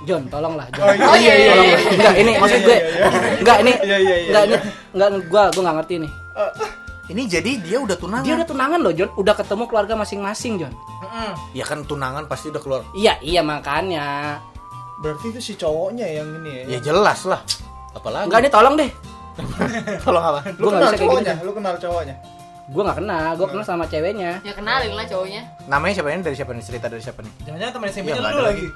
John 0.00 0.22
tolonglah 0.26 0.66
John 0.70 0.84
Oh, 0.84 0.94
iya, 0.94 1.04
Oh, 1.04 1.16
iya, 1.16 1.32
iya, 1.34 1.50
Tolonglah. 1.50 1.66
iya. 1.74 1.90
enggak 1.90 2.14
ini 2.16 2.32
maksud 2.34 2.60
gue 2.60 2.78
enggak 3.38 3.56
ini 3.58 3.72
Iya 3.78 3.96
iya 3.98 4.14
iya. 4.16 4.26
enggak 4.26 4.42
ini 4.44 4.56
enggak 4.92 5.08
gua 5.26 5.42
gua 5.50 5.62
nggak 5.62 5.76
ngerti 5.78 5.94
nih 5.98 6.12
Ini 7.08 7.22
jadi 7.24 7.50
dia 7.58 7.78
udah 7.78 7.96
tunangan. 7.96 8.20
dia 8.22 8.34
udah 8.36 8.44
tunangan 8.46 8.78
loh 8.78 8.92
John 8.92 9.10
udah 9.14 9.34
ketemu 9.34 9.64
keluarga 9.64 9.94
masing-masing 9.94 10.52
John 10.58 10.74
Mm-mm. 10.98 11.32
Ya 11.52 11.64
kan 11.64 11.80
tunangan 11.82 12.24
pasti 12.24 12.48
udah 12.48 12.60
keluar. 12.60 12.80
iya 12.92 13.16
iya 13.18 13.40
makanya 13.40 14.38
Berarti 14.98 15.30
itu 15.30 15.40
si 15.40 15.52
cowoknya 15.54 16.04
yang 16.10 16.26
ini 16.36 16.50
ya. 16.50 16.64
Ya 16.68 16.78
jelas 16.84 17.22
lah. 17.22 17.38
Apalagi. 17.92 18.26
enggak 18.26 18.40
ini 18.40 18.50
tolong 18.50 18.74
deh 18.74 18.90
tolong 20.04 20.24
apa? 20.26 20.40
Lu 20.52 20.66
Gua 20.66 20.70
nggak 20.70 20.74
kenal 20.74 20.82
bisa 20.82 20.90
kayak 20.92 21.06
cowoknya? 21.06 21.32
gitu. 21.32 21.44
Lu 21.44 21.52
kenal 21.54 21.74
cowoknya? 21.76 22.14
Gua 22.68 22.82
nggak 22.84 22.98
kenal 22.98 23.30
gua 23.34 23.46
kenal 23.46 23.64
sama 23.64 23.84
ceweknya 23.84 24.38
Ya 24.40 24.52
kenalin 24.52 24.92
lah 24.92 25.04
cowoknya. 25.04 25.42
Namanya 25.64 25.92
siapa 25.94 26.08
ini 26.10 26.20
dari 26.20 26.36
siapa 26.36 26.52
nih? 26.52 26.62
Cerita 26.62 26.86
dari 26.86 27.00
siapa 27.00 27.20
nih? 27.20 27.32
Jangan-jangan 27.42 27.72
temen 27.74 27.86
SMP 27.88 28.06
Iya, 28.06 28.12
nya 28.12 28.20
nggak 28.20 28.28
lu 28.28 28.36
ada 28.36 28.44
lagi. 28.46 28.66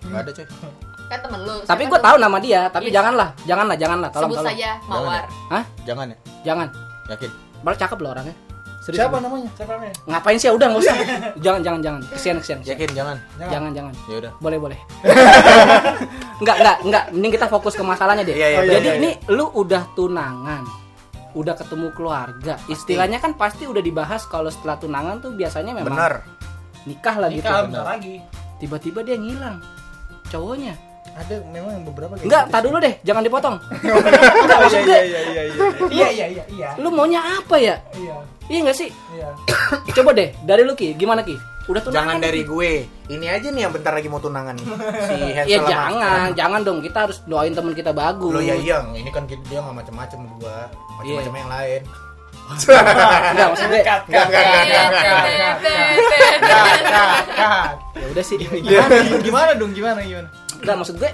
Enggak 0.00 0.20
ada, 0.20 0.30
coy. 0.32 0.46
Kan 1.08 1.18
temen 1.20 1.40
lu. 1.40 1.54
tapi 1.64 1.82
tuh? 1.84 1.98
tahu 1.98 2.16
nama 2.16 2.36
dia 2.38 2.60
tapi 2.68 2.86
Iya. 2.86 2.94
janganlah 2.94 3.28
janganlah 3.42 3.76
janganlah 3.76 4.08
tolong 4.10 4.28
Sebut 4.28 4.38
tolong 4.40 4.52
saja 4.52 4.70
Mawar. 4.84 5.24
hah 5.48 5.64
Jangan 5.82 6.06
ya. 6.06 6.16
jangan 6.44 6.68
Yakin. 7.08 7.30
Baru 7.58 7.76
cakep 7.76 7.98
loh 7.98 8.10
orangnya 8.12 8.36
Serius 8.78 9.00
Siapa 9.00 9.16
namanya? 9.18 9.48
Siapa 9.52 9.72
namanya? 9.74 9.94
ngapain 10.06 10.36
sih 10.36 10.48
udah 10.48 10.66
nggak 10.68 10.80
usah 10.80 10.96
jangan 11.44 11.60
jangan 11.60 11.80
jangan 11.80 12.00
kesian 12.08 12.36
kesian, 12.38 12.58
kesian. 12.60 12.72
Yakin 12.74 12.90
jangan. 12.92 13.16
jangan 13.42 13.70
jangan 13.72 13.92
Ya 14.06 14.16
udah. 14.18 14.32
boleh 14.38 14.58
boleh 14.58 14.78
enggak 16.40 16.56
enggak 16.58 16.76
enggak 16.82 17.04
mending 17.10 17.32
kita 17.32 17.46
fokus 17.46 17.72
ke 17.72 17.82
masalahnya 17.82 18.22
deh 18.22 18.34
Iya, 18.34 18.46
iya, 18.48 18.60
iya, 18.60 18.72
jadi 18.74 18.88
iya, 18.88 18.98
ini 18.98 19.10
lu 19.28 19.48
udah 19.50 19.82
tunangan 19.92 20.62
udah 21.38 21.54
ketemu 21.54 21.88
keluarga 21.92 22.58
istilahnya 22.66 23.18
kan 23.18 23.32
pasti 23.32 23.62
udah 23.64 23.78
dibahas 23.78 24.26
kalau 24.26 24.48
setelah 24.48 24.74
tunangan 24.76 25.18
tuh 25.18 25.30
biasanya 25.32 25.70
memang 25.72 25.94
Benar. 25.94 26.12
nikah 26.84 27.16
lah 27.16 27.28
gitu 27.28 27.46
Nikah 27.46 27.86
lagi. 27.86 28.16
tiba-tiba 28.58 29.00
dia 29.00 29.14
ngilang 29.14 29.62
cowoknya 30.26 30.74
Ada 31.10 31.42
memang 31.44 31.72
yang 31.72 31.84
beberapa 31.84 32.12
kayak 32.12 32.24
enggak 32.24 32.42
gitu 32.42 32.52
tar 32.52 32.58
sih. 32.58 32.66
dulu 32.66 32.76
deh 32.80 32.94
jangan 33.02 33.22
dipotong 33.22 33.56
Enggak, 33.58 34.58
iya, 34.68 34.78
iya, 34.78 35.00
iya, 35.00 35.22
iya, 35.22 35.22
iya, 35.22 35.42
iya. 35.48 35.86
Iya 35.88 36.08
iya 36.08 36.26
iya 36.28 36.44
iya. 36.48 36.68
lu 36.76 36.90
maunya 36.90 37.20
apa 37.20 37.56
ya 37.56 37.74
Iya. 37.92 38.16
iya 38.46 38.58
nggak 38.60 38.76
sih 38.76 38.90
Iya. 39.10 39.28
coba 39.94 40.10
deh 40.12 40.34
dari 40.42 40.62
lu 40.62 40.74
ki 40.74 40.94
gimana 40.94 41.22
ki 41.22 41.34
udah 41.68 41.82
tunangan 41.82 42.00
Jangan 42.00 42.16
nih, 42.16 42.24
dari 42.24 42.40
Ki? 42.40 42.48
gue. 42.48 42.72
Ini 43.10 43.26
aja 43.28 43.48
nih 43.50 43.60
yang 43.60 43.72
bentar 43.74 43.92
lagi 43.92 44.08
mau 44.08 44.16
tunangan 44.16 44.56
nih. 44.56 44.64
Si 45.04 45.16
Hansel 45.36 45.44
ya 45.44 45.58
sama- 45.58 45.68
jangan 45.68 46.28
jangan 46.32 46.60
dong 46.64 46.78
kita 46.80 46.98
harus 47.04 47.20
doain 47.22 47.52
teman 47.52 47.74
kita 47.74 47.92
bagus 47.92 48.32
Lo 48.32 48.40
ya 48.40 48.56
iya, 48.56 48.80
ini 48.88 49.10
kan 49.10 49.28
dia 49.28 49.60
nggak 49.60 49.76
macam-macam 49.76 50.18
gua. 50.40 50.64
Macam-macam 50.98 51.06
Iya. 51.30 51.38
yang 51.38 51.50
lain. 51.50 51.82
enggak 52.48 53.48
maksudnya 53.52 53.80
Enggak, 53.84 53.98
enggak, 54.08 54.24
enggak, 54.24 54.86
enggak, 56.80 57.68
ya 57.94 58.06
udah 58.08 58.24
sih 58.24 58.36
Gimana, 58.40 58.94
gimana 59.20 59.50
dong? 59.52 59.72
Gimana 59.72 60.00
gimana? 60.00 60.28
enggak 60.56 60.76
maksud 60.76 60.96
gue 60.96 61.12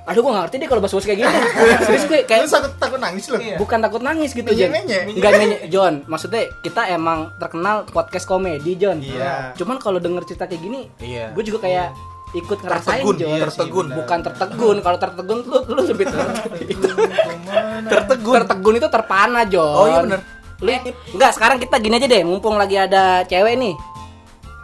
aduh 0.00 0.20
gue 0.20 0.32
gak 0.32 0.42
ngerti 0.42 0.56
deh 0.56 0.66
kalau 0.66 0.80
bahas 0.80 0.94
kayak 0.96 1.18
gini 1.18 1.30
serius 1.84 2.04
gue 2.04 2.18
Lu 2.18 2.26
kayak 2.26 2.46
takut 2.48 2.72
takut 2.78 2.98
nangis 2.98 3.24
lu? 3.26 3.36
Iya. 3.36 3.56
bukan 3.58 3.78
takut 3.78 4.00
nangis 4.00 4.30
gitu 4.32 4.48
Menye-menye. 4.48 4.98
enggak 5.12 5.30
menye 5.36 5.58
John 5.68 5.94
maksudnya 6.06 6.50
kita 6.62 6.82
emang 6.88 7.30
terkenal 7.36 7.82
podcast 7.84 8.24
komedi 8.24 8.74
John 8.74 8.98
Iya. 8.98 9.54
cuman 9.54 9.76
kalau 9.76 9.98
denger 9.98 10.24
cerita 10.24 10.46
kayak 10.46 10.58
gini 10.60 10.86
Iya. 10.98 11.30
gue 11.30 11.42
juga 11.44 11.62
kayak 11.62 11.90
ikut 12.30 12.58
ngerasain 12.58 13.00
Tertegun, 13.00 13.14
John 13.16 13.28
iya 13.28 13.36
sih, 13.36 13.44
Tertegun. 13.50 13.86
benar. 13.86 13.96
bukan 13.98 14.18
tertegun 14.22 14.76
kalau 14.78 14.98
tertegun 14.98 15.38
lu 15.42 15.58
lu 15.66 15.82
lebih 15.82 16.06
Ke 16.10 16.16
mana? 17.42 17.88
Tertegun. 17.88 18.34
tertegun 18.38 18.74
itu 18.76 18.88
terpana 18.88 19.40
John 19.44 19.74
Oh, 19.76 19.86
iya 19.86 20.00
bener. 20.00 20.20
lu 20.60 20.70
enggak 21.10 21.32
sekarang 21.32 21.56
kita 21.56 21.76
gini 21.76 21.96
aja 21.96 22.06
deh 22.06 22.22
mumpung 22.22 22.54
lagi 22.54 22.76
ada 22.76 23.24
cewek 23.24 23.56
nih 23.56 23.74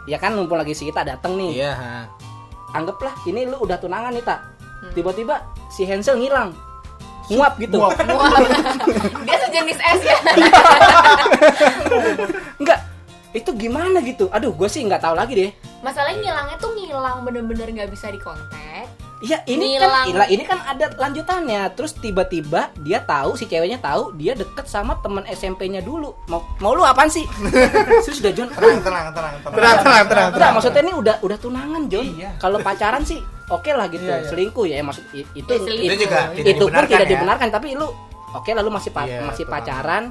ya 0.05 0.15
kan 0.15 0.31
mumpung 0.31 0.55
lagi 0.55 0.71
si 0.71 0.85
kita 0.85 1.03
dateng 1.03 1.35
nih 1.35 1.59
Iya, 1.59 1.73
ha. 1.73 2.07
anggaplah 2.71 3.11
ini 3.25 3.43
lu 3.43 3.59
udah 3.59 3.75
tunangan 3.75 4.11
nih 4.11 4.21
tak 4.21 4.39
tiba-tiba 4.93 5.41
si 5.67 5.83
Hansel 5.83 6.15
ngilang 6.15 6.53
nguap 7.27 7.59
gitu 7.59 7.75
Nguap. 7.75 7.91
Wah, 8.07 8.39
Dia 9.27 9.35
sejenis 9.37 9.75
es 9.75 9.99
ya. 10.01 10.15
enggak 12.55 12.79
itu 13.29 13.49
gimana 13.53 13.99
gitu 13.99 14.29
aduh 14.29 14.51
gue 14.51 14.67
sih 14.67 14.81
nggak 14.81 14.99
tahu 14.99 15.13
lagi 15.13 15.33
deh 15.35 15.51
Masalahnya 15.77 16.17
ngilangnya 16.23 16.57
tuh 16.57 16.71
ngilang 16.73 17.21
bener-bener 17.21 17.69
nggak 17.69 17.89
bisa 17.89 18.09
dikontak. 18.09 18.89
Iya 19.17 19.41
ini 19.45 19.77
Ngilang. 19.77 20.09
kan 20.11 20.25
ini 20.27 20.43
kan 20.43 20.59
ada 20.63 20.89
lanjutannya 20.91 21.69
terus 21.71 21.93
tiba-tiba 21.95 22.69
dia 22.77 22.97
tahu 22.99 23.33
si 23.33 23.45
ceweknya 23.45 23.77
tahu 23.77 24.13
dia 24.13 24.33
deket 24.33 24.65
sama 24.65 24.97
teman 24.97 25.25
SMP-nya 25.27 25.81
dulu 25.81 26.13
mau 26.27 26.41
mau 26.57 26.71
lu 26.71 26.81
apaan 26.81 27.09
sih 27.09 27.25
terus 28.03 28.17
udah 28.19 28.29
John 28.31 28.49
Tenang, 28.49 28.77
tenang, 28.79 29.05
tenang, 29.11 29.33
tenang. 29.39 29.53
Tenang, 29.53 30.05
tenang, 30.05 30.29
tenang, 30.31 30.51
maksudnya 30.53 30.81
ini 30.83 30.93
udah 30.95 31.15
udah 31.19 31.37
tunangan 31.37 31.81
John 31.87 32.05
Iya. 32.11 32.29
kalau 32.37 32.57
pacaran 32.59 33.01
sih 33.01 33.17
oke 33.47 33.69
lah 33.71 33.85
gitu 33.87 34.01
Iya, 34.03 34.17
iya. 34.17 34.27
selingkuh 34.27 34.65
ya 34.65 34.75
maksud 34.79 35.03
itu 35.13 35.45
Ya, 35.47 35.59
selingkuh. 35.59 35.87
Itu 35.87 35.95
juga 35.99 36.19
tidak 36.31 36.45
itu 36.47 36.57
pun 36.59 36.69
dibenarkan 36.69 36.89
tidak 36.91 37.01
ya. 37.03 37.11
dibenarkan 37.11 37.47
tapi 37.51 37.67
lu 37.73 37.87
oke 38.31 38.49
lah 38.51 38.61
lu 38.61 38.69
masih 38.69 38.91
pa- 38.91 39.05
Iya, 39.05 39.21
masih 39.23 39.45
pacaran 39.45 40.03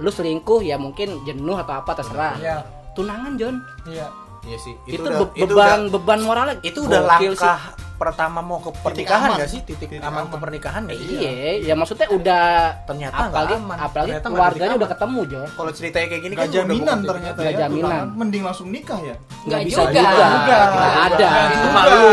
lu 0.00 0.08
selingkuh 0.08 0.60
ya 0.60 0.76
mungkin 0.76 1.20
jenuh 1.22 1.54
atau 1.54 1.76
apa 1.76 1.92
terserah 1.92 2.34
Iya. 2.36 2.56
tunangan 2.92 3.36
John 3.36 3.56
Iya. 3.84 4.08
Iya 4.40 4.56
sih. 4.58 4.72
itu, 4.86 4.96
udah- 4.98 5.20
be- 5.22 5.36
itu 5.36 5.44
beban 5.46 5.80
udah- 5.82 5.92
beban 5.94 6.20
moralnya 6.20 6.56
itu 6.62 6.80
udah 6.80 7.00
gokil 7.06 7.32
sih. 7.32 7.44
langkah 7.44 7.60
pertama 7.94 8.40
mau 8.40 8.56
ke 8.56 8.72
pernikahan 8.74 9.36
nggak 9.36 9.44
sih 9.46 9.60
titik, 9.60 9.92
Titik 9.92 10.00
aman, 10.00 10.24
ke 10.24 10.32
aman. 10.32 10.40
pernikahan 10.40 10.80
nggak 10.88 10.96
sih? 10.96 11.20
Iya, 11.20 11.32
ya 11.60 11.74
maksudnya 11.76 12.08
udah 12.08 12.44
Ternyata 12.88 13.16
apalagi 13.20 13.36
nggak 13.52 13.60
aman. 13.60 13.76
apalagi 13.78 14.08
Ternyata 14.10 14.28
keluarganya 14.32 14.74
udah 14.74 14.88
ketemu, 14.88 15.20
Jo. 15.28 15.40
Kalau 15.44 15.70
ceritanya 15.70 16.06
kayak 16.08 16.22
gini 16.22 16.32
Gak 16.32 16.40
kan 16.40 16.48
udah 16.48 16.56
jaminan 16.56 16.98
ternyata 17.04 17.40
ya. 17.44 17.52
jaminan. 17.60 18.04
Mending 18.16 18.42
langsung 18.42 18.68
nikah 18.72 18.96
ya. 18.98 19.14
Nggak 19.44 19.60
bisa 19.62 19.80
juga. 19.84 20.00
juga. 20.00 20.16
Nggak 20.16 20.64
Nggak 20.72 20.96
ada. 21.04 21.28
Itu 21.52 21.68
mah 21.68 21.84
lu, 21.84 22.08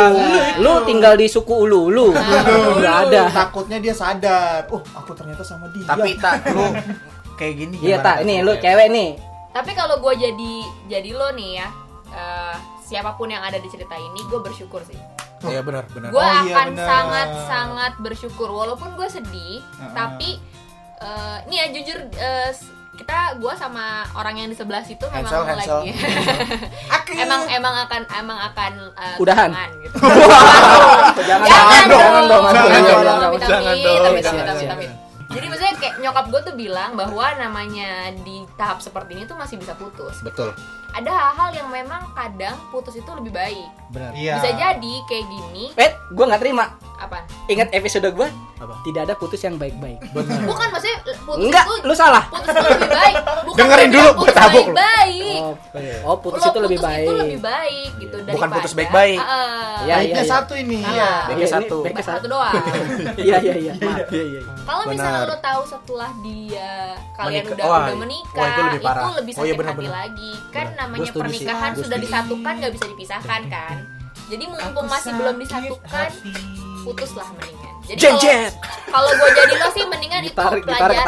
lu 0.60 0.72
tinggal 0.84 1.14
di 1.16 1.26
suku 1.26 1.54
ulu 1.58 1.82
lu. 1.88 2.08
Nggak 2.12 2.96
ada. 3.08 3.22
Takutnya 3.32 3.78
dia 3.80 3.94
sadar. 3.96 4.68
Oh, 4.68 4.84
aku 4.92 5.16
ternyata 5.16 5.40
sama 5.42 5.72
dia. 5.72 5.88
Tapi 5.88 6.20
tak 6.20 6.52
lu 6.52 6.68
kayak 7.38 7.54
gini 7.56 7.76
Iya, 7.80 7.98
tak. 8.00 8.16
Ini 8.22 8.42
lu 8.42 8.54
cewek 8.56 8.88
nih. 8.90 9.10
Tapi 9.50 9.72
kalau 9.72 9.98
gue 9.98 10.14
jadi 10.16 10.54
jadi 10.88 11.10
lo 11.12 11.32
nih 11.32 11.52
ya, 11.56 11.68
eh, 12.10 12.56
siapa 12.84 13.14
pun 13.14 13.28
yang 13.28 13.42
ada 13.42 13.56
di 13.56 13.68
cerita 13.68 13.94
ini 13.94 14.22
gue 14.24 14.40
bersyukur 14.40 14.80
sih 14.82 14.98
Iya 15.40 15.62
benar 15.62 15.86
benar. 15.88 16.10
gue 16.10 16.18
Oh, 16.18 16.34
iya, 16.42 16.56
akan 16.56 16.68
bener. 16.72 16.82
sangat 16.84 17.30
sangat 17.46 17.94
bersyukur 18.00 18.50
walaupun 18.50 18.94
gue 18.94 19.06
sedih 19.08 19.62
Heeh. 19.62 19.92
tapi 19.92 20.30
eh, 20.98 21.38
nih 21.46 21.58
ya 21.58 21.66
jujur 21.72 21.98
eh, 22.12 22.50
s- 22.50 22.66
kita 22.96 23.38
gue 23.38 23.54
sama 23.54 23.86
orang 24.14 24.34
yang 24.36 24.48
di 24.48 24.56
sebelah 24.56 24.82
situ 24.82 25.06
memang 25.06 25.30
Hansel, 25.30 25.46
Hansel. 25.46 25.80
lagi 25.86 25.94
emang 27.16 27.42
emang 27.48 27.76
akan 27.80 28.02
emang 28.16 28.40
akan 28.46 28.72
eh, 28.96 29.22
Udahan? 29.22 29.50
gitu 29.78 29.96
jangan 31.20 31.46
jangan 31.46 31.84
dong 31.86 32.00
jangan 32.00 32.24
dong 32.24 32.44
Jangan 32.48 32.64
Jangan 32.64 32.82
dong. 32.82 33.04
dong. 33.04 33.34
Jangan 33.38 33.76
dong, 33.78 33.94
jangan, 33.94 34.08
amit-amit, 34.08 34.24
jangan. 34.24 34.74
amit. 34.74 34.90
Jadi 35.28 35.46
maksudnya 35.52 35.76
kayak 35.76 35.96
nyokap 36.00 36.26
gue 36.32 36.42
tuh 36.52 36.56
bilang 36.56 36.96
bahwa 36.96 37.26
namanya 37.36 38.16
di 38.24 38.48
tahap 38.56 38.80
seperti 38.80 39.20
ini 39.20 39.24
tuh 39.28 39.36
masih 39.36 39.60
bisa 39.60 39.76
putus 39.76 40.24
Betul. 40.24 40.56
Ada 40.90 41.10
hal-hal 41.10 41.50
yang 41.54 41.68
memang 41.68 42.02
kadang 42.12 42.56
putus 42.70 42.96
itu 42.96 43.10
lebih 43.12 43.32
baik 43.32 43.68
Benar. 43.88 44.12
Iya. 44.14 44.36
bisa 44.38 44.50
jadi 44.54 44.94
kayak 45.06 45.26
gini 45.26 45.66
Pet, 45.72 45.94
gue 46.10 46.24
nggak 46.24 46.40
terima. 46.40 46.66
apa 46.98 47.22
Ingat 47.46 47.70
episode 47.72 48.10
gue? 48.10 48.28
Apa? 48.58 48.74
Tidak 48.82 49.02
ada 49.04 49.14
putus 49.14 49.38
yang 49.40 49.54
baik-baik. 49.56 50.02
bukan 50.44 50.68
maksudnya 50.68 50.98
putus 51.22 51.38
Enggak, 51.40 51.66
itu 51.70 51.86
lu 51.86 51.94
salah. 51.94 52.26
putus 52.26 52.50
itu 52.50 52.68
lebih 52.68 52.90
baik 52.90 53.16
bukan 53.48 53.56
Dengerin 53.56 53.90
dulu, 53.90 54.10
putus 54.18 54.34
tabuk 54.34 54.66
lu. 54.66 54.74
baik 54.74 55.38
Oh, 55.38 55.54
oh 56.04 56.16
putus 56.18 56.42
Lo 56.42 56.50
itu 56.50 56.60
lebih 56.60 56.78
putus 56.78 56.90
baik. 56.90 57.00
itu 57.00 57.14
lebih 57.14 57.40
baik 57.40 57.90
gitu 57.96 58.16
Bukan 58.18 58.26
daripada 58.28 58.56
putus 58.58 58.74
baik-baik. 58.74 59.20
Ah. 59.20 59.78
Iya, 59.80 59.96
Baiknya 59.96 60.18
iya. 60.18 60.32
satu 60.34 60.54
ini 60.58 60.80
Salah. 60.82 60.98
ya. 60.98 61.12
Baiknya 61.22 61.38
Iya, 61.38 61.54
satu. 61.54 61.78
baiknya 61.80 62.06
satu 62.08 62.26
doang 62.28 62.54
Iya 63.28 63.38
iya 63.38 63.56
iya. 63.56 63.74
Maaf. 63.78 64.00
Iya 64.10 64.24
iya. 64.26 64.40
kalau 64.66 64.84
misalnya 64.90 65.22
lo 65.24 65.38
tahu 65.40 65.62
setelah 65.64 66.10
dia 66.20 66.72
kalian 67.14 67.44
udah 67.48 67.66
udah 67.68 67.96
menikah 67.96 68.42
itu 68.44 68.62
lebih 68.68 68.82
parah. 68.82 69.04
lebih 69.16 69.34
Oh, 69.34 69.44
iya, 69.44 69.54
sakit 69.54 69.68
hati 69.70 69.88
lagi 69.88 70.32
kan. 70.50 70.68
Namanya 70.88 71.04
Gua 71.04 71.12
sih. 71.12 71.20
pernikahan 71.22 71.72
Gua 71.72 71.82
sudah 71.84 71.98
disatukan 72.00 72.54
nggak 72.58 72.74
bisa 72.74 72.86
dipisahkan 72.88 73.42
kan? 73.48 73.76
Jadi 74.28 74.44
mumpung 74.46 74.88
masih 74.88 75.12
belum 75.14 75.36
disatukan 75.38 76.10
putuslah 76.82 77.28
mendingan. 77.30 77.74
Jadi 77.84 78.00
kalau- 78.02 78.20
gue 79.14 79.30
jadi 79.34 79.54
lo 79.56 79.68
sih 79.70 79.84
mendingan 79.86 80.22
itu 80.22 80.32
Gitarik, 80.34 80.62
gitarik, 80.62 80.98
pelajaran. 80.98 81.06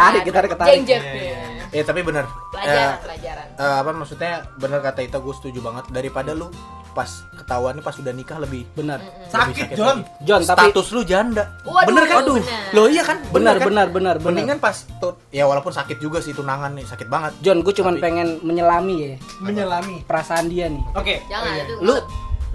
Jeng 0.69 0.83
jet 0.85 1.03
Iya, 1.03 1.35
iya, 1.69 1.71
iya. 1.71 1.79
Eh 1.79 1.83
tapi 1.83 2.01
benar. 2.01 2.25
pelajaran 2.49 2.89
Eh, 2.89 2.97
pelajaran 2.99 3.47
eh, 3.55 3.75
apa 3.79 3.89
maksudnya 3.91 4.31
benar 4.55 4.79
kata 4.81 4.99
Ita 5.01 5.17
gue 5.17 5.33
setuju 5.33 5.59
banget 5.59 5.85
daripada 5.89 6.33
lu 6.33 6.49
pas 6.89 7.05
ketahuan 7.31 7.77
nih 7.77 7.85
pas 7.85 7.93
udah 7.93 8.09
nikah 8.11 8.37
lebih 8.37 8.65
Benar. 8.73 8.97
Sakit, 9.29 9.65
lebih 9.67 9.77
John. 9.77 9.97
lagi. 10.01 10.25
John, 10.25 10.41
tapi 10.41 10.57
status 10.67 10.87
lu 10.89 11.01
janda. 11.03 11.43
Waduh, 11.61 11.85
bener 11.85 12.03
kan? 12.03 12.23
bener. 12.25 12.43
Lo 12.71 12.81
iya 12.85 13.03
kan? 13.03 13.17
benar 13.29 13.55
kan? 13.55 13.67
benar 13.67 13.87
benar 13.87 14.15
benar. 14.17 14.33
Mendingan 14.33 14.57
pas 14.57 14.73
tuh 14.97 15.13
ya 15.29 15.45
walaupun 15.45 15.69
sakit 15.69 15.97
juga 15.97 16.17
sih 16.17 16.33
tunangan 16.33 16.73
nih, 16.73 16.83
sakit 16.83 17.05
banget. 17.05 17.37
John, 17.39 17.61
gue 17.61 17.71
cuman 17.71 17.93
Tapi- 17.93 18.03
pengen 18.03 18.27
menyelami 18.41 18.95
ya 18.97 19.13
Menyelami. 19.39 20.01
perasaan 20.03 20.49
dia 20.49 20.65
nih. 20.67 20.81
Oke. 20.91 21.21
jangan 21.25 21.45
Oh, 21.45 21.53
iya. 21.53 21.63
itu 21.63 21.73
Lu 21.79 21.95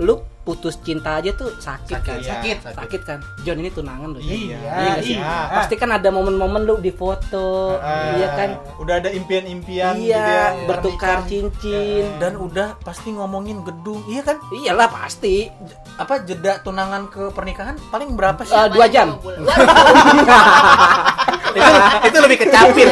lu 0.01 0.15
putus 0.45 0.77
cinta 0.85 1.17
aja 1.19 1.33
tuh 1.33 1.49
sakit, 1.57 1.99
kan? 2.05 2.21
Iya. 2.21 2.37
sakit, 2.37 2.57
Sakit 2.77 3.01
kan? 3.03 3.19
John 3.49 3.65
ini 3.65 3.73
tunangan 3.73 4.13
loh. 4.13 4.21
Iya, 4.21 4.61
nggak 4.61 5.01
sih? 5.01 5.17
iya. 5.17 5.49
Pasti 5.57 5.75
kan 5.81 5.89
ada 5.89 6.13
momen-momen 6.13 6.69
lu 6.69 6.77
di 6.85 6.93
foto, 6.93 7.81
Ah, 7.81 8.13
iya 8.21 8.29
kan? 8.37 8.51
Udah 8.77 9.01
ada 9.01 9.09
impian-impian 9.09 9.97
gitu 9.97 10.13
Iya, 10.13 10.29
ya, 10.29 10.69
bertukar 10.69 11.25
cincin. 11.25 12.21
Dan 12.21 12.37
udah 12.37 12.77
pasti 12.85 13.17
ngomongin 13.17 13.65
gedung, 13.65 14.05
iya 14.05 14.21
kan? 14.21 14.37
Iyalah 14.53 14.93
pasti. 14.93 15.49
Apa 15.97 16.21
jeda 16.29 16.61
tunangan 16.61 17.09
ke 17.09 17.33
pernikahan 17.33 17.81
paling 17.89 18.13
berapa 18.13 18.45
sih? 18.45 18.53
Eh, 18.53 18.69
dua 18.69 18.87
jam. 18.93 19.17
Itu, 21.55 21.71
itu 22.11 22.19
lebih 22.19 22.39
ke 22.43 22.47
capil. 22.51 22.89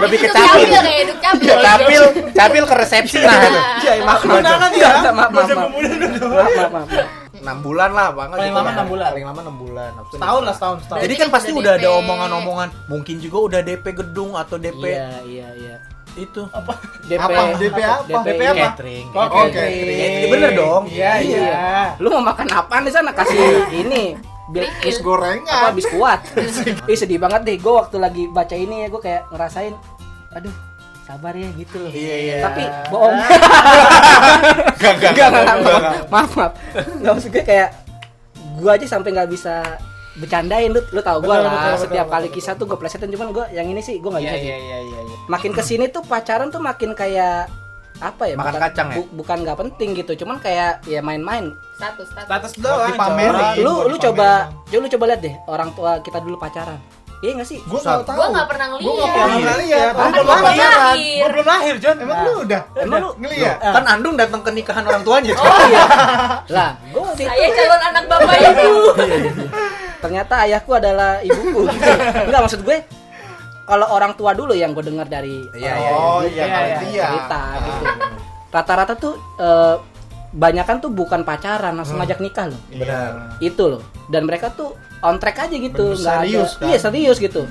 lebih 0.00 0.18
ke 0.24 0.28
itu 0.32 1.12
capil. 1.20 1.56
capil 1.60 2.02
capil. 2.32 2.62
Ke 2.64 2.74
resepsi 2.74 3.20
lah 3.20 3.36
itu. 3.36 3.60
Iya, 3.84 3.92
maaf 4.00 4.24
maaf. 4.24 4.40
Tunangan 4.40 4.70
ya? 4.72 4.90
Maaf 5.12 5.30
pemuda 5.44 5.92
dulu. 5.92 6.26
Maaf 6.56 6.72
maaf. 6.72 6.88
maaf. 6.88 7.24
6 7.36 7.60
bulan 7.62 7.90
lah 7.92 8.08
banget 8.10 8.36
Paling 8.40 8.54
lama 8.54 8.64
kan. 8.64 8.74
enam 8.74 8.86
bulan. 8.88 9.08
Paling 9.12 9.26
lama 9.28 9.40
6 9.44 9.56
bulan. 9.60 9.90
Setahun 10.08 10.42
lah, 10.42 10.54
setahun, 10.56 10.76
setahun. 10.82 11.00
Jadi 11.04 11.14
kan 11.14 11.20
kan 11.20 11.28
pasti 11.30 11.50
udah 11.52 11.60
udah 11.60 11.72
ada 11.76 11.88
omongan-omongan, 11.94 12.68
mungkin 12.86 13.16
juga 13.20 13.38
udah 13.38 13.60
DP 13.60 13.86
gedung 13.94 14.32
atau 14.32 14.56
DP 14.56 14.82
Iya, 14.82 15.08
iya, 15.22 15.48
iya. 15.54 15.76
itu. 16.16 16.42
DP 17.04 17.20
Apa? 17.20 17.40
DP 17.60 17.78
apa? 17.78 18.18
DP 18.24 18.40
apa? 18.48 18.66
Catering. 18.72 19.06
Oh, 19.12 19.26
Catering. 19.28 20.30
Bener 20.32 20.50
dong. 20.56 20.82
Iya, 20.88 21.12
iya. 21.20 21.62
Lu 22.00 22.08
mau 22.08 22.24
makan 22.24 22.48
apaan 22.48 22.82
di 22.82 22.90
sana? 22.90 23.12
Kasih 23.12 23.36
ini 23.70 24.16
bil 24.46 24.64
Bis 24.80 24.96
apa 24.96 25.04
gorengan. 25.04 25.70
biskuat. 25.74 26.20
Ih 26.86 26.96
sedih 26.96 27.18
banget 27.18 27.44
deh. 27.44 27.56
Gue 27.58 27.74
waktu 27.74 27.98
lagi 27.98 28.24
baca 28.26 28.54
ini 28.54 28.86
ya 28.86 28.88
gue 28.88 29.02
kayak 29.02 29.28
ngerasain, 29.28 29.74
aduh 30.32 30.54
sabar 31.06 31.32
ya 31.32 31.46
gitu 31.54 31.78
loh. 31.78 31.88
Iya, 31.88 32.16
iya. 32.18 32.36
Tapi 32.42 32.62
bohong. 32.88 33.14
Gak, 34.76 34.94
gak, 34.98 35.10
Enggak, 35.12 35.28
enggak, 35.32 35.56
enggak, 35.56 35.92
maaf, 36.08 36.30
maaf. 36.34 36.52
Enggak 36.74 37.12
maksud 37.14 37.30
gue 37.30 37.44
kayak 37.44 37.68
gue 38.56 38.70
aja 38.70 38.86
sampai 38.88 39.10
nggak 39.10 39.30
bisa 39.30 39.78
bercandain 40.16 40.68
lu 40.68 40.80
lu 40.90 41.00
tau 41.00 41.20
gue 41.20 41.28
lah 41.28 41.44
betul, 41.46 41.60
betul, 41.68 41.82
setiap 41.82 42.06
betul, 42.06 42.14
kali 42.14 42.26
betul. 42.26 42.36
kisah 42.36 42.52
tuh 42.56 42.64
gue 42.64 42.78
plesetin 42.78 43.10
cuman 43.12 43.28
gue 43.30 43.44
yang 43.52 43.66
ini 43.66 43.80
sih 43.80 44.00
gue 44.00 44.08
nggak 44.08 44.22
Iya, 44.22 44.32
bisa 44.32 44.38
sih 44.38 44.48
iya, 44.48 44.56
iya, 44.56 44.78
iya, 44.82 45.00
iya. 45.02 45.16
makin 45.26 45.52
ke 45.52 45.60
sini 45.60 45.84
tuh 45.86 46.00
pacaran 46.02 46.48
tuh 46.48 46.56
makin 46.58 46.90
kayak 46.92 47.52
apa 47.96 48.22
ya 48.24 48.34
Makan 48.34 48.48
bukan- 48.50 48.62
kacang 48.62 48.88
ya? 48.88 48.96
bu- 48.96 49.12
bukan 49.14 49.36
nggak 49.42 49.58
penting 49.58 49.88
gitu 49.94 50.12
cuman 50.16 50.36
kayak 50.38 50.80
ya 50.84 51.00
main-main 51.00 51.52
Status, 51.74 52.08
status. 52.08 52.24
Status 52.26 52.52
doang. 52.56 52.88
dipamerin. 52.88 53.60
Lu 53.60 53.84
lu 53.84 53.96
coba 53.98 54.48
coba 54.64 54.72
lu 54.74 54.88
coba 54.88 55.04
lihat 55.06 55.20
deh 55.20 55.34
orang 55.46 55.68
tua 55.72 56.00
kita 56.00 56.18
dulu 56.18 56.36
pacaran 56.36 56.80
iya 57.18 57.30
nggak 57.32 57.46
sih 57.46 57.58
Gua 57.62 57.76
Susah. 57.76 57.92
nggak 57.96 58.06
tahu. 58.06 58.16
Gua 58.16 58.26
nggak 58.28 58.46
pernah 58.46 58.66
ngeliat. 58.68 59.08
pernah 59.08 59.26
Iya. 59.26 59.46
ngeliat. 59.48 59.90
Kan 59.90 59.96
Gua 59.96 60.10
belum 60.12 60.26
belum 60.26 60.56
lahir. 60.58 61.16
Gua 61.16 61.28
belum 61.30 61.46
lahir, 61.46 61.74
John. 61.78 61.96
Emang 61.98 62.18
lu 62.20 62.32
udah? 62.42 62.62
Emang 62.76 62.98
lu- 63.00 63.16
ngeliat? 63.18 63.56
Kan 63.58 63.84
Andung 63.86 64.14
datang 64.14 64.40
ke 64.40 64.50
nikahan 64.50 64.84
orang 64.84 65.02
tuanya. 65.02 65.32
oh 65.34 65.58
iya 65.64 65.82
lah 66.56 66.70
gue 66.84 67.02
Saya 67.16 67.48
calon 67.48 67.82
anak 67.82 68.04
bapak 68.06 68.34
ibu. 68.36 68.70
ternyata 69.96 70.34
ayahku 70.40 70.70
adalah 70.72 71.18
ibuku 71.20 71.66
enggak 72.22 72.40
maksud 72.40 72.60
gue 72.62 72.78
kalau 73.64 73.86
orang 73.88 74.12
tua 74.12 74.30
dulu 74.30 74.52
yang 74.52 74.70
gue 74.70 74.84
dengar 74.84 75.04
dari 75.04 75.42
Iya, 75.50 75.72
iya, 75.74 75.90
Oh, 75.90 76.20
iya, 76.22 76.44
iya, 76.44 76.78
iya. 76.84 77.04
cerita 77.08 77.40
gitu 77.58 77.84
rata-rata 78.48 78.94
tuh 78.94 79.14
eh, 79.36 79.74
banyakan 80.36 80.84
tuh 80.84 80.92
bukan 80.92 81.24
pacaran 81.24 81.72
langsung 81.72 81.96
ngajak 81.96 82.20
nikah 82.20 82.52
loh 82.52 82.60
Benar. 82.68 83.40
itu 83.40 83.64
loh 83.64 83.82
dan 84.12 84.28
mereka 84.28 84.52
tuh 84.52 84.76
on 85.00 85.16
track 85.16 85.48
aja 85.48 85.56
gitu 85.56 85.96
nggak 85.96 86.28
serius, 86.28 86.50
ada 86.54 86.60
kan? 86.60 86.66
iya 86.68 86.78
serius 86.78 87.16
gitu 87.16 87.42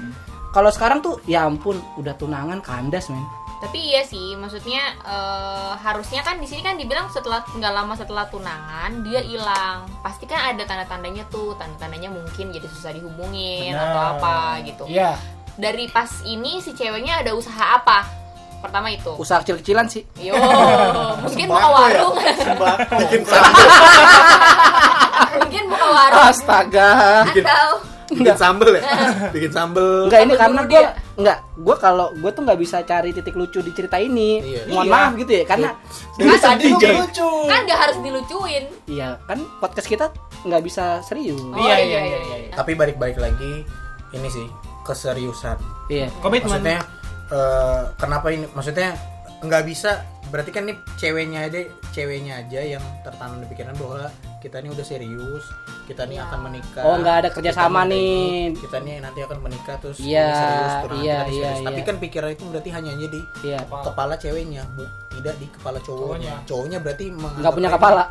kalau 0.53 0.69
sekarang 0.71 1.01
tuh 1.01 1.17
ya 1.25 1.43
ampun 1.49 1.81
udah 1.99 2.13
tunangan 2.15 2.61
kandas 2.61 3.09
men 3.09 3.25
Tapi 3.55 3.81
iya 3.81 4.03
sih, 4.03 4.35
maksudnya 4.35 4.93
eh, 5.01 5.73
harusnya 5.79 6.21
kan 6.21 6.37
di 6.37 6.45
sini 6.45 6.61
kan 6.61 6.75
dibilang 6.75 7.07
setelah 7.09 7.41
nggak 7.55 7.73
lama 7.73 7.95
setelah 7.97 8.27
tunangan 8.29 9.01
dia 9.01 9.23
hilang. 9.23 9.87
Pasti 10.03 10.27
kan 10.27 10.53
ada 10.53 10.67
tanda-tandanya 10.67 11.25
tuh, 11.31 11.55
tanda-tandanya 11.57 12.13
mungkin 12.13 12.51
jadi 12.51 12.67
susah 12.67 12.93
dihubungin 12.93 13.73
Benar. 13.73 13.89
atau 13.89 14.01
apa 14.19 14.37
gitu. 14.69 14.83
Iya. 14.85 15.17
Dari 15.55 15.87
pas 15.89 16.11
ini 16.27 16.59
si 16.61 16.75
ceweknya 16.75 17.25
ada 17.25 17.31
usaha 17.33 17.79
apa? 17.79 18.24
Pertama 18.65 18.87
itu. 18.89 19.11
usaha 19.15 19.39
kecil-kecilan 19.39 19.85
sih 19.85 20.03
Yo, 20.17 20.33
mungkin 21.23 21.45
buka 21.47 21.59
ya? 21.59 21.69
warung, 21.69 22.15
sambel, 22.35 22.75
mungkin 25.37 25.63
buka 25.67 25.85
warung 25.87 26.23
astaga 26.25 26.89
atau 27.25 27.69
bikin 28.07 28.37
sambel 28.37 28.69
ya. 28.71 28.83
Bikin 29.29 29.51
sambel. 29.51 30.05
enggak 30.05 30.21
ini 30.23 30.33
karena 30.35 30.61
gue 30.61 30.77
dia. 30.77 30.93
enggak 31.15 31.37
gue 31.57 31.75
kalau 31.75 32.07
gue 32.13 32.29
tuh 32.29 32.41
nggak 32.43 32.59
bisa 32.59 32.77
cari 32.81 33.09
titik 33.11 33.33
lucu 33.33 33.59
di 33.59 33.71
cerita 33.71 33.97
ini 33.97 34.39
Iya. 34.39 34.61
mohon 34.69 34.85
Iya. 34.85 34.93
maaf 34.93 35.11
gitu 35.15 35.31
ya 35.31 35.43
karena 35.43 35.69
Kan 36.15 36.37
sedih, 36.37 36.71
lucu. 36.95 37.29
Kan 37.45 37.59
nggak 37.65 37.79
harus 37.79 37.97
dilucuin. 37.99 38.63
iya 38.85 39.17
kan 39.23 39.41
podcast 39.57 39.87
kita 39.87 40.05
nggak 40.41 40.61
bisa 40.61 41.01
serius 41.01 41.41
Oh, 41.41 41.57
Iya, 41.57 41.75
iya, 41.77 41.99
iya, 42.03 42.17
iya. 42.39 42.53
Tapi 42.53 42.71
balik-balik 42.73 43.17
lagi 43.17 43.65
ini 44.11 44.27
sih 44.29 44.45
keseriusan. 44.85 45.57
iya 45.87 46.05
Komitmen. 46.21 46.61
Maksudnya 46.61 46.79
eh, 47.27 47.81
kenapa 47.95 48.27
ini? 48.29 48.45
Maksudnya 48.47 48.93
nggak 49.37 49.63
bisa 49.63 50.01
berarti 50.25 50.49
kan 50.49 50.65
nih 50.65 50.73
ceweknya 50.95 51.45
aja 51.45 51.59
ceweknya 51.91 52.41
aja 52.41 52.57
yang 52.67 52.81
tertanam 52.99 53.37
di 53.37 53.45
pikiran 53.45 53.77
bahwa 53.77 54.09
kita 54.41 54.57
ini 54.57 54.73
udah 54.73 54.81
serius 54.81 55.45
kita 55.85 56.01
nih 56.03 56.17
Iya. 56.17 56.25
akan 56.25 56.39
menikah 56.41 56.81
Oh, 56.81 56.97
nggak 56.97 57.15
ada 57.15 57.29
kerjasama 57.29 57.85
nih. 57.85 58.49
ikut, 58.49 58.57
kita 58.59 58.77
nih 58.79 58.95
nanti 58.99 59.21
akan 59.21 59.37
menikah 59.39 59.77
terus 59.77 59.97
Iya, 59.97 60.25
ini 60.25 60.33
serius 60.33 60.73
tunangan 60.81 60.97
iya, 60.97 61.17
iya, 61.21 61.25
serius. 61.51 61.61
tapi 61.61 61.77
iya. 61.77 61.85
kan 61.85 61.95
pikiran 61.99 62.29
itu 62.31 62.43
berarti 62.43 62.69
hanya 62.71 62.89
aja 62.91 63.07
di 63.07 63.21
iya 63.43 63.59
kepala 63.61 64.13
ceweknya 64.17 64.61
bu 64.73 64.83
tidak 65.11 65.35
di 65.37 65.47
kepala 65.47 65.77
cowoknya 65.77 66.01
Cowoknya. 66.01 66.33
cowoknya 66.43 66.77
berarti 66.79 67.03
nggak 67.13 67.53
punya 67.53 67.69
kepala 67.69 68.03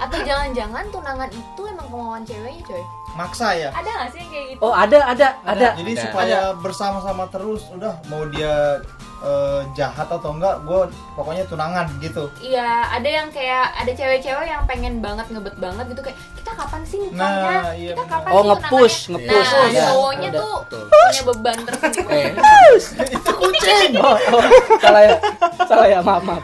Atau 0.00 0.18
jangan-jangan 0.22 0.84
tunangan 0.88 1.30
itu 1.30 1.62
emang 1.64 1.86
kemauan 1.88 2.22
ceweknya, 2.22 2.62
coy. 2.64 2.82
Maksa 3.14 3.48
ya. 3.52 3.70
Ada 3.70 3.90
nggak 3.90 4.08
sih 4.10 4.18
yang 4.18 4.30
kayak 4.30 4.46
gitu? 4.50 4.60
oh 4.60 4.72
ada 4.72 4.98
ada 5.04 5.26
ada 5.44 5.66
Jadi 5.74 5.92
Ada. 5.92 6.02
supaya 6.04 6.38
bersama-sama 6.54 7.24
terus, 7.28 7.62
udah 7.70 7.94
mau 8.06 8.26
dia 8.26 8.82
eh, 9.20 9.60
jahat 9.72 10.04
atau 10.06 10.30
enggak, 10.30 10.60
gue 10.62 10.80
pokoknya 11.14 11.46
tunangan 11.46 11.86
gitu. 11.96 12.28
Iya, 12.38 12.68
ada 12.90 13.08
yang 13.08 13.30
kayak 13.30 13.72
ada 13.74 13.88
cewek-cewek 13.88 14.44
yang 14.44 14.62
pengen 14.64 15.00
banget 15.00 15.24
ngebet 15.28 15.56
banget 15.56 15.84
gitu 15.88 16.02
kayak 16.02 16.18
kita 16.36 16.50
kapan 16.52 16.80
sih 16.84 16.98
nikahnya? 17.00 17.48
Nah, 17.62 17.72
iya 17.72 17.92
kita 17.94 18.04
kapan 18.04 18.28
Oh, 18.28 18.36
sih 18.36 18.48
nge-push, 18.50 18.96
tunangannya?" 19.08 19.24
nge-push. 19.24 19.48
Nah, 19.48 19.64
Ada, 19.64 19.82
cowoknya 19.88 20.28
ada. 20.28 20.38
tuh 20.38 20.54
punya 20.84 21.22
beban 21.24 21.58
tersendiri. 21.64 22.20
Eh, 22.36 23.08
Itu 23.16 23.30
kucing. 23.32 23.90
oh, 24.04 24.16
oh, 24.30 24.42
salah 24.76 25.02
ya 25.02 25.16
salah 25.64 25.86
ya 25.88 25.98
maaf 25.98 26.22
maaf 26.22 26.42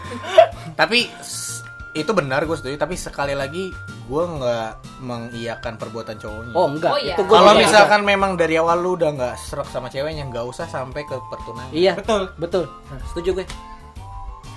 tapi 0.72 1.12
itu 1.92 2.10
benar 2.10 2.46
gue 2.46 2.56
setuju 2.56 2.78
tapi 2.78 2.96
sekali 2.96 3.36
lagi 3.36 3.68
gue 4.10 4.24
nggak 4.26 4.70
mengiyakan 5.00 5.78
perbuatan 5.78 6.18
cowoknya 6.18 6.50
Oh 6.50 6.66
enggak, 6.66 6.90
Oh, 6.90 6.98
iya. 6.98 7.14
itu 7.14 7.22
kalau 7.24 7.54
misalkan 7.54 8.02
memang 8.02 8.34
dari 8.34 8.58
awal 8.58 8.76
lu 8.76 8.98
udah 8.98 9.06
nggak 9.08 9.34
serak 9.38 9.70
sama 9.70 9.86
ceweknya 9.86 10.26
nggak 10.26 10.42
usah 10.42 10.66
sampai 10.66 11.06
ke 11.06 11.14
pertunangan 11.30 11.70
Iya, 11.70 11.94
Betul. 11.94 12.26
betul. 12.34 12.64
Nah, 12.90 12.98
setuju 13.06 13.38
gue. 13.38 13.46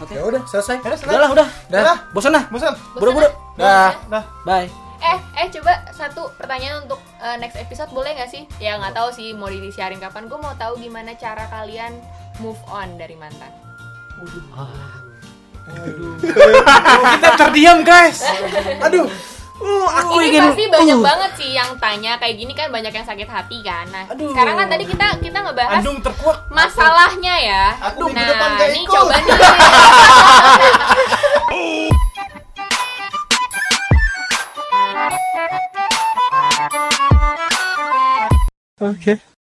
Oke. 0.01 0.17
ya 0.17 0.25
udah 0.25 0.41
selesai 0.43 0.75
Ya 0.75 0.83
udah, 0.83 0.97
selesai. 0.97 1.05
Udah 1.07 1.21
lah, 1.21 1.29
udah. 1.31 1.47
Dah. 1.69 1.97
Bosan 2.09 2.33
lah. 2.33 2.43
Bosan. 2.49 2.73
Buru-buru. 2.97 3.29
dah 3.53 3.93
Dah. 4.09 4.25
Bye. 4.41 4.67
Eh, 4.99 5.19
eh 5.37 5.47
coba 5.53 5.85
satu 5.91 6.33
pertanyaan 6.33 6.81
untuk 6.81 6.97
eh, 7.19 7.37
next 7.37 7.55
episode 7.55 7.93
boleh 7.93 8.11
nggak 8.11 8.27
sih? 8.27 8.49
Ya 8.57 8.81
nggak 8.81 8.97
tahu 8.97 9.13
sih 9.13 9.31
mau 9.31 9.47
disiarin 9.47 10.01
kapan. 10.01 10.25
Gue 10.25 10.39
mau 10.39 10.57
tahu 10.57 10.81
gimana 10.81 11.13
cara 11.13 11.45
kalian 11.45 11.93
move 12.39 12.57
on 12.67 12.97
dari 12.97 13.13
mantan. 13.13 13.53
Kita 17.13 17.29
terdiam, 17.37 17.83
guys. 17.83 18.23
aduh 18.79 19.07
Uh, 19.61 19.85
aku 19.85 20.17
ini 20.25 20.33
ingin, 20.33 20.49
pasti 20.49 20.65
banyak 20.65 20.97
uh. 20.97 21.05
banget 21.05 21.31
sih 21.37 21.49
yang 21.53 21.69
tanya 21.77 22.17
kayak 22.17 22.35
gini 22.41 22.57
kan 22.57 22.73
banyak 22.73 22.89
yang 22.89 23.05
sakit 23.05 23.29
hati 23.29 23.61
kan. 23.61 23.85
Nah, 23.93 24.09
Aduh. 24.09 24.33
sekarang 24.33 24.57
kan 24.57 24.67
tadi 24.67 24.85
kita 24.89 25.05
kita 25.21 25.37
ngebahas 25.45 25.77
Andung 25.77 26.01
terkuat. 26.01 26.37
masalahnya 26.49 27.35
ya. 27.37 27.65
Aduh, 27.93 28.09
nah, 28.09 28.25
depan 28.33 28.51
ini 28.73 28.81
coba 28.89 29.15
nih. 29.23 29.33
Oke. 38.83 39.15
Okay. 39.15 39.32